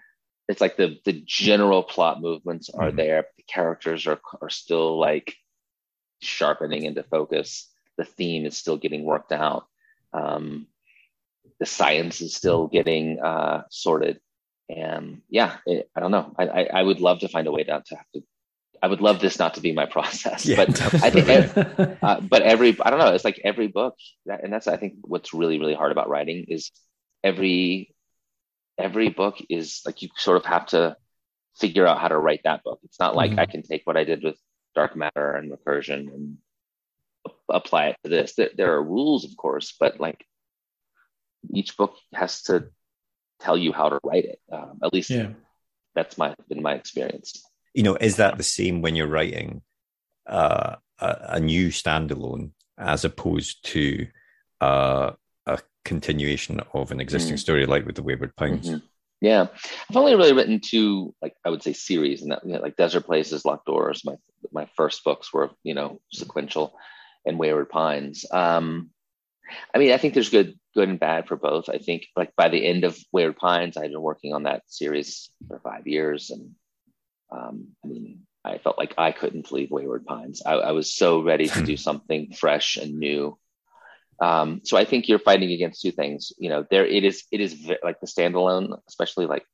it's 0.47 0.61
like 0.61 0.77
the 0.77 0.97
the 1.05 1.21
general 1.25 1.83
plot 1.83 2.21
movements 2.21 2.69
are 2.69 2.87
mm-hmm. 2.87 2.97
there. 2.97 3.25
The 3.37 3.43
characters 3.43 4.07
are 4.07 4.19
are 4.41 4.49
still 4.49 4.99
like 4.99 5.35
sharpening 6.21 6.85
into 6.85 7.03
focus. 7.03 7.69
The 7.97 8.05
theme 8.05 8.45
is 8.45 8.57
still 8.57 8.77
getting 8.77 9.03
worked 9.03 9.31
out. 9.31 9.65
Um, 10.13 10.67
the 11.59 11.65
science 11.65 12.21
is 12.21 12.35
still 12.35 12.67
getting 12.67 13.19
uh, 13.19 13.63
sorted. 13.69 14.19
And 14.69 15.21
yeah, 15.29 15.57
it, 15.65 15.89
I 15.95 15.99
don't 15.99 16.11
know. 16.11 16.33
I, 16.37 16.47
I, 16.47 16.69
I, 16.75 16.83
would 16.83 16.99
love 16.99 17.19
to 17.19 17.27
find 17.27 17.47
a 17.47 17.51
way 17.51 17.65
not 17.67 17.85
to 17.87 17.95
have 17.95 18.05
to. 18.13 18.21
I 18.81 18.87
would 18.87 19.01
love 19.01 19.19
this 19.19 19.39
not 19.39 19.55
to 19.55 19.61
be 19.61 19.73
my 19.73 19.85
process, 19.97 20.45
yeah, 20.45 20.57
but 20.57 20.81
I 21.03 21.09
think, 21.09 21.99
uh, 22.03 22.21
but 22.21 22.43
every 22.43 22.77
I 22.81 22.89
don't 22.89 22.99
know. 22.99 23.13
It's 23.13 23.25
like 23.25 23.41
every 23.43 23.67
book, 23.67 23.95
and 24.25 24.53
that's 24.53 24.67
I 24.67 24.77
think 24.77 24.93
what's 25.01 25.33
really 25.33 25.59
really 25.59 25.73
hard 25.73 25.91
about 25.91 26.07
writing 26.07 26.45
is 26.47 26.71
every 27.23 27.93
every 28.77 29.09
book 29.09 29.37
is 29.49 29.81
like 29.85 30.01
you 30.01 30.09
sort 30.15 30.37
of 30.37 30.45
have 30.45 30.67
to 30.67 30.95
figure 31.57 31.85
out 31.85 31.99
how 31.99 32.07
to 32.07 32.17
write 32.17 32.41
that 32.43 32.63
book. 32.63 32.79
It's 32.83 32.99
not 32.99 33.15
like 33.15 33.31
mm-hmm. 33.31 33.39
I 33.39 33.45
can 33.47 33.63
take 33.63 33.85
what 33.85 33.97
I 33.97 34.03
did 34.03 34.23
with 34.23 34.37
dark 34.75 34.95
matter 34.95 35.33
and 35.33 35.51
recursion 35.51 36.13
and 36.13 36.37
apply 37.49 37.87
it 37.87 37.97
to 38.03 38.09
this. 38.09 38.35
There, 38.35 38.49
there 38.55 38.73
are 38.75 38.83
rules, 38.83 39.25
of 39.25 39.35
course, 39.35 39.75
but 39.77 39.99
like 39.99 40.25
each 41.53 41.77
book 41.77 41.95
has 42.13 42.43
to 42.43 42.69
tell 43.39 43.57
you 43.57 43.71
how 43.71 43.89
to 43.89 43.99
write 44.03 44.25
it. 44.25 44.39
Um, 44.51 44.79
at 44.83 44.93
least 44.93 45.09
yeah. 45.09 45.29
that's 45.95 46.17
my 46.17 46.35
been 46.47 46.61
my 46.61 46.73
experience. 46.73 47.43
You 47.73 47.83
know, 47.83 47.95
is 47.95 48.17
that 48.17 48.37
the 48.37 48.43
same 48.43 48.81
when 48.81 48.95
you're 48.95 49.07
writing 49.07 49.61
uh, 50.27 50.75
a, 50.99 51.17
a, 51.29 51.39
new 51.39 51.69
standalone 51.69 52.51
as 52.77 53.05
opposed 53.05 53.63
to 53.65 54.07
uh, 54.59 55.11
a 55.45 55.59
continuation 55.85 56.61
of 56.73 56.91
an 56.91 56.99
existing 56.99 57.35
mm-hmm. 57.35 57.39
story, 57.39 57.65
like 57.65 57.85
with 57.85 57.95
the 57.95 58.03
Wayward 58.03 58.35
Pines? 58.35 58.69
Mm-hmm. 58.69 58.85
Yeah, 59.21 59.47
I've 59.89 59.97
only 59.97 60.15
really 60.15 60.33
written 60.33 60.61
two, 60.61 61.13
like 61.21 61.35
I 61.43 61.49
would 61.49 61.61
say, 61.61 61.73
series, 61.73 62.21
and 62.21 62.31
that 62.31 62.45
you 62.45 62.53
know, 62.53 62.61
like 62.61 62.77
Desert 62.77 63.05
Places, 63.05 63.43
Locked 63.43 63.65
Doors. 63.65 64.03
My 64.05 64.15
my 64.51 64.67
first 64.77 65.03
books 65.03 65.33
were 65.33 65.51
you 65.63 65.73
know 65.73 65.99
sequential, 66.11 66.77
and 67.25 67.37
Wayward 67.37 67.69
Pines. 67.69 68.25
Um, 68.31 68.91
I 69.73 69.77
mean, 69.77 69.91
I 69.91 69.97
think 69.97 70.13
there's 70.13 70.29
good 70.29 70.57
good 70.73 70.89
and 70.89 70.99
bad 70.99 71.27
for 71.27 71.35
both. 71.35 71.69
I 71.69 71.77
think 71.77 72.07
like 72.15 72.35
by 72.35 72.49
the 72.49 72.65
end 72.65 72.83
of 72.83 72.97
Wayward 73.11 73.37
Pines, 73.37 73.77
I 73.77 73.83
had 73.83 73.91
been 73.91 74.01
working 74.01 74.33
on 74.33 74.43
that 74.43 74.63
series 74.67 75.29
for 75.47 75.59
five 75.59 75.87
years, 75.87 76.29
and 76.29 76.55
um, 77.31 77.69
I 77.83 77.87
mean, 77.87 78.21
I 78.43 78.57
felt 78.57 78.77
like 78.77 78.93
I 78.97 79.11
couldn't 79.11 79.51
leave 79.51 79.71
Wayward 79.71 80.05
Pines. 80.05 80.41
I, 80.45 80.53
I 80.53 80.71
was 80.71 80.93
so 80.93 81.21
ready 81.21 81.47
to 81.47 81.63
do 81.63 81.77
something 81.87 82.33
fresh 82.33 82.77
and 82.77 82.99
new 82.99 83.37
um, 84.21 84.61
so 84.63 84.77
I 84.77 84.85
think 84.85 85.07
you're 85.07 85.19
fighting 85.19 85.51
against 85.51 85.81
two 85.81 85.91
things. 85.91 86.33
You 86.37 86.49
know, 86.49 86.65
there 86.69 86.85
it 86.85 87.03
is. 87.03 87.23
It 87.31 87.39
is 87.39 87.69
like 87.83 87.99
the 87.99 88.07
standalone, 88.07 88.77
especially 88.87 89.25
like 89.25 89.45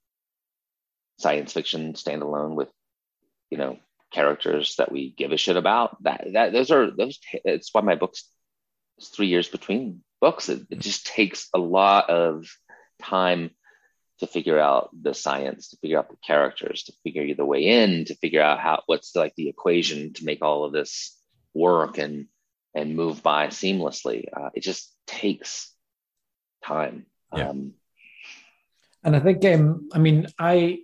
science 1.19 1.53
fiction 1.53 1.93
standalone 1.93 2.55
with, 2.55 2.69
you 3.49 3.57
know, 3.57 3.77
characters 4.11 4.75
that 4.77 4.91
we 4.91 5.11
give 5.11 5.31
a 5.31 5.37
shit 5.37 5.55
about. 5.55 6.01
That 6.03 6.27
that 6.33 6.51
those 6.51 6.71
are 6.71 6.89
those. 6.89 7.19
It's 7.33 7.73
why 7.73 7.81
my 7.81 7.95
books. 7.95 8.29
It's 8.97 9.09
three 9.09 9.27
years 9.27 9.49
between 9.49 10.01
books. 10.21 10.49
It, 10.49 10.63
it 10.69 10.79
just 10.79 11.05
takes 11.05 11.49
a 11.53 11.59
lot 11.59 12.09
of 12.09 12.47
time 13.01 13.51
to 14.19 14.27
figure 14.27 14.59
out 14.59 14.89
the 14.99 15.13
science, 15.13 15.69
to 15.69 15.77
figure 15.77 15.99
out 15.99 16.09
the 16.09 16.17
characters, 16.25 16.83
to 16.83 16.93
figure 17.03 17.33
the 17.35 17.45
way 17.45 17.65
in, 17.65 18.05
to 18.05 18.15
figure 18.15 18.41
out 18.41 18.59
how 18.59 18.81
what's 18.85 19.11
the, 19.11 19.19
like 19.19 19.33
the 19.35 19.49
equation 19.49 20.13
to 20.13 20.25
make 20.25 20.41
all 20.41 20.63
of 20.63 20.71
this 20.71 21.17
work 21.53 21.97
and 21.97 22.27
and 22.73 22.95
move 22.95 23.23
by 23.23 23.47
seamlessly. 23.47 24.25
Uh, 24.35 24.49
it 24.53 24.61
just 24.61 24.93
takes 25.07 25.73
time. 26.63 27.05
Yeah. 27.33 27.49
Um, 27.49 27.73
and 29.03 29.15
I 29.15 29.19
think, 29.19 29.45
um, 29.45 29.89
I 29.93 29.99
mean, 29.99 30.27
I 30.39 30.79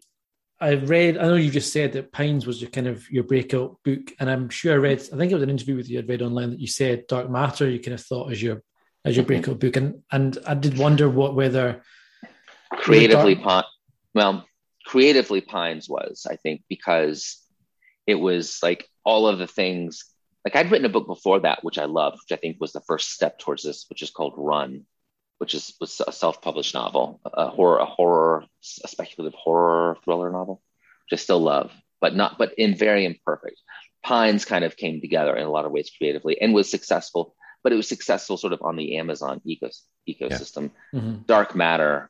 I 0.59 0.75
read. 0.75 1.17
I 1.17 1.23
know 1.23 1.35
you 1.35 1.49
just 1.49 1.73
said 1.73 1.93
that 1.93 2.11
Pines 2.11 2.45
was 2.45 2.61
your 2.61 2.69
kind 2.69 2.87
of 2.87 3.09
your 3.09 3.23
breakout 3.23 3.77
book, 3.83 4.11
and 4.19 4.29
I'm 4.29 4.47
sure 4.49 4.73
I 4.73 4.77
read. 4.77 4.99
I 4.99 5.17
think 5.17 5.31
it 5.31 5.35
was 5.35 5.43
an 5.43 5.49
interview 5.49 5.75
with 5.75 5.89
you 5.89 5.99
I 5.99 6.03
read 6.03 6.21
online 6.21 6.51
that 6.51 6.59
you 6.59 6.67
said 6.67 7.07
Dark 7.07 7.31
Matter 7.31 7.67
you 7.67 7.79
kind 7.79 7.95
of 7.95 8.01
thought 8.01 8.31
as 8.31 8.41
your 8.43 8.61
as 9.03 9.15
your 9.15 9.25
breakout 9.25 9.59
book, 9.59 9.75
and 9.75 10.03
and 10.11 10.37
I 10.45 10.53
did 10.53 10.77
wonder 10.77 11.09
what 11.09 11.35
whether 11.35 11.83
creatively 12.71 13.35
Dark... 13.35 13.65
well 14.13 14.45
creatively 14.85 15.41
Pines 15.41 15.87
was 15.89 16.25
I 16.29 16.35
think 16.35 16.63
because 16.69 17.37
it 18.07 18.15
was 18.15 18.59
like 18.63 18.87
all 19.05 19.27
of 19.27 19.39
the 19.39 19.47
things 19.47 20.05
like 20.45 20.55
I'd 20.55 20.71
written 20.71 20.85
a 20.85 20.89
book 20.89 21.07
before 21.07 21.39
that, 21.41 21.63
which 21.63 21.77
I 21.77 21.85
loved, 21.85 22.17
which 22.17 22.37
I 22.37 22.41
think 22.41 22.57
was 22.59 22.73
the 22.73 22.81
first 22.81 23.11
step 23.11 23.37
towards 23.37 23.63
this, 23.63 23.85
which 23.89 24.01
is 24.01 24.09
called 24.09 24.33
Run, 24.37 24.85
which 25.37 25.53
is 25.53 25.73
was 25.79 26.01
a 26.05 26.11
self-published 26.11 26.73
novel, 26.73 27.21
a 27.25 27.47
horror, 27.47 27.79
a 27.79 27.85
horror, 27.85 28.45
a 28.83 28.87
speculative 28.87 29.37
horror 29.37 29.97
thriller 30.03 30.31
novel, 30.31 30.61
which 31.09 31.19
I 31.19 31.21
still 31.21 31.39
love, 31.39 31.71
but 31.99 32.15
not, 32.15 32.37
but 32.37 32.53
in 32.57 32.75
very 32.75 33.05
imperfect. 33.05 33.59
Pines 34.03 34.45
kind 34.45 34.65
of 34.65 34.75
came 34.77 34.99
together 34.99 35.35
in 35.35 35.45
a 35.45 35.51
lot 35.51 35.65
of 35.65 35.71
ways 35.71 35.91
creatively 35.95 36.41
and 36.41 36.55
was 36.55 36.71
successful, 36.71 37.35
but 37.63 37.71
it 37.71 37.75
was 37.75 37.87
successful 37.87 38.37
sort 38.37 38.53
of 38.53 38.61
on 38.61 38.75
the 38.75 38.97
Amazon 38.97 39.41
ecos- 39.47 39.83
ecosystem. 40.07 40.71
Yeah. 40.93 40.99
Mm-hmm. 40.99 41.21
Dark 41.25 41.55
Matter 41.55 42.09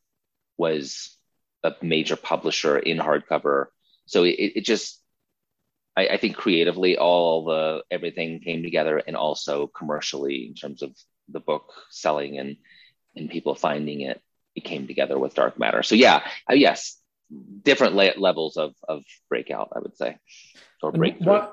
was 0.58 1.18
a 1.64 1.74
major 1.82 2.16
publisher 2.16 2.78
in 2.78 2.98
hardcover, 2.98 3.68
so 4.06 4.24
it, 4.24 4.36
it 4.56 4.66
just 4.66 5.02
I, 5.96 6.08
I, 6.08 6.18
think 6.18 6.36
creatively 6.36 6.98
all 6.98 7.46
the 7.46 7.84
everything 7.92 8.40
came 8.40 8.64
together 8.64 8.98
and 8.98 9.16
also 9.16 9.68
commercially 9.68 10.48
in 10.48 10.54
terms 10.54 10.82
of 10.82 10.96
the 11.30 11.40
book 11.40 11.74
selling 11.90 12.38
and 12.38 12.58
and 13.16 13.30
people 13.30 13.56
finding 13.56 14.02
it 14.02 14.22
it 14.56 14.64
came 14.64 14.88
together 14.88 15.18
with 15.18 15.36
dark 15.36 15.60
matter 15.60 15.84
so 15.84 15.96
yeah 15.96 16.24
uh, 16.50 16.54
yes 16.54 16.98
different 17.64 17.96
la- 17.96 18.18
levels 18.18 18.58
of 18.58 18.74
of 18.88 19.04
breakout 19.30 19.70
i 19.76 19.80
would 19.80 19.96
say 19.98 20.18
or 20.82 20.92
breakthrough 20.92 21.34
why, 21.34 21.50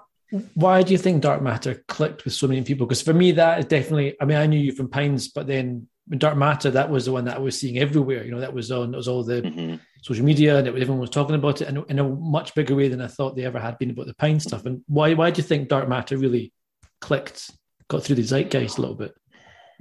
why 0.55 0.83
do 0.83 0.93
you 0.93 0.99
think 0.99 1.23
dark 1.23 1.43
matter 1.43 1.83
clicked 1.89 2.25
with 2.25 2.35
so 2.35 2.47
many 2.47 2.63
people 2.63 2.87
because 2.87 3.03
for 3.03 3.15
me 3.15 3.33
that 3.33 3.59
is 3.59 3.65
definitely 3.65 4.15
i 4.21 4.25
mean 4.25 4.37
i 4.37 4.47
knew 4.47 4.59
you 4.59 4.73
from 4.73 4.89
pines 4.89 5.29
but 5.29 5.47
then 5.47 5.87
dark 6.19 6.37
matter 6.37 6.71
that 6.71 6.91
was 6.91 7.07
the 7.07 7.13
one 7.13 7.25
that 7.25 7.37
i 7.37 7.39
was 7.39 7.59
seeing 7.59 7.79
everywhere 7.79 8.25
you 8.25 8.31
know 8.31 8.41
that 8.41 8.53
was 8.53 8.71
on 8.71 8.93
it 8.93 8.97
was 8.97 9.09
all 9.09 9.23
the 9.23 9.43
mm-hmm 9.43 9.77
social 10.03 10.25
media 10.25 10.59
and 10.59 10.67
it, 10.67 10.71
everyone 10.71 10.99
was 10.99 11.11
talking 11.11 11.35
about 11.35 11.61
it 11.61 11.69
in, 11.69 11.85
in, 11.89 11.99
a 11.99 12.05
much 12.05 12.55
bigger 12.55 12.75
way 12.75 12.89
than 12.89 13.01
I 13.01 13.07
thought 13.07 13.37
they 13.37 13.45
ever 13.45 13.59
had 13.59 13.79
been 13.79 13.91
about 13.91 14.07
the 14.07 14.15
Pine 14.15 14.41
stuff. 14.41 14.67
And 14.67 14.83
why 14.87 15.15
why 15.15 15.31
do 15.31 15.41
you 15.41 15.47
think 15.47 15.69
Dark 15.69 15.89
Matter 15.89 16.17
really 16.17 16.53
clicked, 17.01 17.51
got 17.89 18.05
through 18.05 18.17
the 18.17 18.23
zeitgeist 18.23 18.79
a 18.79 18.81
little 18.81 18.97
bit? 18.97 19.15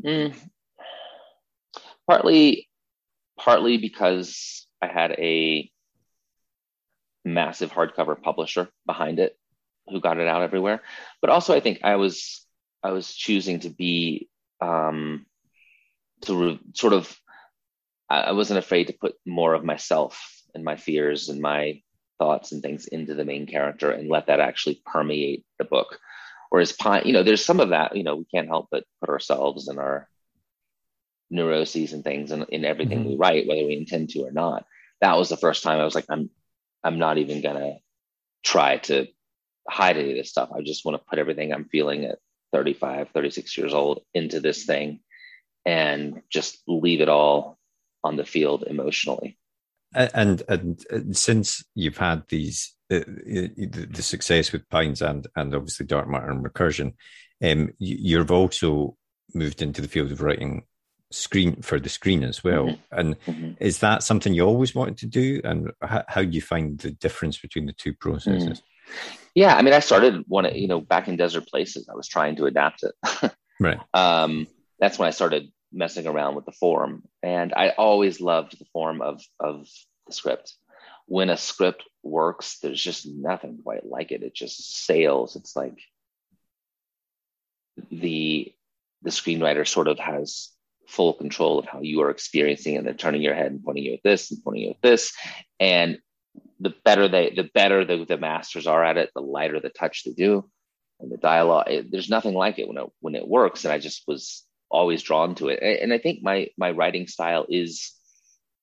Mm. 0.03 0.35
Partly, 2.07 2.67
partly 3.37 3.77
because 3.77 4.67
I 4.81 4.87
had 4.87 5.11
a 5.11 5.69
massive 7.25 7.71
hardcover 7.71 8.21
publisher 8.21 8.69
behind 8.85 9.19
it 9.19 9.37
who 9.89 10.01
got 10.01 10.19
it 10.19 10.27
out 10.27 10.41
everywhere, 10.41 10.81
but 11.21 11.29
also 11.29 11.55
I 11.55 11.59
think 11.59 11.79
I 11.83 11.95
was 11.95 12.45
I 12.83 12.91
was 12.91 13.13
choosing 13.13 13.61
to 13.61 13.69
be 13.69 14.29
um, 14.61 15.25
to 16.21 16.35
re- 16.35 16.59
sort 16.73 16.93
of 16.93 17.15
I 18.09 18.31
wasn't 18.31 18.59
afraid 18.59 18.87
to 18.87 18.93
put 18.93 19.15
more 19.25 19.53
of 19.53 19.65
myself 19.65 20.41
and 20.55 20.63
my 20.63 20.77
fears 20.77 21.27
and 21.27 21.41
my 21.41 21.81
thoughts 22.19 22.51
and 22.51 22.61
things 22.61 22.87
into 22.87 23.13
the 23.13 23.25
main 23.25 23.45
character 23.45 23.91
and 23.91 24.09
let 24.09 24.27
that 24.27 24.39
actually 24.39 24.81
permeate 24.85 25.45
the 25.59 25.65
book. 25.65 25.99
Whereas 26.49 26.71
Pine, 26.71 27.03
you 27.05 27.11
know, 27.11 27.23
there's 27.23 27.43
some 27.43 27.59
of 27.59 27.69
that, 27.69 27.95
you 27.95 28.03
know, 28.03 28.15
we 28.15 28.25
can't 28.25 28.47
help 28.47 28.69
but 28.71 28.85
put 29.01 29.09
ourselves 29.09 29.67
and 29.67 29.77
our 29.77 30.07
neuroses 31.29 31.93
and 31.93 32.03
things 32.03 32.31
in, 32.31 32.43
in 32.43 32.63
everything 32.63 32.99
mm-hmm. 32.99 33.09
we 33.09 33.15
write, 33.17 33.47
whether 33.47 33.65
we 33.65 33.75
intend 33.75 34.09
to 34.09 34.21
or 34.21 34.31
not. 34.31 34.65
That 35.01 35.17
was 35.17 35.29
the 35.29 35.37
first 35.37 35.63
time 35.63 35.79
I 35.79 35.85
was 35.85 35.95
like, 35.95 36.05
I'm 36.09 36.29
I'm 36.83 36.99
not 36.99 37.17
even 37.17 37.41
gonna 37.41 37.75
try 38.43 38.77
to 38.77 39.07
hide 39.69 39.97
any 39.97 40.11
of 40.11 40.17
this 40.17 40.29
stuff. 40.29 40.49
I 40.55 40.61
just 40.61 40.85
want 40.85 40.97
to 40.99 41.05
put 41.09 41.19
everything 41.19 41.53
I'm 41.53 41.65
feeling 41.65 42.05
at 42.05 42.19
35, 42.53 43.09
36 43.13 43.57
years 43.57 43.73
old 43.73 44.01
into 44.13 44.39
this 44.39 44.65
thing 44.65 44.99
and 45.65 46.21
just 46.29 46.59
leave 46.67 47.01
it 47.01 47.09
all 47.09 47.57
on 48.03 48.15
the 48.15 48.25
field 48.25 48.63
emotionally. 48.63 49.37
and, 49.93 50.43
and 50.47 50.85
and 50.89 51.17
since 51.17 51.63
you've 51.75 51.97
had 51.97 52.23
these 52.27 52.75
uh, 52.89 52.99
the, 52.99 53.87
the, 53.89 54.01
success 54.01 54.51
with 54.51 54.69
Pines 54.69 55.01
and 55.01 55.27
and 55.35 55.53
obviously 55.53 55.85
Dark 55.85 56.09
Matter 56.09 56.29
and 56.29 56.45
Recursion, 56.45 56.93
um, 57.43 57.69
you, 57.79 58.17
have 58.17 58.31
also 58.31 58.95
moved 59.33 59.61
into 59.61 59.81
the 59.81 59.87
field 59.87 60.11
of 60.11 60.21
writing 60.21 60.63
screen 61.11 61.61
for 61.61 61.79
the 61.79 61.89
screen 61.89 62.23
as 62.23 62.43
well. 62.43 62.65
Mm-hmm. 62.65 62.99
And 62.99 63.19
mm-hmm. 63.21 63.51
is 63.59 63.79
that 63.79 64.03
something 64.03 64.33
you 64.33 64.43
always 64.43 64.75
wanted 64.75 64.97
to 64.99 65.05
do? 65.05 65.41
And 65.43 65.71
how, 65.81 66.03
how 66.07 66.21
do 66.21 66.29
you 66.29 66.41
find 66.41 66.77
the 66.79 66.91
difference 66.91 67.37
between 67.37 67.65
the 67.65 67.73
two 67.73 67.93
processes? 67.93 68.59
Mm. 68.59 68.63
Yeah, 69.35 69.55
I 69.55 69.61
mean, 69.61 69.73
I 69.73 69.79
started 69.79 70.23
one, 70.27 70.53
you 70.55 70.67
know, 70.67 70.81
back 70.81 71.07
in 71.07 71.15
Desert 71.15 71.47
Places. 71.47 71.87
I 71.89 71.95
was 71.95 72.07
trying 72.07 72.37
to 72.37 72.45
adapt 72.45 72.83
it. 72.83 73.31
right. 73.59 73.79
Um, 73.93 74.47
that's 74.79 74.97
when 74.97 75.07
I 75.07 75.11
started 75.11 75.51
messing 75.71 76.07
around 76.07 76.35
with 76.35 76.45
the 76.45 76.51
form, 76.53 77.03
and 77.21 77.53
I 77.53 77.69
always 77.69 78.19
loved 78.19 78.57
the 78.59 78.65
form 78.73 79.01
of 79.01 79.21
of 79.39 79.67
the 80.07 80.13
script. 80.13 80.53
When 81.05 81.29
a 81.29 81.37
script 81.37 81.83
works, 82.03 82.57
there's 82.59 82.81
just 82.81 83.07
nothing 83.07 83.59
quite 83.63 83.85
like 83.85 84.11
it. 84.11 84.23
It 84.23 84.33
just 84.33 84.85
sails. 84.85 85.35
It's 85.35 85.55
like 85.55 85.77
the 87.91 88.53
the 89.03 89.09
screenwriter 89.09 89.67
sort 89.67 89.87
of 89.87 89.99
has 89.99 90.49
full 90.87 91.13
control 91.13 91.59
of 91.59 91.65
how 91.65 91.81
you 91.81 92.01
are 92.01 92.09
experiencing 92.09 92.73
it. 92.73 92.77
And 92.77 92.87
they're 92.87 92.93
turning 92.93 93.21
your 93.21 93.35
head 93.35 93.51
and 93.51 93.63
pointing 93.63 93.83
you 93.83 93.93
at 93.93 94.03
this 94.03 94.31
and 94.31 94.43
pointing 94.43 94.63
you 94.63 94.69
at 94.71 94.81
this. 94.81 95.13
And 95.59 95.99
the 96.59 96.73
better 96.83 97.07
they, 97.07 97.31
the 97.35 97.49
better 97.53 97.85
the, 97.85 98.05
the 98.05 98.17
masters 98.17 98.67
are 98.67 98.83
at 98.83 98.97
it, 98.97 99.11
the 99.13 99.21
lighter 99.21 99.59
the 99.59 99.69
touch 99.69 100.03
they 100.03 100.11
do, 100.11 100.49
and 100.99 101.11
the 101.11 101.17
dialogue. 101.17 101.69
It, 101.69 101.91
there's 101.91 102.09
nothing 102.09 102.33
like 102.33 102.59
it 102.59 102.67
when 102.67 102.77
it 102.77 102.89
when 102.99 103.15
it 103.15 103.27
works. 103.27 103.65
And 103.65 103.73
I 103.73 103.79
just 103.79 104.03
was 104.07 104.43
always 104.69 105.03
drawn 105.03 105.35
to 105.35 105.49
it. 105.49 105.59
And, 105.61 105.77
and 105.77 105.93
I 105.93 105.97
think 105.97 106.23
my 106.23 106.49
my 106.57 106.71
writing 106.71 107.07
style 107.07 107.45
is 107.49 107.93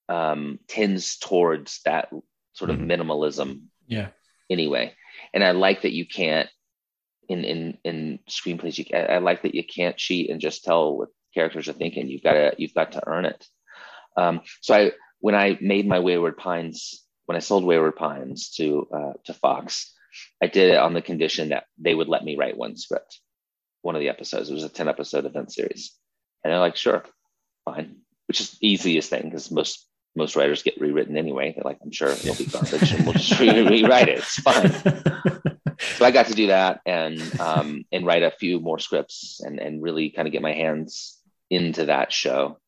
um, 0.09 0.59
tends 0.69 1.17
towards 1.19 1.81
that 1.85 2.11
sort 2.53 2.71
of 2.71 2.77
mm-hmm. 2.77 2.91
minimalism. 2.91 3.63
Yeah. 3.87 4.09
Anyway, 4.51 4.95
and 5.33 5.43
I 5.43 5.53
like 5.53 5.83
that 5.83 5.93
you 5.93 6.07
can't 6.07 6.49
in 7.29 7.45
in 7.45 7.79
in 7.85 8.19
screenplays. 8.29 8.79
You, 8.79 8.85
I, 8.93 9.15
I 9.15 9.19
like 9.19 9.43
that 9.43 9.55
you 9.55 9.65
can't 9.65 9.97
cheat 9.97 10.31
and 10.31 10.41
just 10.41 10.65
tell 10.65 10.97
what 10.97 11.09
characters 11.33 11.69
are 11.69 11.73
thinking. 11.73 12.09
You've 12.09 12.23
got 12.23 12.35
to 12.35 12.55
you've 12.59 12.75
got 12.75 12.93
to 12.93 13.07
earn 13.07 13.25
it. 13.25 13.47
Um, 14.17 14.43
so 14.61 14.75
I 14.75 14.93
when 15.21 15.35
I 15.35 15.59
made 15.61 15.87
my 15.87 16.01
Wayward 16.01 16.37
Pines 16.37 17.04
when 17.27 17.37
I 17.37 17.41
sold 17.41 17.65
Wayward 17.65 17.97
Pines 17.97 18.51
to 18.57 18.87
uh, 18.93 19.13
to 19.25 19.35
Fox, 19.35 19.93
I 20.43 20.47
did 20.47 20.71
it 20.71 20.79
on 20.79 20.95
the 20.95 21.03
condition 21.03 21.51
that 21.51 21.65
they 21.79 21.95
would 21.95 22.09
let 22.09 22.25
me 22.25 22.37
write 22.37 22.57
one 22.57 22.77
script, 22.77 23.21
one 23.83 23.95
of 23.95 24.01
the 24.01 24.09
episodes. 24.09 24.51
It 24.51 24.55
was 24.55 24.65
a 24.65 24.69
ten 24.69 24.89
episode 24.89 25.25
event 25.25 25.53
series, 25.53 25.93
and 26.43 26.53
they're 26.53 26.61
like, 26.61 26.77
"Sure, 26.77 27.05
fine," 27.65 27.97
which 28.27 28.41
is 28.41 28.51
the 28.53 28.67
easiest 28.67 29.11
thing 29.11 29.25
because 29.25 29.51
most 29.51 29.87
most 30.17 30.37
writers 30.37 30.63
get 30.63 30.81
rewritten 30.81 31.17
anyway. 31.17 31.53
They're 31.53 31.65
like, 31.65 31.79
"I'm 31.83 31.93
sure 31.93 32.09
it'll 32.09 32.35
be 32.35 32.47
garbage, 32.47 32.93
and 32.93 33.05
we'll 33.05 33.15
just 33.15 33.41
re- 33.41 33.69
rewrite 33.69 34.09
it. 34.09 34.19
It's 34.19 34.41
fine." 34.41 34.73
so 35.97 36.05
I 36.05 36.11
got 36.11 36.27
to 36.27 36.35
do 36.35 36.49
that 36.49 36.81
and 36.87 37.21
um, 37.41 37.85
and 37.91 38.07
write 38.07 38.23
a 38.23 38.31
few 38.31 38.61
more 38.61 38.79
scripts 38.79 39.41
and 39.41 39.59
and 39.59 39.83
really 39.83 40.11
kind 40.11 40.29
of 40.29 40.33
get 40.33 40.43
my 40.43 40.53
hands 40.53 41.19
into 41.51 41.87
that 41.87 42.13
show 42.13 42.59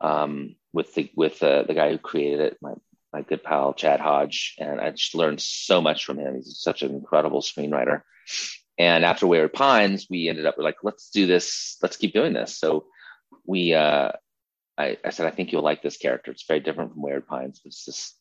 um, 0.00 0.56
with 0.72 0.94
the 0.94 1.10
with 1.14 1.38
the, 1.38 1.64
the 1.66 1.74
guy 1.74 1.90
who 1.90 1.98
created 1.98 2.40
it, 2.40 2.58
my 2.60 2.72
my 3.12 3.22
good 3.22 3.42
pal 3.42 3.74
Chad 3.74 4.00
Hodge, 4.00 4.54
and 4.58 4.80
I 4.80 4.90
just 4.90 5.14
learned 5.14 5.40
so 5.40 5.80
much 5.80 6.04
from 6.04 6.18
him. 6.18 6.36
He's 6.36 6.58
such 6.60 6.82
an 6.82 6.92
incredible 6.94 7.40
screenwriter. 7.40 8.02
And 8.78 9.04
after 9.04 9.26
Wayward 9.26 9.52
Pines, 9.52 10.06
we 10.10 10.28
ended 10.28 10.46
up 10.46 10.58
we're 10.58 10.64
like, 10.64 10.76
let's 10.82 11.10
do 11.10 11.26
this, 11.26 11.78
let's 11.82 11.96
keep 11.96 12.12
doing 12.12 12.34
this. 12.34 12.58
So 12.58 12.86
we, 13.46 13.72
uh, 13.72 14.12
I, 14.76 14.98
I 15.04 15.10
said, 15.10 15.26
I 15.26 15.30
think 15.30 15.52
you'll 15.52 15.62
like 15.62 15.82
this 15.82 15.96
character. 15.96 16.30
It's 16.30 16.46
very 16.46 16.60
different 16.60 16.92
from 16.92 17.02
Wayward 17.02 17.26
Pines. 17.26 17.60
It's 17.64 17.84
this 17.84 18.14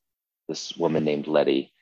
this 0.48 0.78
woman 0.78 1.04
named 1.04 1.28
Letty, 1.28 1.74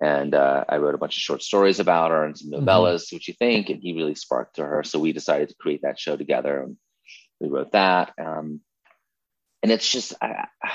and 0.00 0.34
uh, 0.34 0.64
I 0.68 0.78
wrote 0.78 0.94
a 0.94 0.98
bunch 0.98 1.16
of 1.16 1.20
short 1.20 1.42
stories 1.42 1.80
about 1.80 2.10
her 2.10 2.24
and 2.24 2.36
some 2.36 2.50
mm-hmm. 2.50 2.64
novellas. 2.64 3.04
Mm-hmm. 3.04 3.16
what 3.16 3.28
you 3.28 3.34
think? 3.34 3.68
And 3.68 3.80
he 3.80 3.92
really 3.92 4.14
sparked 4.14 4.56
to 4.56 4.64
her. 4.64 4.82
So 4.82 4.98
we 4.98 5.12
decided 5.12 5.48
to 5.48 5.54
create 5.54 5.82
that 5.82 5.98
show 5.98 6.16
together. 6.16 6.62
And 6.62 6.76
we 7.40 7.48
wrote 7.48 7.72
that. 7.72 8.12
Um, 8.20 8.60
and 9.62 9.70
it's 9.70 9.90
just, 9.90 10.14
I, 10.20 10.46
I 10.62 10.70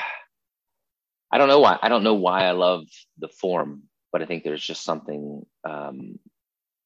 don't 1.38 1.50
know 1.50 1.60
why. 1.60 1.78
I 1.82 1.90
don't 1.90 2.04
know 2.04 2.16
why 2.16 2.46
I 2.46 2.52
love 2.52 2.84
the 3.18 3.28
form, 3.28 3.84
but 4.12 4.22
I 4.22 4.26
think 4.26 4.44
there's 4.44 4.66
just 4.66 4.84
something 4.84 5.46
um, 5.64 6.20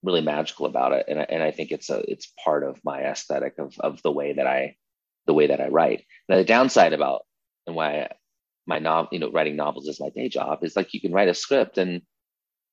really 0.04 0.22
magical 0.22 0.66
about 0.66 0.94
it. 0.94 1.06
And 1.08 1.20
I, 1.20 1.24
and 1.30 1.44
I 1.44 1.52
think 1.52 1.72
it's 1.72 1.90
a, 1.90 2.04
it's 2.10 2.34
part 2.44 2.64
of 2.64 2.80
my 2.84 3.02
aesthetic 3.02 3.56
of, 3.60 3.76
of 3.80 4.02
the 4.02 4.12
way 4.12 4.34
that 4.34 4.48
I, 4.48 4.76
the 5.28 5.34
way 5.34 5.48
that 5.48 5.62
I 5.62 5.68
write. 5.68 6.06
Now, 6.28 6.38
the 6.38 6.44
downside 6.44 6.94
about 6.94 7.22
and 7.68 7.76
why 7.76 8.10
my 8.66 8.80
novel, 8.80 9.10
you 9.12 9.20
know, 9.20 9.32
writing 9.32 9.56
novels 9.56 9.88
is 9.88 10.00
my 10.00 10.10
day 10.10 10.30
job 10.30 10.64
is 10.64 10.76
like 10.76 10.94
you 10.94 11.02
can 11.02 11.14
write 11.14 11.30
a 11.30 11.34
script 11.34 11.78
and 11.78 12.02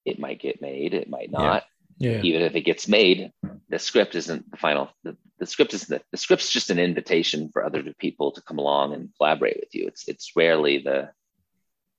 it 0.05 0.18
might 0.18 0.41
get 0.41 0.62
made, 0.62 0.95
it 0.95 1.09
might 1.09 1.31
not. 1.31 1.64
Yeah. 1.99 2.12
yeah. 2.12 2.22
Even 2.22 2.43
if 2.43 2.55
it 2.55 2.62
gets 2.62 2.89
made, 2.89 3.33
the 3.68 3.79
script 3.79 4.14
isn't 4.14 4.51
the 4.51 4.57
final. 4.57 4.89
The, 5.05 5.16
the 5.39 5.47
script 5.47 5.74
is 5.74 5.83
the, 5.83 6.01
the 6.11 6.16
script's 6.16 6.51
just 6.51 6.70
an 6.70 6.79
invitation 6.79 7.51
for 7.53 7.64
other 7.64 7.83
people 7.99 8.33
to 8.33 8.43
come 8.43 8.59
along 8.59 8.95
and 8.95 9.11
collaborate 9.16 9.59
with 9.61 9.74
you. 9.74 9.87
It's 9.87 10.09
it's 10.09 10.33
rarely 10.35 10.79
the, 10.79 11.11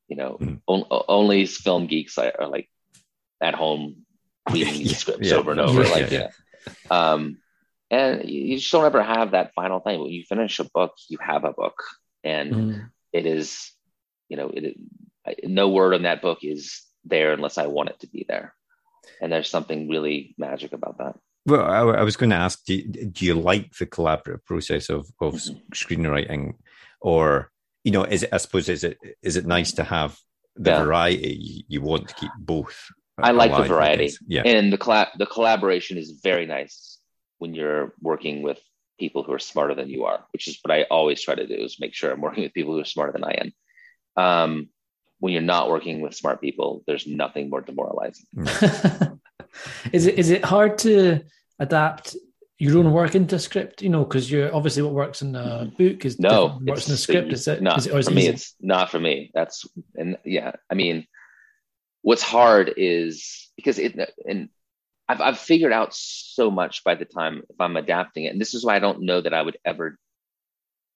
you 0.09 0.15
know, 0.15 0.37
mm. 0.39 0.59
on, 0.67 0.85
only 1.07 1.45
film 1.45 1.87
geeks 1.87 2.17
are, 2.17 2.33
are, 2.39 2.47
like 2.47 2.67
at 3.41 3.53
home 3.53 4.05
reading 4.51 4.81
yeah. 4.81 4.93
scripts 4.93 5.29
yeah. 5.29 5.35
over 5.35 5.51
and 5.51 5.59
over. 5.59 5.83
like, 5.83 6.11
yeah. 6.11 6.29
Um, 6.89 7.37
and 7.91 8.29
you 8.29 8.57
just 8.57 8.71
don't 8.71 8.85
ever 8.85 9.01
have 9.01 9.31
that 9.31 9.53
final 9.53 9.79
thing. 9.79 9.99
When 9.99 10.11
you 10.11 10.23
finish 10.23 10.59
a 10.59 10.63
book, 10.63 10.93
you 11.07 11.17
have 11.21 11.43
a 11.43 11.53
book, 11.53 11.83
and 12.23 12.53
mm. 12.53 12.89
it 13.13 13.25
is, 13.25 13.71
you 14.27 14.37
know, 14.37 14.51
it, 14.53 14.75
no 15.43 15.69
word 15.69 15.93
on 15.93 16.03
that 16.03 16.21
book 16.21 16.39
is 16.43 16.81
there 17.05 17.33
unless 17.33 17.57
I 17.57 17.67
want 17.67 17.89
it 17.89 17.99
to 18.01 18.07
be 18.07 18.25
there. 18.27 18.53
And 19.21 19.31
there's 19.31 19.49
something 19.49 19.89
really 19.89 20.35
magic 20.37 20.73
about 20.73 20.97
that. 20.99 21.15
Well, 21.45 21.63
I, 21.63 21.79
I 21.79 22.03
was 22.03 22.15
going 22.15 22.29
to 22.29 22.35
ask, 22.35 22.63
do, 22.65 22.81
do, 22.83 23.25
you 23.25 23.33
like 23.33 23.75
the 23.77 23.85
collaborative 23.85 24.43
process 24.45 24.89
of, 24.89 25.09
of 25.19 25.35
mm-hmm. 25.35 25.57
screenwriting, 25.73 26.55
or 27.01 27.51
you 27.83 27.91
know, 27.91 28.03
is 28.03 28.23
it? 28.23 28.29
I 28.33 28.37
suppose 28.37 28.69
is 28.69 28.83
it 28.83 28.97
is 29.21 29.37
it 29.37 29.45
nice 29.45 29.73
to 29.73 29.83
have 29.83 30.17
the 30.55 30.71
yeah. 30.71 30.83
variety? 30.83 31.65
You 31.67 31.81
want 31.81 32.09
to 32.09 32.15
keep 32.15 32.31
both. 32.37 32.91
I 33.17 33.31
like 33.31 33.51
the 33.51 33.63
variety, 33.63 34.11
yeah, 34.27 34.43
and 34.45 34.71
the 34.71 34.77
collab 34.77 35.07
the 35.17 35.25
collaboration 35.25 35.97
is 35.97 36.19
very 36.23 36.45
nice 36.45 36.99
when 37.37 37.53
you're 37.53 37.93
working 38.01 38.43
with 38.43 38.59
people 38.99 39.23
who 39.23 39.31
are 39.31 39.39
smarter 39.39 39.75
than 39.75 39.89
you 39.89 40.05
are, 40.05 40.25
which 40.31 40.47
is 40.47 40.59
what 40.61 40.73
I 40.73 40.83
always 40.83 41.21
try 41.21 41.35
to 41.35 41.47
do 41.47 41.55
is 41.55 41.79
make 41.79 41.93
sure 41.93 42.11
I'm 42.11 42.21
working 42.21 42.43
with 42.43 42.53
people 42.53 42.73
who 42.73 42.81
are 42.81 42.85
smarter 42.85 43.13
than 43.13 43.23
I 43.23 43.37
am. 43.41 44.23
Um, 44.23 44.69
when 45.19 45.33
you're 45.33 45.41
not 45.41 45.69
working 45.69 46.01
with 46.01 46.15
smart 46.15 46.41
people, 46.41 46.83
there's 46.85 47.07
nothing 47.07 47.49
more 47.49 47.61
demoralizing. 47.61 48.25
is 49.91 50.05
it 50.05 50.19
is 50.19 50.29
it 50.29 50.45
hard 50.45 50.77
to 50.79 51.21
adapt 51.59 52.15
your 52.59 52.77
own 52.77 52.91
work 52.91 53.15
into 53.15 53.39
script? 53.39 53.81
You 53.81 53.89
know, 53.89 54.03
because 54.03 54.29
you're 54.29 54.53
obviously 54.53 54.83
what 54.83 54.93
works 54.93 55.21
in 55.21 55.35
a 55.35 55.71
book 55.77 56.05
is 56.05 56.19
no 56.19 56.59
works 56.61 56.87
in 56.87 56.93
a 56.93 56.97
script. 56.97 57.31
Is 57.31 57.47
it? 57.47 57.61
Not 57.61 57.79
is 57.79 57.87
it, 57.87 58.05
for 58.05 58.11
me. 58.11 58.27
It's 58.27 58.53
not 58.59 58.91
for 58.91 58.99
me. 58.99 59.31
That's 59.33 59.65
and 59.95 60.17
yeah. 60.25 60.51
I 60.69 60.75
mean, 60.75 61.07
what's 62.01 62.21
hard 62.21 62.73
is 62.75 63.49
because 63.55 63.79
it 63.79 63.97
and 64.27 64.49
I've 65.07 65.21
I've 65.21 65.39
figured 65.39 65.71
out 65.71 65.95
so 65.95 66.51
much 66.51 66.83
by 66.83 66.95
the 66.95 67.05
time 67.05 67.43
if 67.49 67.59
I'm 67.59 67.77
adapting 67.77 68.25
it, 68.25 68.33
and 68.33 68.41
this 68.41 68.53
is 68.53 68.63
why 68.63 68.75
I 68.75 68.79
don't 68.79 69.03
know 69.03 69.21
that 69.21 69.33
I 69.33 69.41
would 69.41 69.57
ever 69.65 69.97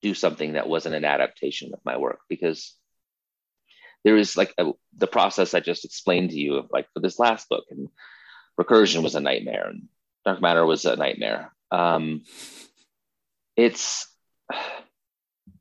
do 0.02 0.14
something 0.14 0.54
that 0.54 0.68
wasn't 0.68 0.96
an 0.96 1.06
adaptation 1.06 1.74
of 1.74 1.80
my 1.86 1.98
work 1.98 2.20
because 2.28 2.76
there 4.04 4.18
is 4.18 4.36
like 4.36 4.54
a, 4.58 4.72
the 4.98 5.08
process 5.08 5.54
I 5.54 5.62
just 5.62 5.86
explained 5.86 6.32
to 6.32 6.38
you 6.38 6.56
of 6.56 6.68
like 6.72 6.88
for 6.94 7.00
this 7.00 7.20
last 7.20 7.48
book 7.48 7.64
and 7.72 7.88
recursion 8.60 9.02
was 9.02 9.16
a 9.16 9.22
nightmare 9.22 9.70
and 9.70 9.88
dark 10.26 10.42
matter 10.42 10.66
was 10.66 10.86
a 10.86 10.96
nightmare. 10.96 11.54
Um, 11.72 12.24
it's 13.56 14.08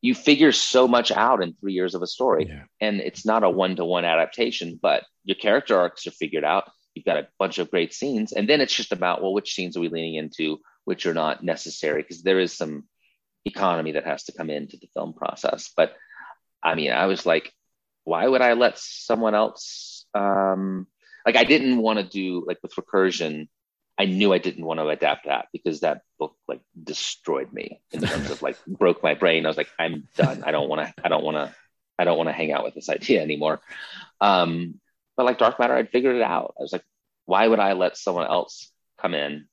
you 0.01 0.15
figure 0.15 0.53
so 0.53 0.89
much 0.89 1.13
out 1.13 1.43
in 1.43 1.55
three 1.55 1.73
years 1.73 1.95
of 1.95 2.03
a 2.03 2.07
story 2.07 2.47
yeah. 2.49 2.65
and 2.81 3.01
it's 3.01 3.25
not 3.25 3.45
a 3.45 3.51
one-to-one 3.51 4.05
adaptation 4.05 4.79
but 4.83 5.05
your 5.25 5.37
character 5.37 5.79
arcs 5.79 6.07
are 6.07 6.13
figured 6.13 6.43
out 6.43 6.69
you've 6.95 7.05
got 7.05 7.19
a 7.19 7.29
bunch 7.39 7.59
of 7.59 7.71
great 7.71 7.95
scenes 7.95 8.33
and 8.33 8.49
then 8.49 8.61
it's 8.61 8.75
just 8.75 8.91
about 8.93 9.23
well 9.23 9.33
which 9.33 9.55
scenes 9.55 9.77
are 9.77 9.81
we 9.81 9.89
leaning 9.89 10.17
into 10.17 10.59
which 10.85 11.07
are 11.07 11.15
not 11.15 11.45
necessary 11.45 12.03
because 12.03 12.23
there 12.23 12.41
is 12.41 12.53
some 12.53 12.83
economy 13.45 13.93
that 13.93 14.05
has 14.07 14.25
to 14.25 14.33
come 14.33 14.51
into 14.51 14.77
the 14.79 14.89
film 14.93 15.13
process 15.13 15.71
but 15.77 15.95
i 16.63 16.75
mean 16.75 16.91
i 16.91 17.07
was 17.07 17.25
like 17.25 17.53
why 18.05 18.27
would 18.27 18.41
I 18.41 18.55
let 18.55 18.79
someone 18.79 19.35
else? 19.35 20.07
Um, 20.15 20.87
like 21.25 21.37
I 21.37 21.45
didn't 21.45 21.79
want 21.79 21.99
to 21.99 22.05
do 22.05 22.45
like 22.47 22.59
with 22.63 22.75
recursion. 22.75 23.49
I 24.03 24.07
knew 24.07 24.33
I 24.33 24.39
didn't 24.39 24.65
want 24.65 24.81
to 24.81 24.89
adapt 24.89 25.27
that 25.27 25.47
because 25.53 25.81
that 25.81 26.03
book 26.19 26.35
like 26.49 26.61
destroyed 26.83 27.53
me 27.53 27.81
in 27.93 28.01
terms 28.01 28.31
of 28.33 28.43
like 28.43 28.57
broke 28.67 29.01
my 29.01 29.15
brain. 29.15 29.47
I 29.47 29.49
was 29.49 29.57
like, 29.57 29.71
I'm 29.79 30.09
done. 30.17 30.43
I 30.45 30.51
don't 30.51 30.69
want 30.69 30.85
to. 30.85 30.93
I 31.05 31.09
don't 31.09 31.23
want 31.23 31.37
to. 31.37 31.55
I 32.01 32.03
don't 32.03 32.17
want 32.17 32.29
to 32.29 32.33
hang 32.33 32.51
out 32.51 32.65
with 32.65 32.75
this 32.75 32.89
idea 32.89 33.23
anymore. 33.23 33.61
Um, 34.21 34.81
but 35.17 35.25
like 35.25 35.39
dark 35.39 35.61
matter, 35.61 35.77
I'd 35.77 35.91
figured 35.91 36.17
it 36.17 36.23
out. 36.23 36.55
I 36.59 36.63
was 36.63 36.73
like, 36.73 36.83
why 37.27 37.47
would 37.47 37.61
I 37.61 37.75
let 37.75 37.97
someone 37.97 38.27
else 38.27 38.73
come 39.01 39.15
in 39.15 39.47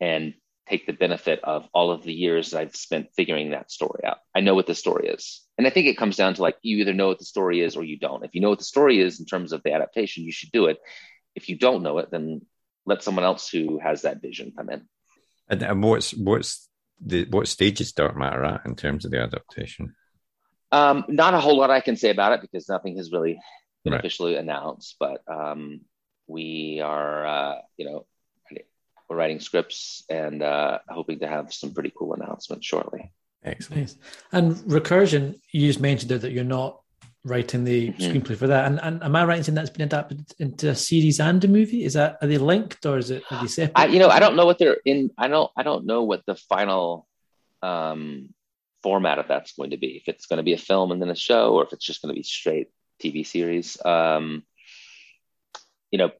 and 0.00 0.34
take 0.68 0.86
the 0.86 0.92
benefit 0.92 1.38
of 1.44 1.68
all 1.72 1.92
of 1.92 2.02
the 2.02 2.12
years 2.12 2.54
I've 2.54 2.74
spent 2.74 3.14
figuring 3.14 3.50
that 3.50 3.70
story 3.70 4.00
out. 4.04 4.18
I 4.34 4.40
know 4.40 4.56
what 4.56 4.66
the 4.66 4.74
story 4.74 5.06
is. 5.06 5.40
And 5.56 5.68
I 5.68 5.70
think 5.70 5.86
it 5.86 5.96
comes 5.96 6.16
down 6.16 6.34
to 6.34 6.42
like 6.42 6.56
you 6.62 6.78
either 6.78 6.94
know 6.94 7.06
what 7.06 7.20
the 7.20 7.24
story 7.24 7.60
is 7.60 7.76
or 7.76 7.84
you 7.84 7.96
don't. 7.96 8.24
If 8.24 8.34
you 8.34 8.40
know 8.40 8.50
what 8.50 8.58
the 8.58 8.64
story 8.64 9.00
is 9.00 9.20
in 9.20 9.26
terms 9.26 9.52
of 9.52 9.62
the 9.62 9.72
adaptation, 9.72 10.24
you 10.24 10.32
should 10.32 10.50
do 10.50 10.66
it. 10.66 10.78
If 11.36 11.48
you 11.48 11.56
don't 11.56 11.84
know 11.84 11.98
it, 11.98 12.10
then 12.10 12.42
let 12.88 13.02
someone 13.02 13.24
else 13.24 13.48
who 13.48 13.78
has 13.78 14.02
that 14.02 14.20
vision 14.20 14.52
come 14.56 14.70
in. 14.70 14.88
And, 15.48 15.62
and 15.62 15.82
what's 15.82 16.12
what's 16.14 16.68
the 17.04 17.26
what 17.30 17.46
stages 17.46 17.92
Dark 17.92 18.16
Matter 18.16 18.44
at 18.44 18.66
in 18.66 18.74
terms 18.74 19.04
of 19.04 19.10
the 19.10 19.20
adaptation? 19.20 19.94
Um, 20.72 21.04
not 21.08 21.34
a 21.34 21.40
whole 21.40 21.56
lot 21.56 21.70
I 21.70 21.80
can 21.80 21.96
say 21.96 22.10
about 22.10 22.32
it 22.32 22.40
because 22.40 22.68
nothing 22.68 22.96
has 22.96 23.12
really 23.12 23.40
been 23.84 23.92
Right. 23.92 24.00
officially 24.00 24.36
announced. 24.36 24.96
But 24.98 25.22
um, 25.26 25.82
we 26.26 26.80
are, 26.84 27.26
uh, 27.26 27.54
you 27.76 27.86
know, 27.86 28.06
we're 29.08 29.16
writing 29.16 29.40
scripts 29.40 30.04
and 30.10 30.42
uh, 30.42 30.80
hoping 30.88 31.20
to 31.20 31.28
have 31.28 31.52
some 31.52 31.72
pretty 31.72 31.92
cool 31.96 32.12
announcements 32.12 32.66
shortly. 32.66 33.10
Excellent. 33.42 33.80
Nice. 33.80 33.96
And 34.32 34.56
recursion, 34.56 35.40
you 35.52 35.66
just 35.66 35.80
mentioned 35.80 36.10
there 36.10 36.18
that 36.18 36.32
you're 36.32 36.44
not 36.44 36.80
writing 37.28 37.64
the 37.64 37.90
Mhm. 37.90 37.98
screenplay 37.98 38.36
for 38.36 38.46
that. 38.46 38.66
And, 38.66 38.80
and 38.82 39.02
am 39.02 39.14
I 39.14 39.24
right 39.24 39.38
in 39.38 39.44
saying 39.44 39.54
that's 39.54 39.70
been 39.70 39.86
adapted 39.86 40.24
into 40.38 40.70
a 40.70 40.74
series 40.74 41.20
and 41.20 41.42
a 41.44 41.48
movie? 41.48 41.84
Is 41.84 41.94
that 41.94 42.18
are 42.20 42.28
they 42.28 42.38
linked 42.38 42.84
or 42.86 42.98
is 42.98 43.10
it 43.10 43.22
are 43.30 43.40
they 43.40 43.46
separate? 43.46 43.78
I, 43.78 43.86
you 43.86 43.98
know, 43.98 44.08
I 44.08 44.18
don't 44.18 44.36
know 44.36 44.46
what 44.46 44.58
they're 44.58 44.78
in. 44.84 45.10
I 45.18 45.28
don't. 45.28 45.50
I 45.56 45.62
don't 45.62 45.86
know 45.86 46.02
what 46.04 46.24
the 46.26 46.34
final 46.34 47.06
um, 47.62 48.34
format 48.82 49.18
of 49.18 49.28
that's 49.28 49.52
going 49.52 49.70
to 49.70 49.76
be. 49.76 49.96
If 49.96 50.08
it's 50.08 50.26
going 50.26 50.38
to 50.38 50.42
be 50.42 50.54
a 50.54 50.58
film 50.58 50.90
and 50.92 51.00
then 51.00 51.10
a 51.10 51.14
show, 51.16 51.54
or 51.54 51.64
if 51.64 51.72
it's 51.72 51.84
just 51.84 52.02
going 52.02 52.14
to 52.14 52.18
be 52.18 52.22
straight 52.24 52.68
TV 53.02 53.26
series. 53.26 53.82
Um, 53.84 54.44
you 55.90 55.98
know, 55.98 56.10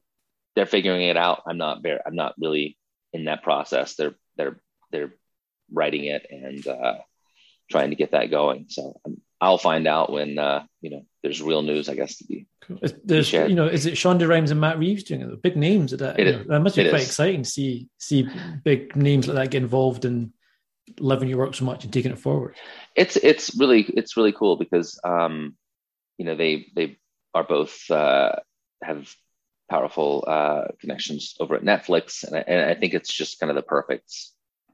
they're 0.55 0.65
figuring 0.65 1.03
it 1.03 1.17
out. 1.17 1.43
I'm 1.47 1.57
not 1.57 1.81
very. 1.83 1.99
I'm 2.05 2.15
not 2.15 2.35
really 2.39 2.77
in 3.13 3.25
that 3.25 3.43
process. 3.43 3.95
They're 3.95 4.15
they're 4.37 4.59
they're 4.91 5.13
writing 5.71 6.05
it 6.05 6.25
and 6.29 6.65
uh, 6.67 6.95
trying 7.69 7.91
to 7.91 7.95
get 7.95 8.11
that 8.11 8.31
going. 8.31 8.65
So 8.69 8.99
um, 9.05 9.21
I'll 9.41 9.57
find 9.57 9.87
out 9.87 10.11
when 10.11 10.37
uh, 10.37 10.63
you 10.81 10.89
know 10.89 11.05
there's 11.23 11.41
real 11.41 11.61
news. 11.61 11.89
I 11.89 11.95
guess 11.95 12.17
to 12.17 12.25
be 12.25 12.45
Cool. 12.61 12.79
Is, 12.81 12.93
there's, 13.03 13.27
shared. 13.27 13.49
you 13.49 13.55
know, 13.55 13.65
is 13.67 13.85
it 13.85 13.95
Shonda 13.95 14.27
Rhimes 14.27 14.51
and 14.51 14.61
Matt 14.61 14.77
Reeves 14.77 15.03
doing 15.03 15.21
it? 15.21 15.41
Big 15.41 15.55
names 15.57 15.91
at 15.93 15.99
that. 15.99 16.19
It 16.19 16.27
you 16.27 16.31
know, 16.33 16.43
that 16.49 16.59
must 16.59 16.75
be 16.75 16.83
It 16.83 16.89
quite 16.89 17.01
is. 17.01 17.07
exciting 17.07 17.43
to 17.43 17.49
see 17.49 17.87
see 17.97 18.27
big 18.63 18.95
names 18.95 19.27
like 19.27 19.35
that 19.35 19.51
get 19.51 19.63
involved 19.63 20.05
in 20.05 20.33
loving 20.99 21.29
your 21.29 21.37
work 21.39 21.55
so 21.55 21.65
much 21.65 21.83
and 21.83 21.93
taking 21.93 22.11
it 22.11 22.19
forward. 22.19 22.55
it's 22.95 23.15
it's 23.17 23.55
really 23.57 23.83
it's 23.83 24.17
really 24.17 24.31
cool 24.31 24.55
because 24.57 24.99
um 25.03 25.55
you 26.17 26.25
know 26.25 26.35
they 26.35 26.65
they 26.75 26.97
are 27.35 27.43
both 27.43 27.89
uh 27.91 28.31
have 28.83 29.13
powerful 29.69 30.23
uh 30.27 30.63
connections 30.81 31.35
over 31.39 31.55
at 31.55 31.61
netflix 31.63 32.23
and 32.23 32.35
I, 32.35 32.39
and 32.47 32.71
I 32.71 32.73
think 32.73 32.95
it's 32.95 33.13
just 33.13 33.39
kind 33.39 33.51
of 33.51 33.55
the 33.55 33.61
perfect 33.61 34.11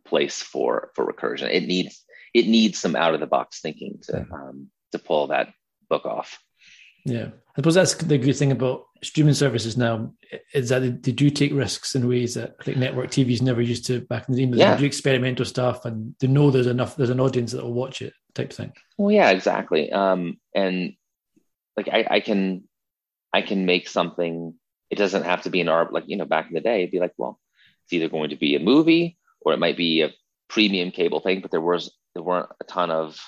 place 0.05 0.41
for 0.41 0.89
for 0.95 1.05
recursion 1.05 1.49
it 1.51 1.63
needs 1.65 2.01
it 2.35 2.47
needs 2.47 2.77
some 2.77 2.95
out 2.95 3.13
of 3.13 3.21
the 3.21 3.27
box 3.27 3.61
thinking 3.61 3.97
to 4.03 4.27
um 4.31 4.67
to 4.91 4.99
pull 4.99 5.27
that 5.27 5.53
book 5.89 6.05
off 6.05 6.39
Yeah, 7.05 7.27
I 7.55 7.55
suppose 7.57 7.75
that's 7.75 7.95
the 7.95 8.17
good 8.17 8.35
thing 8.35 8.51
about 8.51 8.85
streaming 9.03 9.33
services 9.33 9.77
now 9.77 10.13
is 10.53 10.69
that 10.69 11.03
they, 11.03 11.11
do 11.11 11.29
take 11.29 11.53
risks 11.53 11.95
in 11.95 12.07
ways 12.07 12.33
that 12.33 12.55
like 12.65 12.77
network 12.77 13.11
TVs 13.11 13.41
never 13.41 13.61
used 13.61 13.85
to 13.85 14.01
back 14.01 14.27
in 14.27 14.35
the 14.35 14.45
day. 14.45 14.57
Yeah. 14.57 14.73
They 14.73 14.81
do 14.81 14.85
experimental 14.85 15.45
stuff 15.45 15.85
and 15.85 16.15
they 16.19 16.27
know 16.27 16.49
there's 16.49 16.67
enough 16.67 16.95
there's 16.95 17.11
an 17.11 17.19
audience 17.19 17.51
that 17.51 17.63
will 17.63 17.73
watch 17.73 18.01
it 18.01 18.13
type 18.33 18.51
thing. 18.51 18.73
Well, 18.97 19.11
yeah, 19.11 19.29
exactly. 19.29 19.91
Um, 19.91 20.39
and 20.53 20.95
like 21.77 21.87
I, 21.87 22.05
I 22.09 22.19
can, 22.19 22.63
I 23.33 23.41
can 23.41 23.65
make 23.65 23.87
something. 23.87 24.55
It 24.89 24.97
doesn't 24.97 25.23
have 25.23 25.43
to 25.43 25.49
be 25.49 25.61
an 25.61 25.69
art. 25.69 25.93
Like 25.93 26.05
you 26.07 26.17
know, 26.17 26.25
back 26.25 26.47
in 26.47 26.53
the 26.53 26.61
day, 26.61 26.79
it'd 26.79 26.91
be 26.91 26.99
like, 26.99 27.13
well, 27.17 27.39
it's 27.83 27.93
either 27.93 28.09
going 28.09 28.29
to 28.31 28.35
be 28.35 28.55
a 28.55 28.59
movie 28.59 29.17
or 29.41 29.53
it 29.53 29.59
might 29.59 29.77
be 29.77 30.01
a 30.01 30.13
premium 30.47 30.91
cable 30.91 31.21
thing. 31.21 31.41
But 31.41 31.51
there 31.51 31.61
was 31.61 31.93
there 32.15 32.23
weren't 32.23 32.49
a 32.59 32.63
ton 32.63 32.89
of 32.89 33.19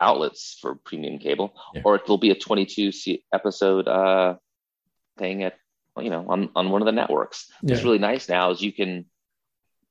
outlets 0.00 0.58
for 0.60 0.74
premium 0.74 1.18
cable, 1.18 1.54
Yeah. 1.74 1.82
or 1.84 1.94
it'll 1.96 2.18
be 2.18 2.30
a 2.30 2.34
22 2.34 2.90
episode 3.32 3.88
uh, 3.88 4.34
thing 5.16 5.44
at 5.44 5.54
you 5.98 6.10
know 6.10 6.26
on 6.28 6.50
on 6.56 6.70
one 6.70 6.82
of 6.82 6.86
the 6.86 6.92
networks. 6.92 7.50
What's 7.62 7.84
really 7.84 7.98
nice 7.98 8.28
now 8.28 8.50
is 8.50 8.60
you 8.60 8.72
can 8.72 9.06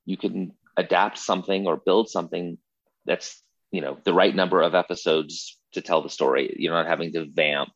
you 0.05 0.17
can 0.17 0.51
adapt 0.77 1.17
something 1.17 1.65
or 1.67 1.77
build 1.77 2.09
something 2.09 2.57
that's 3.05 3.41
you 3.71 3.81
know 3.81 3.97
the 4.03 4.13
right 4.13 4.35
number 4.35 4.61
of 4.61 4.75
episodes 4.75 5.57
to 5.73 5.81
tell 5.81 6.01
the 6.01 6.09
story 6.09 6.55
you're 6.59 6.73
not 6.73 6.87
having 6.87 7.13
to 7.13 7.25
vamp 7.25 7.69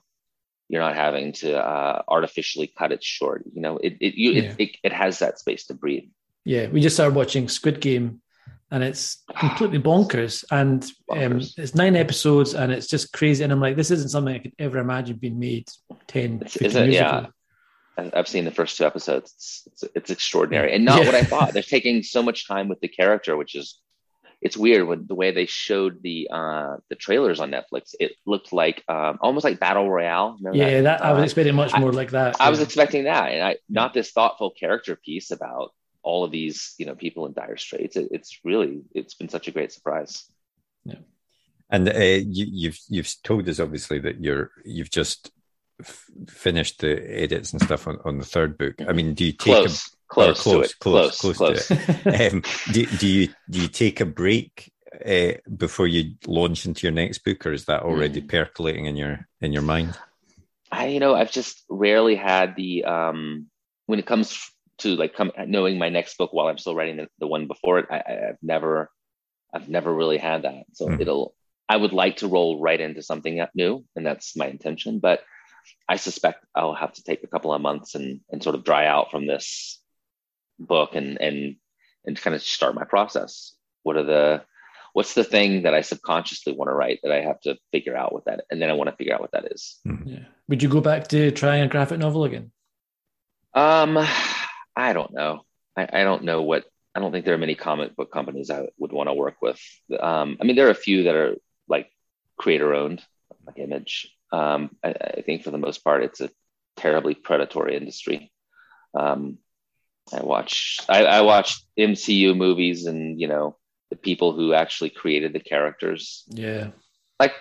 you're 0.68 0.82
not 0.82 0.96
having 0.96 1.32
to 1.32 1.56
uh, 1.58 2.02
artificially 2.08 2.68
cut 2.68 2.92
it 2.92 3.04
short 3.04 3.44
you 3.54 3.62
know 3.62 3.78
it 3.78 3.98
it, 4.02 4.16
you, 4.16 4.32
Yeah. 4.32 4.42
it, 4.44 4.56
it 4.60 4.70
it 4.84 4.94
has 4.94 5.20
that 5.20 5.40
space 5.40 5.66
to 5.68 5.74
breathe 5.74 6.06
Yeah, 6.46 6.68
we 6.70 6.80
just 6.82 6.96
started 6.96 7.16
watching 7.16 7.48
Squid 7.50 7.80
Game, 7.82 8.22
and 8.72 8.84
it's 8.84 9.24
completely 9.40 9.80
bonkers. 9.80 10.44
And 10.52 10.84
um, 11.12 11.18
Bonkers. 11.40 11.58
it's 11.58 11.76
nine 11.76 11.96
episodes, 11.96 12.54
and 12.54 12.72
it's 12.72 12.88
just 12.88 13.14
crazy. 13.14 13.44
And 13.44 13.52
I'm 13.54 13.60
like, 13.62 13.76
this 13.76 13.92
isn't 13.92 14.10
something 14.10 14.36
I 14.36 14.40
could 14.40 14.54
ever 14.60 14.80
imagine 14.80 15.18
being 15.18 15.40
made 15.40 15.68
10, 16.08 16.36
It's- 16.36 16.54
15 16.54 16.68
isn't 16.68 16.84
it? 16.90 16.94
Yeah. 16.94 17.18
ago. 17.20 17.28
I- 17.98 18.12
I've 18.14 18.28
seen 18.28 18.44
the 18.46 18.52
first 18.52 18.78
two 18.78 18.86
episodes. 18.86 19.32
It's, 19.36 19.64
it's, 19.68 19.84
it's 19.96 20.10
extraordinary 20.10 20.74
and 20.76 20.84
not 20.84 21.00
Yeah. 21.00 21.06
what 21.06 21.16
I 21.16 21.24
thought. 21.24 21.54
They're 21.54 21.62
taking 21.64 22.04
so 22.04 22.22
much 22.22 22.48
time 22.48 22.68
with 22.68 22.80
the 22.82 22.90
character, 22.90 23.38
which 23.38 23.56
is 23.56 23.80
it's 24.42 24.58
weird 24.58 24.86
with 24.88 25.08
the 25.08 25.16
way 25.16 25.32
they 25.32 25.46
showed 25.46 26.04
the 26.04 26.28
uh, 26.32 26.76
the 26.90 26.96
trailers 26.96 27.40
on 27.40 27.52
Netflix. 27.52 27.96
It 28.00 28.12
looked 28.26 28.52
like 28.52 28.84
um, 28.90 29.18
almost 29.22 29.46
like 29.46 29.60
battle 29.62 29.90
royale. 29.90 30.36
Remember 30.42 30.58
Yeah, 30.58 30.82
that 30.82 31.04
I 31.04 31.14
was 31.14 31.22
Uh, 31.22 31.24
expecting 31.24 31.56
much 31.56 31.74
I- 31.74 31.80
more 31.80 31.94
like 31.94 32.12
that. 32.12 32.36
I 32.42 32.50
was 32.50 32.60
expecting 32.60 33.06
that, 33.06 33.32
and 33.32 33.42
I 33.42 33.56
not 33.70 33.94
this 33.94 34.12
thoughtful 34.12 34.52
character 34.52 34.98
piece 34.98 35.32
about 35.32 35.72
all 36.06 36.24
of 36.24 36.32
these 36.32 36.76
you 36.78 36.86
know 36.86 36.96
people 36.96 37.26
in 37.26 37.34
dire 37.34 37.58
straits. 37.58 37.96
It, 37.98 38.08
it's 38.12 38.40
really 38.44 38.82
it's 38.94 39.16
been 39.16 39.30
such 39.30 39.48
a 39.48 39.52
great 39.52 39.72
surprise. 39.74 40.24
Yeah. 40.86 41.02
And 41.70 41.90
uh, 41.90 42.00
you, 42.00 42.46
you've 42.62 42.80
you've 42.88 43.14
told 43.24 43.50
us 43.50 43.60
obviously 43.60 44.00
that 44.00 44.22
you're 44.24 44.52
you've 44.64 44.92
just 44.92 45.32
f- 45.82 46.06
finished 46.30 46.80
the 46.82 46.94
edits 47.24 47.52
and 47.54 47.62
stuff 47.62 47.88
on, 47.88 47.98
on 48.06 48.20
the 48.20 48.26
third 48.26 48.58
book. 48.58 48.76
I 48.88 48.94
mean, 48.94 49.16
do 49.16 49.26
you 49.26 49.32
take 49.32 49.56
Close, 49.56 49.88
a 49.88 49.90
close, 50.08 50.42
close, 50.42 50.56
to 50.56 50.62
it, 50.62 50.80
close, 50.80 51.20
close, 51.20 51.38
close 51.38 51.68
close. 51.68 52.06
um, 52.34 52.44
do, 52.72 52.86
do 52.86 53.08
you 53.08 53.30
do 53.50 53.62
you 53.62 53.68
take 53.68 54.00
a 54.00 54.06
break 54.06 54.72
uh, 55.06 55.34
before 55.58 55.88
you 55.88 56.16
launch 56.28 56.66
into 56.68 56.86
your 56.86 56.94
next 56.94 57.26
book, 57.26 57.46
or 57.46 57.52
is 57.52 57.66
that 57.66 57.82
already 57.82 58.22
Mm. 58.22 58.30
percolating 58.30 58.86
in 58.86 58.96
your 58.96 59.28
in 59.42 59.52
your 59.52 59.64
mind? 59.64 59.98
I 60.72 60.88
you 60.88 61.00
know 61.00 61.16
I've 61.16 61.32
just 61.32 61.64
rarely 61.68 62.16
had 62.16 62.56
the 62.56 62.86
um 62.86 63.48
when 63.88 63.98
it 64.00 64.06
comes 64.06 64.38
to 64.80 64.96
like 64.96 65.14
come 65.16 65.32
knowing 65.48 65.78
my 65.78 65.90
next 65.90 66.18
book 66.18 66.34
while 66.34 66.48
I'm 66.48 66.58
still 66.58 66.76
writing 66.76 66.98
the, 66.98 67.08
the 67.20 67.28
one 67.28 67.48
before 67.48 67.80
it. 67.80 67.88
I, 67.90 67.96
I- 67.98 68.30
I've 68.30 68.42
never 68.42 68.90
I've 69.54 69.70
never 69.70 69.94
really 69.94 70.18
had 70.18 70.42
that. 70.44 70.66
So 70.74 70.90
Mhm. 70.90 71.02
it'll 71.02 71.36
I 71.70 71.78
would 71.78 71.94
like 71.94 72.18
to 72.18 72.28
roll 72.28 72.60
right 72.62 72.80
into 72.80 73.02
something 73.02 73.44
new, 73.56 73.86
and 73.96 74.06
that's 74.06 74.36
my 74.36 74.48
intention. 74.48 75.00
But 75.00 75.22
I 75.90 75.96
suspect 75.96 76.46
I'll 76.54 76.76
have 76.76 76.94
to 76.94 77.04
take 77.04 77.24
a 77.24 77.28
couple 77.28 77.54
of 77.54 77.62
months 77.62 77.96
and 77.96 78.20
and 78.30 78.44
sort 78.44 78.56
of 78.56 78.64
dry 78.64 78.86
out 78.86 79.12
from 79.12 79.26
this 79.28 79.82
book 80.60 80.96
and 80.96 81.20
and 81.22 81.56
and 82.06 82.18
kind 82.22 82.36
of 82.36 82.42
start 82.44 82.76
my 82.76 82.84
process. 82.86 83.54
What 83.84 83.96
are 83.98 84.04
the 84.04 84.44
what's 84.94 85.14
the 85.14 85.24
thing 85.24 85.64
that 85.64 85.74
I 85.74 85.82
subconsciously 85.82 86.54
want 86.54 86.70
to 86.70 86.74
write 86.76 87.00
that 87.04 87.12
I 87.12 87.22
have 87.22 87.40
to 87.42 87.58
figure 87.72 87.98
out 87.98 88.14
what 88.14 88.26
that 88.26 88.46
and 88.50 88.62
then 88.62 88.70
I 88.70 88.74
want 88.74 88.90
to 88.90 88.96
figure 88.96 89.14
out 89.14 89.22
what 89.22 89.32
that 89.32 89.52
is. 89.52 89.80
yeah. 90.06 90.26
Would 90.48 90.62
you 90.64 90.70
go 90.70 90.82
back 90.82 91.08
to 91.10 91.32
trying 91.32 91.64
a 91.64 91.68
graphic 91.68 92.00
novel 92.00 92.24
again? 92.26 92.52
Um, 93.54 93.98
I 94.76 94.94
don't 94.94 95.14
know. 95.14 95.42
I, 95.76 95.88
I 95.92 96.04
don't 96.04 96.24
know 96.24 96.42
what. 96.42 96.66
I 96.94 97.00
don't 97.00 97.12
think 97.12 97.26
there 97.26 97.36
are 97.36 97.40
many 97.40 97.56
comic 97.56 97.96
book 97.96 98.12
companies 98.12 98.50
I 98.50 98.68
would 98.78 98.94
want 98.94 99.10
to 99.10 99.14
work 99.14 99.36
with. 99.42 99.60
Um, 100.00 100.38
I 100.40 100.46
mean, 100.46 100.56
there 100.56 100.68
are 100.68 100.72
a 100.72 100.76
few 100.76 101.04
that 101.04 101.16
are 101.16 101.36
like 101.68 101.90
creator 102.38 102.74
owned, 102.74 103.04
like 103.46 103.60
Image. 103.60 104.10
Um, 104.32 104.76
I, 104.84 104.90
I 105.18 105.22
think 105.22 105.44
for 105.44 105.52
the 105.52 105.58
most 105.58 105.84
part, 105.84 106.04
it's 106.04 106.22
a 106.22 106.30
terribly 106.78 107.14
predatory 107.14 107.76
industry. 107.76 108.32
Um, 108.94 109.40
I 110.14 110.24
watch. 110.24 110.80
I, 110.88 111.06
I 111.06 111.22
watch 111.22 111.62
MCU 111.78 112.36
movies, 112.36 112.86
and 112.86 113.20
you 113.20 113.28
know 113.28 113.58
the 113.90 113.96
people 113.96 114.34
who 114.34 114.54
actually 114.54 114.90
created 114.90 115.34
the 115.34 115.40
characters. 115.40 116.24
Yeah. 116.28 116.70
Like, 117.20 117.34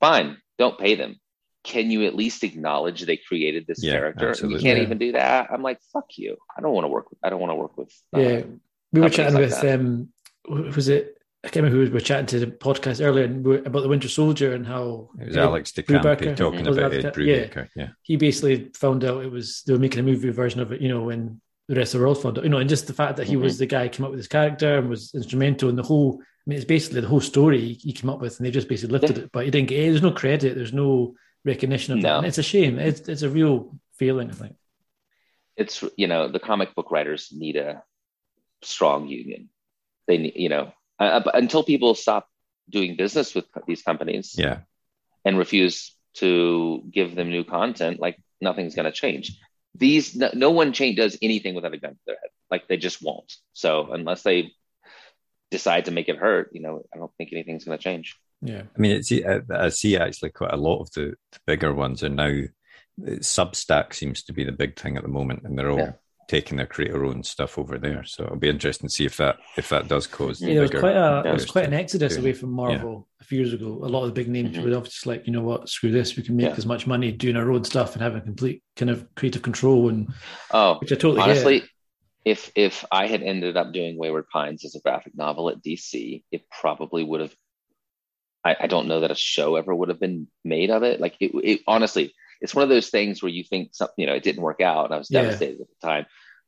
fine, 0.00 0.38
don't 0.58 0.78
pay 0.78 0.94
them. 0.94 1.20
Can 1.66 1.90
you 1.90 2.04
at 2.06 2.14
least 2.14 2.44
acknowledge 2.44 3.02
they 3.02 3.16
created 3.16 3.66
this 3.66 3.82
Yeah, 3.82 3.92
character? 3.92 4.28
absolutely. 4.30 4.58
You 4.60 4.62
can't 4.66 4.78
Yeah. 4.78 4.84
even 4.84 4.98
do 4.98 5.12
that. 5.12 5.48
I'm 5.52 5.62
like, 5.62 5.78
fuck 5.92 6.06
you. 6.16 6.36
I 6.56 6.60
don't 6.62 6.72
want 6.72 6.84
to 6.84 6.88
work 6.88 7.10
with. 7.10 7.18
I 7.24 7.28
don't 7.30 7.40
want 7.40 7.50
to 7.50 7.56
work 7.56 7.76
with. 7.76 7.92
uh, 8.14 8.20
Yeah. 8.20 8.42
We 8.92 9.00
were 9.00 9.08
chatting 9.10 9.34
like 9.34 9.44
with 9.50 9.60
that. 9.60 9.80
um 9.80 10.08
who 10.46 10.62
was 10.80 10.88
it 10.88 11.12
I 11.44 11.48
can't 11.48 11.62
remember 11.64 11.76
who 11.84 11.90
we 11.90 11.94
were 11.94 12.00
chatting 12.00 12.26
to 12.26 12.38
the 12.40 12.46
podcast 12.48 13.04
earlier 13.04 13.24
and 13.24 13.44
we 13.44 13.50
were- 13.52 13.62
about 13.70 13.82
the 13.82 13.88
Winter 13.88 14.08
Soldier 14.08 14.52
and 14.54 14.66
how 14.66 15.10
It 15.20 15.26
was 15.28 15.36
Alex 15.36 15.70
DeCampi 15.72 16.00
Brubaker- 16.02 16.36
talking 16.36 16.64
was 16.64 16.76
it 16.76 16.80
about 16.80 16.92
Alex 16.92 17.04
Ed 17.04 17.12
De- 17.14 17.24
yeah. 17.24 17.64
Yeah. 17.76 17.88
he 18.02 18.16
basically 18.16 18.70
found 18.74 19.04
out 19.04 19.22
it 19.24 19.30
was 19.30 19.62
they 19.66 19.72
were 19.72 19.78
making 19.86 20.00
a 20.00 20.02
movie 20.10 20.30
version 20.30 20.60
of 20.60 20.72
it, 20.72 20.80
you 20.80 20.88
know, 20.88 21.02
when 21.04 21.40
the 21.68 21.74
rest 21.76 21.94
of 21.94 22.00
the 22.00 22.04
world 22.06 22.20
found 22.22 22.38
out, 22.38 22.44
you 22.44 22.50
know, 22.50 22.58
and 22.58 22.68
just 22.68 22.86
the 22.88 22.92
fact 22.92 23.16
that 23.18 23.26
he 23.28 23.36
was 23.36 23.58
the 23.58 23.66
guy 23.66 23.84
who 23.84 23.88
came 23.90 24.04
up 24.04 24.10
with 24.12 24.20
this 24.20 24.28
character 24.28 24.78
and 24.78 24.88
was 24.88 25.12
instrumental 25.14 25.68
in 25.68 25.76
the 25.76 25.82
whole. 25.82 26.20
I 26.20 26.44
mean, 26.50 26.56
it's 26.58 26.64
basically 26.64 27.00
the 27.00 27.08
whole 27.08 27.20
story 27.20 27.72
he 27.80 27.92
came 27.92 28.08
up 28.08 28.20
with, 28.20 28.38
and 28.38 28.46
they 28.46 28.52
just 28.52 28.68
basically 28.68 28.92
lifted 28.98 29.16
Yeah. 29.18 29.24
it, 29.24 29.30
but 29.32 29.44
he 29.44 29.50
didn't 29.50 29.68
get. 29.68 29.90
There's 29.90 30.02
no 30.02 30.12
credit. 30.12 30.54
There's 30.54 30.72
no 30.72 31.14
recognition 31.46 31.94
of 31.94 32.02
that, 32.02 32.16
and 32.18 32.26
it's 32.26 32.38
a 32.38 32.42
shame. 32.42 32.78
It's 32.78 33.00
it's 33.08 33.22
a 33.22 33.30
real 33.30 33.78
feeling, 33.98 34.28
I 34.30 34.34
think. 34.34 34.56
It's 35.56 35.82
you 35.96 36.06
know 36.08 36.28
the 36.28 36.40
comic 36.40 36.74
book 36.74 36.90
writers 36.90 37.30
need 37.32 37.56
a 37.56 37.82
strong 38.62 39.08
union. 39.08 39.48
they 40.08 40.18
need, 40.18 40.34
you 40.36 40.48
know, 40.48 40.72
uh, 40.98 41.22
until 41.34 41.62
people 41.64 41.94
stop 41.94 42.28
doing 42.68 42.96
business 42.96 43.34
with 43.34 43.46
these 43.66 43.82
companies 43.82 44.34
Yeah. 44.36 44.58
and 45.24 45.38
refuse 45.38 45.94
to 46.14 46.82
give 46.90 47.14
them 47.14 47.30
new 47.30 47.44
content, 47.44 48.00
like 48.00 48.16
nothing's 48.40 48.74
going 48.74 48.86
to 48.86 48.92
change. 48.92 49.38
These 49.74 50.14
no, 50.16 50.30
no 50.34 50.50
one 50.50 50.72
change 50.72 50.96
does 50.96 51.16
anything 51.22 51.54
without 51.54 51.74
a 51.74 51.78
gun 51.78 51.92
to 51.94 52.00
their 52.06 52.16
head. 52.22 52.30
Like 52.50 52.66
they 52.68 52.76
just 52.76 53.02
won't. 53.02 53.32
So 53.52 53.92
unless 53.92 54.22
they 54.22 54.52
decide 55.50 55.84
to 55.86 55.90
make 55.90 56.08
it 56.08 56.16
hurt, 56.16 56.50
you 56.52 56.60
know, 56.62 56.82
I 56.92 56.98
don't 56.98 57.12
think 57.18 57.30
anything's 57.32 57.64
going 57.64 57.78
to 57.78 57.82
change. 57.84 58.16
Yeah. 58.42 58.62
I 58.76 58.78
mean, 58.78 58.92
it's, 58.92 59.10
I 59.12 59.40
I 59.50 59.68
see 59.70 59.96
actually 59.96 60.30
quite 60.30 60.52
a 60.52 60.56
lot 60.58 60.80
of 60.82 60.90
the, 60.92 61.14
the 61.32 61.38
bigger 61.46 61.72
ones 61.74 62.02
are 62.04 62.08
now. 62.08 62.42
Substack 63.00 63.92
seems 63.94 64.22
to 64.24 64.32
be 64.32 64.44
the 64.44 64.52
big 64.52 64.78
thing 64.78 64.96
at 64.96 65.02
the 65.02 65.08
moment, 65.08 65.42
and 65.44 65.58
they're 65.58 65.70
all 65.70 65.78
Yeah. 65.78 65.92
taking 66.28 66.56
their 66.56 66.66
creator 66.66 67.04
own 67.04 67.22
stuff 67.22 67.58
over 67.58 67.76
there. 67.78 68.04
So 68.04 68.24
it'll 68.24 68.36
be 68.38 68.48
interesting 68.48 68.88
to 68.88 68.94
see 68.94 69.04
if 69.04 69.18
that 69.18 69.36
if 69.58 69.68
that 69.68 69.86
does 69.88 70.06
cause. 70.06 70.38
the 70.38 70.48
Yeah, 70.48 70.54
there 70.54 70.62
was 70.62 70.70
quite 70.70 70.96
a 70.96 71.20
there 71.22 71.32
was 71.34 71.44
quite 71.50 71.66
an 71.66 71.74
exodus 71.74 72.14
do 72.14 72.20
away 72.22 72.32
from 72.32 72.50
Marvel 72.52 73.06
a 73.20 73.24
few 73.24 73.38
years 73.38 73.52
ago. 73.52 73.66
A 73.66 73.86
lot 73.88 74.02
of 74.04 74.08
the 74.08 74.12
big 74.20 74.28
names 74.28 74.56
Mhm. 74.56 74.64
were 74.64 74.80
just 74.80 75.06
like, 75.06 75.26
you 75.26 75.32
know 75.32 75.42
what, 75.42 75.68
screw 75.68 75.90
this. 75.92 76.16
We 76.16 76.22
can 76.22 76.36
make 76.36 76.46
Yeah. 76.46 76.54
as 76.56 76.64
much 76.66 76.86
money 76.86 77.12
doing 77.12 77.36
our 77.36 77.50
own 77.50 77.64
stuff 77.64 77.92
and 77.94 78.02
having 78.02 78.22
complete 78.22 78.62
kind 78.76 78.90
of 78.90 79.06
creative 79.14 79.42
control 79.42 79.88
and 79.90 80.08
Oh, 80.52 80.78
which 80.78 80.90
I 80.90 80.94
totally 80.96 81.20
honestly, 81.20 81.60
get. 81.60 81.68
if 82.24 82.50
if 82.56 82.84
I 82.90 83.06
had 83.08 83.22
ended 83.22 83.56
up 83.58 83.72
doing 83.74 83.98
Wayward 83.98 84.28
Pines 84.32 84.64
as 84.64 84.74
a 84.74 84.80
graphic 84.80 85.14
novel 85.14 85.50
at 85.50 85.62
DC, 85.62 86.24
it 86.32 86.42
probably 86.50 87.04
would 87.04 87.20
have. 87.20 87.34
I, 88.46 88.56
I 88.60 88.66
don't 88.68 88.86
know 88.86 89.00
that 89.00 89.10
a 89.10 89.16
show 89.16 89.56
ever 89.56 89.74
would 89.74 89.88
have 89.88 89.98
been 89.98 90.28
made 90.44 90.70
of 90.70 90.84
it. 90.84 91.00
Like 91.00 91.16
it, 91.20 91.32
it 91.42 91.60
honestly, 91.66 92.14
it's 92.40 92.54
one 92.54 92.62
of 92.62 92.68
those 92.68 92.90
things 92.90 93.22
where 93.22 93.32
you 93.32 93.42
think 93.42 93.70
something, 93.74 93.94
you 93.98 94.06
know, 94.06 94.14
it 94.14 94.22
didn't 94.22 94.42
work 94.42 94.60
out, 94.60 94.84
and 94.86 94.94
I 94.94 94.98
was 94.98 95.10
Yeah. 95.10 95.22
devastated 95.22 95.60
at 95.62 95.66
the 95.68 95.86
time. 95.86 96.06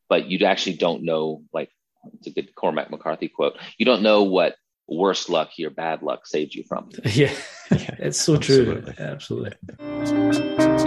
But 0.08 0.26
you 0.30 0.44
actually 0.46 0.76
don't 0.76 1.02
know. 1.02 1.42
Like 1.52 1.70
it's 2.14 2.28
a 2.28 2.30
good 2.30 2.54
Cormac 2.54 2.90
McCarthy 2.90 3.28
quote. 3.28 3.58
You 3.78 3.84
don't 3.84 4.02
know 4.02 4.22
what 4.22 4.54
worse 4.86 5.28
luck 5.28 5.50
or 5.62 5.70
bad 5.70 6.02
luck 6.02 6.26
saved 6.26 6.54
you 6.54 6.62
from. 6.68 6.90
Yeah, 7.04 7.32
Yeah, 7.72 7.96
it's 7.98 8.20
so 8.20 8.36
true. 8.36 8.82
absolutely. 8.86 9.04
Absolutely. 9.04 10.78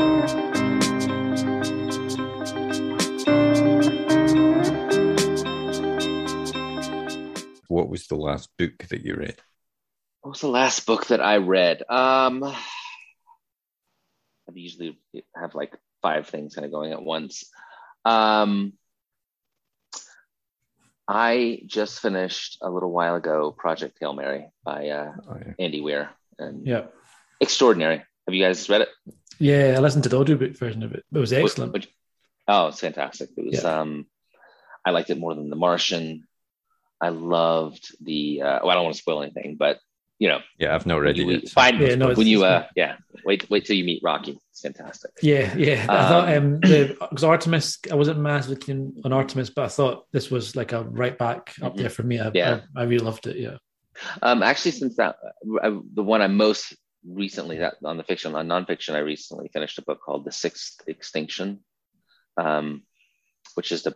What 7.67 7.89
was 7.89 8.07
the 8.07 8.15
last 8.15 8.49
book 8.57 8.85
that 8.89 9.05
you 9.05 9.15
read? 9.15 9.37
What 10.21 10.31
was 10.31 10.41
the 10.41 10.47
last 10.47 10.85
book 10.85 11.07
that 11.07 11.21
I 11.21 11.37
read? 11.37 11.81
Um, 11.89 12.43
I 12.43 12.53
usually 14.53 14.99
have 15.35 15.55
like 15.55 15.73
five 16.01 16.27
things 16.27 16.53
kind 16.55 16.65
of 16.65 16.71
going 16.71 16.91
at 16.91 17.01
once. 17.01 17.49
Um, 18.05 18.73
I 21.07 21.61
just 21.65 21.99
finished 21.99 22.59
a 22.61 22.69
little 22.69 22.91
while 22.91 23.15
ago 23.15 23.51
Project 23.51 23.97
Hail 23.99 24.13
Mary 24.13 24.45
by 24.63 24.89
uh, 24.89 25.13
Oh, 25.27 25.37
yeah. 25.45 25.53
Andy 25.59 25.81
Weir, 25.81 26.11
and 26.37 26.65
Yeah. 26.67 26.85
extraordinary. 27.39 27.97
Have 28.27 28.33
you 28.35 28.43
guys 28.43 28.69
read 28.69 28.81
it? 28.81 28.89
Yeah, 29.39 29.73
I 29.75 29.79
listened 29.79 30.03
to 30.03 30.09
the 30.09 30.17
audiobook 30.19 30.55
version 30.55 30.83
of 30.83 30.93
it. 30.93 31.03
It 31.11 31.17
was 31.17 31.33
excellent. 31.33 31.73
Which- 31.73 31.89
oh, 32.47 32.67
it's 32.67 32.79
fantastic. 32.79 33.29
It 33.35 33.45
was. 33.45 33.63
Yeah. 33.63 33.79
Um, 33.79 34.05
I 34.85 34.91
liked 34.91 35.09
it 35.09 35.17
more 35.17 35.33
than 35.33 35.49
The 35.49 35.55
Martian. 35.55 36.27
I 37.01 37.09
loved 37.09 37.95
the. 38.03 38.43
Uh, 38.43 38.59
well, 38.61 38.69
I 38.69 38.73
don't 38.75 38.83
want 38.83 38.95
to 38.95 39.01
spoil 39.01 39.23
anything, 39.23 39.55
but 39.57 39.79
you 40.21 40.27
know, 40.27 40.39
Yeah, 40.59 40.75
I've 40.75 40.85
not 40.85 41.01
read 41.01 41.17
it 41.17 41.25
when 41.25 41.35
you 41.37 41.41
yet. 41.41 41.49
find 41.49 41.81
Yeah, 41.81 41.95
no, 41.95 42.13
when 42.13 42.27
you 42.27 42.43
uh, 42.43 42.67
yeah, 42.75 42.97
wait 43.25 43.49
wait 43.49 43.65
till 43.65 43.75
you 43.75 43.83
meet 43.83 44.01
Rocky. 44.03 44.37
It's 44.51 44.61
fantastic. 44.61 45.09
Yeah, 45.23 45.51
yeah. 45.57 45.81
I 45.89 46.07
thought 46.09 46.29
Um, 46.29 46.43
um 46.53 46.59
the 46.59 46.95
because 46.99 47.23
Artemis, 47.23 47.79
I 47.91 47.95
wasn't 47.95 48.19
massively 48.19 48.57
keen 48.57 49.01
on 49.03 49.13
Artemis, 49.13 49.49
but 49.49 49.65
I 49.65 49.69
thought 49.69 50.05
this 50.11 50.29
was 50.29 50.55
like 50.55 50.73
a 50.73 50.83
right 50.83 51.17
back 51.17 51.55
up 51.63 51.73
Mhm. 51.73 51.77
there 51.77 51.89
for 51.89 52.03
me. 52.03 52.19
I, 52.19 52.29
Yeah. 52.35 52.61
I, 52.75 52.81
I 52.81 52.83
really 52.83 53.03
loved 53.03 53.25
it. 53.25 53.37
Yeah, 53.37 53.57
Um, 54.21 54.43
actually, 54.43 54.71
since 54.81 54.95
that, 54.97 55.15
I, 55.63 55.69
the 55.95 56.03
one 56.03 56.21
I 56.21 56.27
most 56.27 56.77
recently 57.03 57.57
that 57.57 57.77
on 57.83 57.97
the 57.97 58.03
fiction 58.03 58.35
on 58.35 58.47
nonfiction, 58.47 58.93
I 58.93 58.99
recently 58.99 59.49
finished 59.51 59.79
a 59.79 59.81
book 59.81 60.01
called 60.05 60.23
The 60.23 60.31
Sixth 60.31 60.83
Extinction, 60.85 61.63
um, 62.37 62.83
which 63.55 63.71
is 63.71 63.81
the 63.81 63.95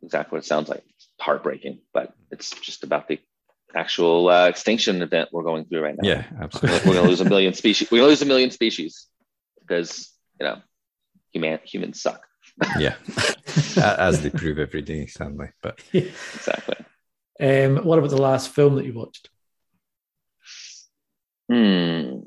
exactly 0.00 0.36
what 0.36 0.44
it 0.44 0.46
sounds 0.46 0.68
like. 0.68 0.84
It's 0.94 1.08
heartbreaking, 1.20 1.80
but 1.92 2.12
it's 2.30 2.50
just 2.60 2.84
about 2.84 3.08
the 3.08 3.18
actual 3.74 4.28
uh, 4.28 4.46
extinction 4.48 5.02
event 5.02 5.28
we're 5.32 5.42
going 5.42 5.64
through 5.66 5.82
right 5.82 5.94
now. 6.00 6.08
Yeah, 6.08 6.24
absolutely. 6.40 6.78
we're 6.88 6.94
going 6.94 7.04
to 7.04 7.10
lose 7.10 7.20
a 7.20 7.24
million 7.28 7.52
species. 7.54 7.90
We're 7.90 7.98
going 7.98 8.06
to 8.06 8.10
lose 8.10 8.22
a 8.22 8.26
million 8.26 8.50
species 8.50 9.06
because 9.60 10.12
you 10.40 10.46
know, 10.46 10.60
human 11.32 11.58
humans 11.64 12.00
suck. 12.02 12.22
yeah, 12.78 12.94
as 13.76 14.22
they 14.22 14.30
prove 14.30 14.58
every 14.58 14.80
day, 14.82 15.06
sadly. 15.06 15.48
But 15.62 15.80
Exactly. 15.92 16.76
Um, 17.38 17.84
what 17.84 17.98
about 17.98 18.10
the 18.10 18.16
last 18.22 18.48
film 18.50 18.76
that 18.76 18.86
you 18.86 18.94
watched? 18.94 19.28
Hmm. 21.50 22.20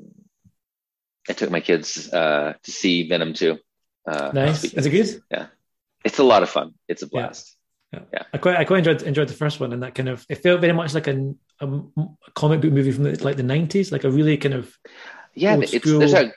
I 1.28 1.32
took 1.32 1.50
my 1.50 1.60
kids 1.60 2.12
uh, 2.12 2.54
to 2.62 2.70
see 2.70 3.08
Venom 3.08 3.34
2. 3.34 3.58
Uh, 4.06 4.30
Nice. 4.32 4.34
last 4.34 4.64
Is 4.64 4.86
it 4.86 4.92
weekend. 4.92 5.22
good? 5.30 5.48
It's 6.04 6.18
a 6.18 6.24
lot 6.24 6.42
of 6.42 6.48
fun. 6.48 6.74
It's 6.88 7.02
a 7.02 7.08
blast. 7.08 7.56
I 8.32 8.38
quite, 8.38 8.56
I 8.56 8.64
quite 8.64 8.78
enjoyed 8.86 9.02
enjoyed 9.02 9.28
the 9.28 9.34
first 9.34 9.58
one, 9.60 9.72
and 9.72 9.82
that 9.82 9.94
kind 9.94 10.08
of 10.08 10.24
it 10.28 10.36
felt 10.36 10.60
very 10.60 10.72
much 10.72 10.94
like 10.94 11.08
a, 11.08 11.34
a, 11.60 11.66
a 11.66 12.08
comic 12.34 12.60
book 12.60 12.72
movie 12.72 12.92
from 12.92 13.04
the, 13.04 13.24
like 13.24 13.36
the 13.36 13.42
nineties, 13.42 13.90
like 13.90 14.04
a 14.04 14.10
really 14.10 14.36
kind 14.36 14.54
of 14.54 14.72
Yeah, 15.34 15.54
Old 15.54 15.64
it's 15.64 15.72
there's 15.72 16.12
a 16.14 16.32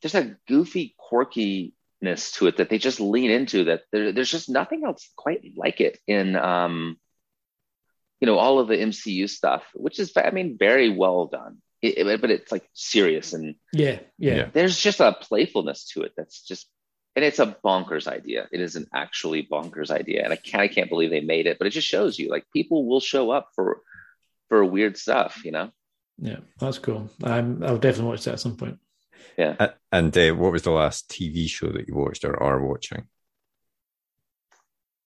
there's 0.00 0.14
a 0.14 0.36
goofy 0.46 0.94
quirkiness 1.00 2.32
to 2.34 2.46
it 2.46 2.56
that 2.58 2.68
they 2.68 2.78
just 2.78 3.00
lean 3.00 3.30
into. 3.30 3.64
That 3.64 3.82
there, 3.90 4.12
there's 4.12 4.30
just 4.30 4.48
nothing 4.48 4.84
else 4.84 5.08
quite 5.16 5.42
like 5.56 5.80
it 5.80 5.98
in 6.06 6.36
um, 6.36 6.96
you 8.20 8.26
know, 8.26 8.38
all 8.38 8.60
of 8.60 8.68
the 8.68 8.76
MCU 8.76 9.28
stuff, 9.28 9.64
which 9.74 9.98
is 9.98 10.12
I 10.16 10.30
mean 10.30 10.56
very 10.58 10.88
well 10.88 11.26
done. 11.26 11.58
It, 11.80 11.98
it- 11.98 12.20
but 12.20 12.30
it's 12.30 12.52
like 12.52 12.68
serious 12.74 13.32
and 13.32 13.56
yeah, 13.72 13.98
yeah, 14.18 14.34
Yeah. 14.36 14.48
there's 14.52 14.78
just 14.78 15.00
a 15.00 15.12
playfulness 15.20 15.86
to 15.94 16.02
it 16.02 16.12
that's 16.16 16.42
just 16.42 16.68
and 17.14 17.24
it's 17.24 17.38
a 17.38 17.56
bonkers 17.64 18.06
idea 18.06 18.48
it 18.52 18.60
is 18.60 18.76
an 18.76 18.86
actually 18.94 19.42
bonkers 19.42 19.90
idea 19.90 20.22
and 20.24 20.32
i 20.32 20.36
can't 20.36 20.62
i 20.62 20.68
can't 20.68 20.88
believe 20.88 21.10
they 21.10 21.20
made 21.20 21.46
it 21.46 21.58
but 21.58 21.66
it 21.66 21.70
just 21.70 21.88
shows 21.88 22.18
you 22.18 22.28
like 22.28 22.44
people 22.52 22.86
will 22.86 23.00
show 23.00 23.30
up 23.30 23.48
for 23.54 23.80
for 24.48 24.64
weird 24.64 24.96
stuff 24.96 25.44
you 25.44 25.52
know 25.52 25.70
yeah. 26.22 26.38
That's 26.58 26.78
cool. 26.78 27.10
I'm, 27.24 27.62
I'll 27.64 27.78
definitely 27.78 28.10
watch 28.10 28.24
that 28.24 28.34
at 28.34 28.40
some 28.40 28.56
point. 28.56 28.78
A- 29.58 29.74
and 29.90 30.16
uh, 30.16 30.30
what 30.32 30.52
was 30.52 30.62
the 30.62 30.70
last 30.70 31.10
TV 31.10 31.48
show 31.48 31.68
that 31.72 31.88
you 31.88 31.94
watched 31.94 32.24
or 32.24 32.40
are 32.40 32.64
watching? 32.64 33.08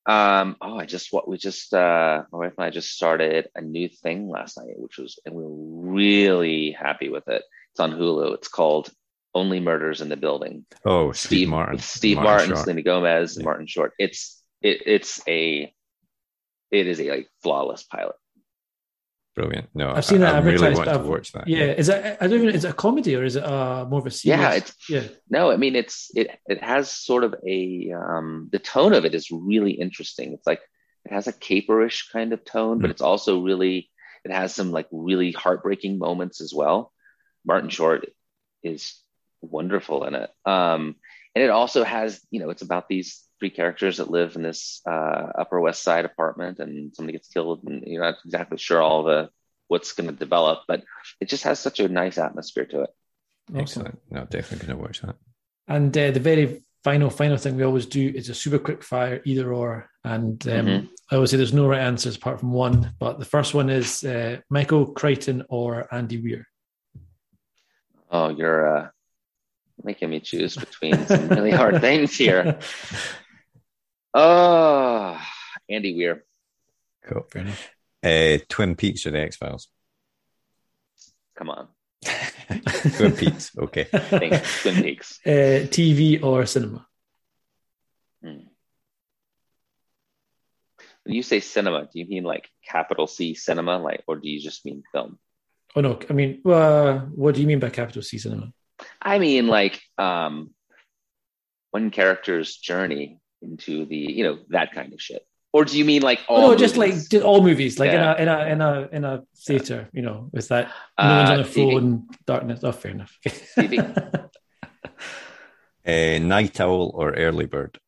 um 0.09 0.55
oh 0.61 0.79
i 0.79 0.87
just 0.87 1.13
what 1.13 1.29
we 1.29 1.37
just 1.37 1.75
uh 1.75 2.23
my 2.31 2.39
wife 2.39 2.53
and 2.57 2.65
i 2.65 2.71
just 2.71 2.93
started 2.93 3.49
a 3.57 3.61
new 3.61 3.89
thing 3.89 4.29
last 4.29 4.57
night 4.57 4.79
which 4.79 4.99
was 4.99 5.19
and 5.27 5.35
we 5.35 5.43
were 5.43 5.93
really 5.93 6.71
happy 6.71 7.09
with 7.09 7.27
it 7.27 7.43
it's 7.73 7.81
on 7.81 7.91
hulu 7.91 8.33
it's 8.33 8.47
called 8.47 8.89
only 9.41 9.61
murders 9.61 10.01
in 10.01 10.09
the 10.09 10.17
building 10.27 10.65
Oh, 10.85 11.13
Steve, 11.13 11.27
Steve 11.29 11.49
Martin. 11.57 11.79
Steve 11.79 12.17
Martin, 12.29 12.49
Short. 12.49 12.59
Selena 12.65 12.83
Gomez, 12.83 13.37
Yeah. 13.37 13.45
Martin 13.49 13.67
Short. 13.75 13.93
It's 14.05 14.21
it, 14.63 14.77
it's 14.95 15.13
a 15.29 15.73
it 16.79 16.85
is 16.93 16.99
a 17.01 17.11
like 17.15 17.29
flawless 17.43 17.83
pilot. 17.95 18.17
Brilliant. 19.35 19.69
No, 19.75 19.91
I've 19.93 20.05
seen 20.05 20.23
I, 20.23 20.31
that 20.31 20.35
I 20.37 20.39
really 20.39 20.55
advertised, 20.55 20.79
want 20.79 20.89
to 20.89 20.95
I've- 21.01 21.09
watch 21.09 21.33
that. 21.33 21.47
Yeah, 21.47 21.67
is 21.81 21.89
that 21.89 22.01
I 22.23 22.27
don't 22.27 22.37
even 22.39 22.49
know, 22.49 22.55
is 22.55 22.65
it 22.65 22.71
a 22.71 22.83
comedy 22.87 23.15
or 23.17 23.25
is 23.25 23.37
it 23.37 23.45
uh 23.45 23.85
more 23.91 24.01
of 24.01 24.07
a 24.07 24.11
serious? 24.11 24.41
Yeah, 24.41 24.53
it's 24.55 24.73
yeah, 24.89 25.03
no, 25.29 25.51
I 25.51 25.57
mean 25.59 25.77
it's 25.77 26.11
it 26.15 26.29
it 26.47 26.63
has 26.65 26.91
sort 26.91 27.23
of 27.23 27.35
a 27.47 27.93
um 27.93 28.49
the 28.51 28.59
tone 28.59 28.95
of 28.95 29.05
it 29.05 29.15
is 29.15 29.31
really 29.31 29.73
interesting. 29.73 30.33
It's 30.33 30.47
like 30.47 30.63
it 31.05 31.13
has 31.13 31.27
a 31.29 31.35
caperish 31.35 32.11
kind 32.11 32.33
of 32.33 32.45
tone, 32.45 32.79
but 32.81 32.87
Hmm. 32.89 32.93
it's 32.93 33.03
also 33.03 33.43
really 33.43 33.91
it 34.25 34.33
has 34.33 34.55
some 34.55 34.71
like 34.73 34.89
really 34.91 35.33
heartbreaking 35.33 35.99
moments 35.99 36.41
as 36.41 36.53
well. 36.55 36.93
Martin 37.45 37.69
Short 37.71 38.07
is 38.63 38.95
wonderful 39.41 40.05
in 40.05 40.15
it. 40.15 40.31
Um 40.45 40.97
and 41.35 41.45
it 41.45 41.51
also 41.51 41.85
has, 41.85 42.21
you 42.31 42.41
know, 42.41 42.49
it's 42.49 42.63
about 42.63 42.89
these 42.89 43.23
three 43.39 43.51
characters 43.51 43.99
that 43.99 44.11
live 44.11 44.37
in 44.37 44.43
this 44.43 44.81
uh, 44.89 45.33
Upper 45.39 45.61
West 45.61 45.83
Side 45.83 46.07
apartment, 46.07 46.61
and 46.61 46.95
somebody 46.95 47.13
gets 47.13 47.29
killed, 47.29 47.63
and 47.67 47.83
you're 47.87 48.03
not 48.03 48.17
exactly 48.25 48.57
sure 48.57 48.81
all 48.81 49.03
the 49.03 49.29
what's 49.69 49.93
going 49.93 50.09
to 50.09 50.17
develop, 50.17 50.61
but 50.67 50.83
it 51.21 51.29
just 51.29 51.45
has 51.45 51.59
such 51.61 51.79
a 51.79 51.89
nice 51.89 52.17
atmosphere 52.17 52.65
to 52.65 52.81
it. 52.85 52.91
awesome. 53.51 53.61
Excellent. 53.61 53.99
No, 54.11 54.25
definitely 54.25 54.67
going 54.67 54.79
to 54.79 54.83
watch 54.83 55.03
that. 55.03 55.17
And 55.69 55.95
uh, 55.99 56.11
the 56.13 56.21
very 56.21 56.63
final, 56.83 57.11
final 57.11 57.37
thing 57.37 57.57
we 57.57 57.65
always 57.65 57.85
do 57.85 58.09
is 58.15 58.31
a 58.31 58.35
super 58.35 58.59
quick 58.59 58.83
fire, 58.83 59.21
either 59.27 59.53
or. 59.53 59.91
And 60.05 60.43
um, 60.49 60.67
Mhm. 60.67 60.89
I 61.11 61.17
always 61.17 61.33
say 61.33 61.37
there's 61.37 61.53
no 61.53 61.67
right 61.69 61.81
answers 61.83 62.17
apart 62.17 62.41
from 62.41 62.53
one. 62.53 62.95
But 62.99 63.19
the 63.19 63.27
first 63.27 63.53
one 63.53 63.69
is 63.69 64.03
uh, 64.05 64.39
Michael 64.49 64.87
Crichton 64.87 65.45
or 65.51 65.87
Andy 65.93 66.17
Weir. 66.23 66.47
Oh, 68.11 68.29
you're 68.31 68.77
uh, 68.79 68.89
making 69.83 70.11
me 70.11 70.21
choose 70.21 70.57
between 70.57 71.07
some 71.07 71.29
really 71.29 71.51
hard 71.51 71.81
things 71.81 72.17
here. 72.17 72.59
Oh, 74.15 75.21
Andy 75.71 75.95
Weir. 75.97 76.25
Cool. 77.05 77.27
Uh, 78.03 78.39
Twin 78.49 78.75
Peaks 78.77 79.07
or 79.07 79.11
the 79.11 79.21
X 79.21 79.37
Files? 79.37 79.69
Come 81.37 81.51
on, 81.51 81.69
Twin 82.97 83.13
Peaks. 83.13 83.53
Okay. 83.59 83.85
thanks. 83.85 84.63
Twin 84.63 84.83
Peaks. 84.83 85.21
Uh, 85.25 85.67
TV 85.69 86.23
or 86.23 86.47
cinema. 86.47 86.87
When 91.07 91.15
you 91.15 91.23
say 91.23 91.39
cinema, 91.39 91.83
do 91.85 92.01
you 92.01 92.07
mean 92.07 92.25
like 92.25 92.49
capital 92.69 93.07
C 93.07 93.35
cinema, 93.35 93.79
like, 93.79 94.03
or 94.09 94.17
do 94.17 94.29
you 94.29 94.41
just 94.41 94.65
mean 94.65 94.83
film? 94.93 95.21
Oh 95.77 95.81
no, 95.81 96.01
I 96.11 96.13
mean, 96.13 96.43
uh, 96.45 96.99
what 97.15 97.37
do 97.37 97.41
you 97.41 97.47
mean 97.47 97.61
by 97.61 97.71
capital 97.71 98.03
C 98.03 98.19
cinema? 98.19 98.53
I 99.01 99.19
mean 99.19 99.47
like 99.47 99.81
um, 99.99 100.51
one 101.71 101.91
character's 101.91 102.57
journey 102.57 103.21
into 103.43 103.85
the, 103.87 103.97
you 103.97 104.25
know, 104.25 104.39
that 104.51 104.73
kind 104.73 104.93
of 104.93 105.01
shit. 105.01 105.27
Or 105.53 105.65
do 105.65 105.79
you 105.79 105.85
mean 105.85 106.03
like 106.03 106.21
all? 106.29 106.45
Oh, 106.47 106.51
no, 106.51 106.57
just 106.57 106.77
like 106.77 106.95
all 107.25 107.43
movies, 107.43 107.79
like 107.79 107.91
Yeah. 107.93 108.15
in 108.21 108.29
a 108.29 108.33
in 108.35 108.39
a 108.39 108.53
in 108.53 108.61
a 108.61 108.89
in 108.97 109.05
a 109.05 109.23
theater, 109.47 109.89
you 109.93 110.03
know, 110.03 110.29
with 110.33 110.49
that 110.49 110.69
no 110.99 111.17
one's 111.17 111.31
Uh, 111.31 111.33
on 111.33 111.41
a 111.41 111.45
TV. 111.45 111.73
phone, 111.73 112.09
darkness. 112.27 112.61
Oh, 112.63 112.73
fair 112.73 112.91
enough. 112.93 113.17
TV. 113.25 113.79
Uh, 115.87 116.19
night 116.27 116.61
owl 116.61 116.91
or 116.95 117.13
early 117.15 117.47
bird? 117.47 117.79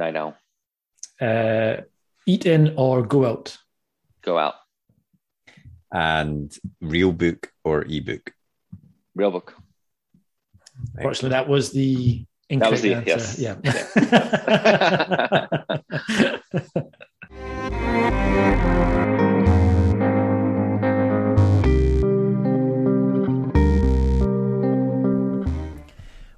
I 0.00 0.10
know. 0.10 0.34
uh, 1.20 1.82
eat 2.26 2.46
in 2.46 2.74
or 2.76 3.02
go 3.02 3.26
out. 3.26 3.58
Go 4.22 4.38
out. 4.38 4.54
And 5.92 6.52
real 6.80 7.12
book 7.12 7.52
or 7.64 7.84
ebook? 7.84 8.32
Real 9.14 9.30
book. 9.30 9.54
Fortunately, 11.00 11.30
that 11.30 11.48
was 11.48 11.70
the 11.72 12.24
That 12.50 12.70
was 12.70 12.82
the- 12.82 12.94
answer. 12.94 13.06
yes. 13.06 13.38
Yeah. 13.38 13.56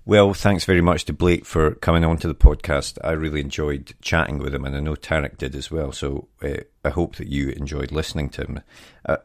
Well, 0.09 0.35
thanks 0.35 0.65
very 0.65 0.81
much 0.81 1.05
to 1.07 1.13
Blake 1.13 1.45
for 1.45 1.75
coming 1.75 2.05
on 2.05 2.17
to 2.19 2.29
the 2.29 2.35
podcast. 2.35 2.97
I 3.03 3.11
really 3.11 3.41
enjoyed 3.41 3.93
chatting 4.01 4.39
with 4.39 4.55
him, 4.55 4.65
and 4.65 4.77
I 4.77 4.81
know 4.81 4.95
Tarek 4.95 5.37
did 5.37 5.57
as 5.57 5.69
well. 5.69 5.91
So 5.91 6.29
uh, 6.41 6.59
I 6.85 6.91
hope 6.91 7.17
that 7.17 7.27
you 7.27 7.49
enjoyed 7.51 7.91
listening 7.91 8.29
to 8.31 8.43
him. 8.43 8.61
Uh, 9.05 9.17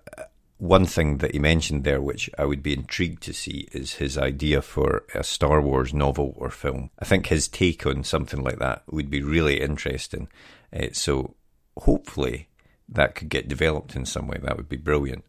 one 0.62 0.86
thing 0.86 1.18
that 1.18 1.32
he 1.32 1.40
mentioned 1.40 1.84
there, 1.84 2.00
which 2.00 2.30
I 2.38 2.46
would 2.46 2.62
be 2.62 2.74
intrigued 2.74 3.24
to 3.24 3.34
see, 3.34 3.68
is 3.72 3.96
his 3.96 4.16
idea 4.16 4.62
for 4.62 5.04
a 5.16 5.24
Star 5.24 5.60
Wars 5.60 5.92
novel 5.92 6.36
or 6.38 6.52
film. 6.52 6.92
I 7.00 7.06
think 7.06 7.26
his 7.26 7.48
take 7.48 7.84
on 7.88 8.04
something 8.04 8.44
like 8.44 8.60
that 8.60 8.84
would 8.92 9.10
be 9.10 9.24
really 9.24 9.60
interesting. 9.60 10.28
Uh, 10.72 10.90
so 10.94 11.34
hopefully 11.78 12.48
that 12.88 13.16
could 13.16 13.30
get 13.30 13.48
developed 13.48 13.96
in 13.96 14.06
some 14.06 14.28
way. 14.28 14.38
That 14.40 14.56
would 14.56 14.70
be 14.70 14.78
brilliant. 14.78 15.26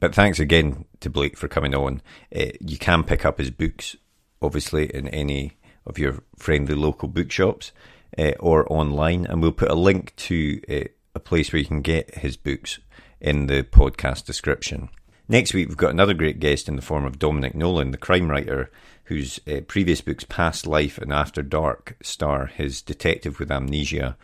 But 0.00 0.14
thanks 0.14 0.40
again 0.40 0.86
to 1.00 1.10
Blake 1.10 1.36
for 1.36 1.48
coming 1.48 1.74
on. 1.74 2.00
Uh, 2.34 2.52
you 2.58 2.78
can 2.78 3.04
pick 3.04 3.26
up 3.26 3.36
his 3.36 3.50
books, 3.50 3.94
obviously, 4.40 4.86
in 4.86 5.06
any 5.08 5.58
of 5.84 5.98
your 5.98 6.22
friendly 6.34 6.74
local 6.74 7.08
bookshops 7.08 7.72
uh, 8.16 8.32
or 8.40 8.72
online. 8.72 9.26
And 9.26 9.42
we'll 9.42 9.52
put 9.52 9.70
a 9.70 9.74
link 9.74 10.16
to 10.16 10.62
uh, 10.70 10.88
a 11.14 11.20
place 11.20 11.52
where 11.52 11.60
you 11.60 11.66
can 11.66 11.82
get 11.82 12.14
his 12.14 12.38
books 12.38 12.78
in 13.20 13.46
the 13.46 13.62
podcast 13.62 14.24
description. 14.24 14.88
Next 15.28 15.54
week, 15.54 15.68
we've 15.68 15.76
got 15.76 15.90
another 15.90 16.14
great 16.14 16.38
guest 16.38 16.68
in 16.68 16.76
the 16.76 16.82
form 16.82 17.04
of 17.04 17.18
Dominic 17.18 17.54
Nolan, 17.54 17.90
the 17.90 17.98
crime 17.98 18.30
writer 18.30 18.70
whose 19.06 19.40
uh, 19.48 19.60
previous 19.66 20.00
books, 20.00 20.24
Past 20.24 20.66
Life 20.66 20.98
and 20.98 21.12
After 21.12 21.42
Dark, 21.42 21.96
star 22.02 22.46
his 22.46 22.82
detective 22.82 23.38
with 23.38 23.50
amnesia, 23.50 24.16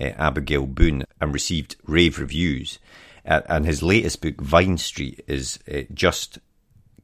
uh, 0.00 0.04
Abigail 0.04 0.66
Boone, 0.66 1.04
and 1.20 1.32
received 1.32 1.76
rave 1.86 2.18
reviews. 2.18 2.78
Uh, 3.24 3.42
and 3.48 3.66
his 3.66 3.82
latest 3.82 4.22
book, 4.22 4.40
Vine 4.40 4.78
Street, 4.78 5.22
is 5.26 5.58
uh, 5.72 5.82
just 5.92 6.38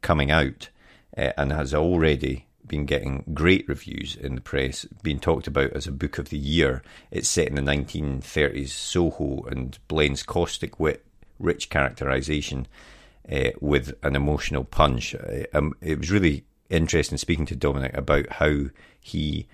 coming 0.00 0.30
out 0.30 0.70
uh, 1.16 1.32
and 1.36 1.52
has 1.52 1.74
already 1.74 2.46
been 2.66 2.86
getting 2.86 3.24
great 3.32 3.68
reviews 3.68 4.16
in 4.16 4.34
the 4.34 4.40
press, 4.40 4.84
being 5.02 5.20
talked 5.20 5.46
about 5.46 5.72
as 5.72 5.86
a 5.86 5.92
book 5.92 6.18
of 6.18 6.30
the 6.30 6.38
year. 6.38 6.82
It's 7.10 7.28
set 7.28 7.48
in 7.48 7.54
the 7.54 7.62
1930s 7.62 8.70
Soho 8.70 9.44
and 9.44 9.78
blends 9.88 10.22
caustic 10.22 10.80
wit, 10.80 11.05
rich 11.38 11.70
characterization 11.70 12.66
uh, 13.30 13.50
with 13.60 13.94
an 14.02 14.16
emotional 14.16 14.64
punch. 14.64 15.14
Uh, 15.14 15.44
um, 15.52 15.74
it 15.80 15.98
was 15.98 16.10
really 16.10 16.44
interesting 16.70 17.18
speaking 17.18 17.46
to 17.46 17.56
Dominic 17.56 17.96
about 17.96 18.30
how 18.32 18.66
he 19.00 19.46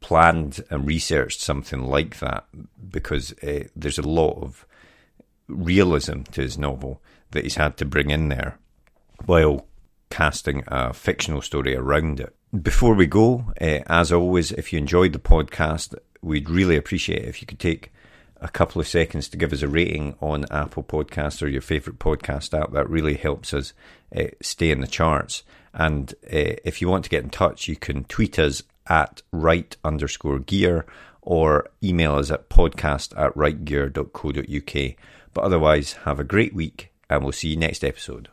planned 0.00 0.64
and 0.70 0.86
researched 0.86 1.40
something 1.40 1.84
like 1.84 2.18
that 2.20 2.46
because 2.90 3.32
uh, 3.42 3.64
there's 3.76 3.98
a 3.98 4.08
lot 4.08 4.42
of 4.42 4.66
realism 5.46 6.22
to 6.22 6.40
his 6.40 6.56
novel 6.56 7.02
that 7.32 7.44
he's 7.44 7.56
had 7.56 7.76
to 7.76 7.84
bring 7.84 8.10
in 8.10 8.28
there 8.28 8.58
while 9.26 9.66
casting 10.08 10.64
a 10.66 10.92
fictional 10.92 11.42
story 11.42 11.76
around 11.76 12.20
it. 12.20 12.34
Before 12.62 12.94
we 12.94 13.06
go, 13.06 13.52
uh, 13.60 13.80
as 13.86 14.10
always, 14.10 14.52
if 14.52 14.72
you 14.72 14.78
enjoyed 14.78 15.12
the 15.12 15.18
podcast, 15.18 15.94
we'd 16.20 16.50
really 16.50 16.76
appreciate 16.76 17.22
it 17.22 17.28
if 17.28 17.40
you 17.40 17.46
could 17.46 17.60
take 17.60 17.92
a 18.40 18.48
couple 18.48 18.80
of 18.80 18.88
seconds 18.88 19.28
to 19.28 19.36
give 19.36 19.52
us 19.52 19.62
a 19.62 19.68
rating 19.68 20.14
on 20.20 20.46
Apple 20.50 20.82
Podcasts 20.82 21.42
or 21.42 21.48
your 21.48 21.60
favourite 21.60 21.98
podcast 21.98 22.58
app. 22.58 22.72
That 22.72 22.88
really 22.88 23.14
helps 23.14 23.52
us 23.52 23.72
uh, 24.14 24.24
stay 24.40 24.70
in 24.70 24.80
the 24.80 24.86
charts. 24.86 25.42
And 25.74 26.12
uh, 26.24 26.56
if 26.64 26.80
you 26.80 26.88
want 26.88 27.04
to 27.04 27.10
get 27.10 27.22
in 27.22 27.30
touch, 27.30 27.68
you 27.68 27.76
can 27.76 28.04
tweet 28.04 28.38
us 28.38 28.62
at 28.86 29.22
write 29.30 29.76
underscore 29.84 30.38
gear 30.38 30.86
or 31.22 31.68
email 31.82 32.16
us 32.16 32.30
at 32.30 32.48
podcast 32.48 33.16
at 33.18 33.34
writegear.co.uk. 33.34 34.96
But 35.32 35.44
otherwise, 35.44 35.92
have 36.04 36.18
a 36.18 36.24
great 36.24 36.54
week 36.54 36.92
and 37.08 37.22
we'll 37.22 37.32
see 37.32 37.48
you 37.48 37.56
next 37.56 37.84
episode. 37.84 38.28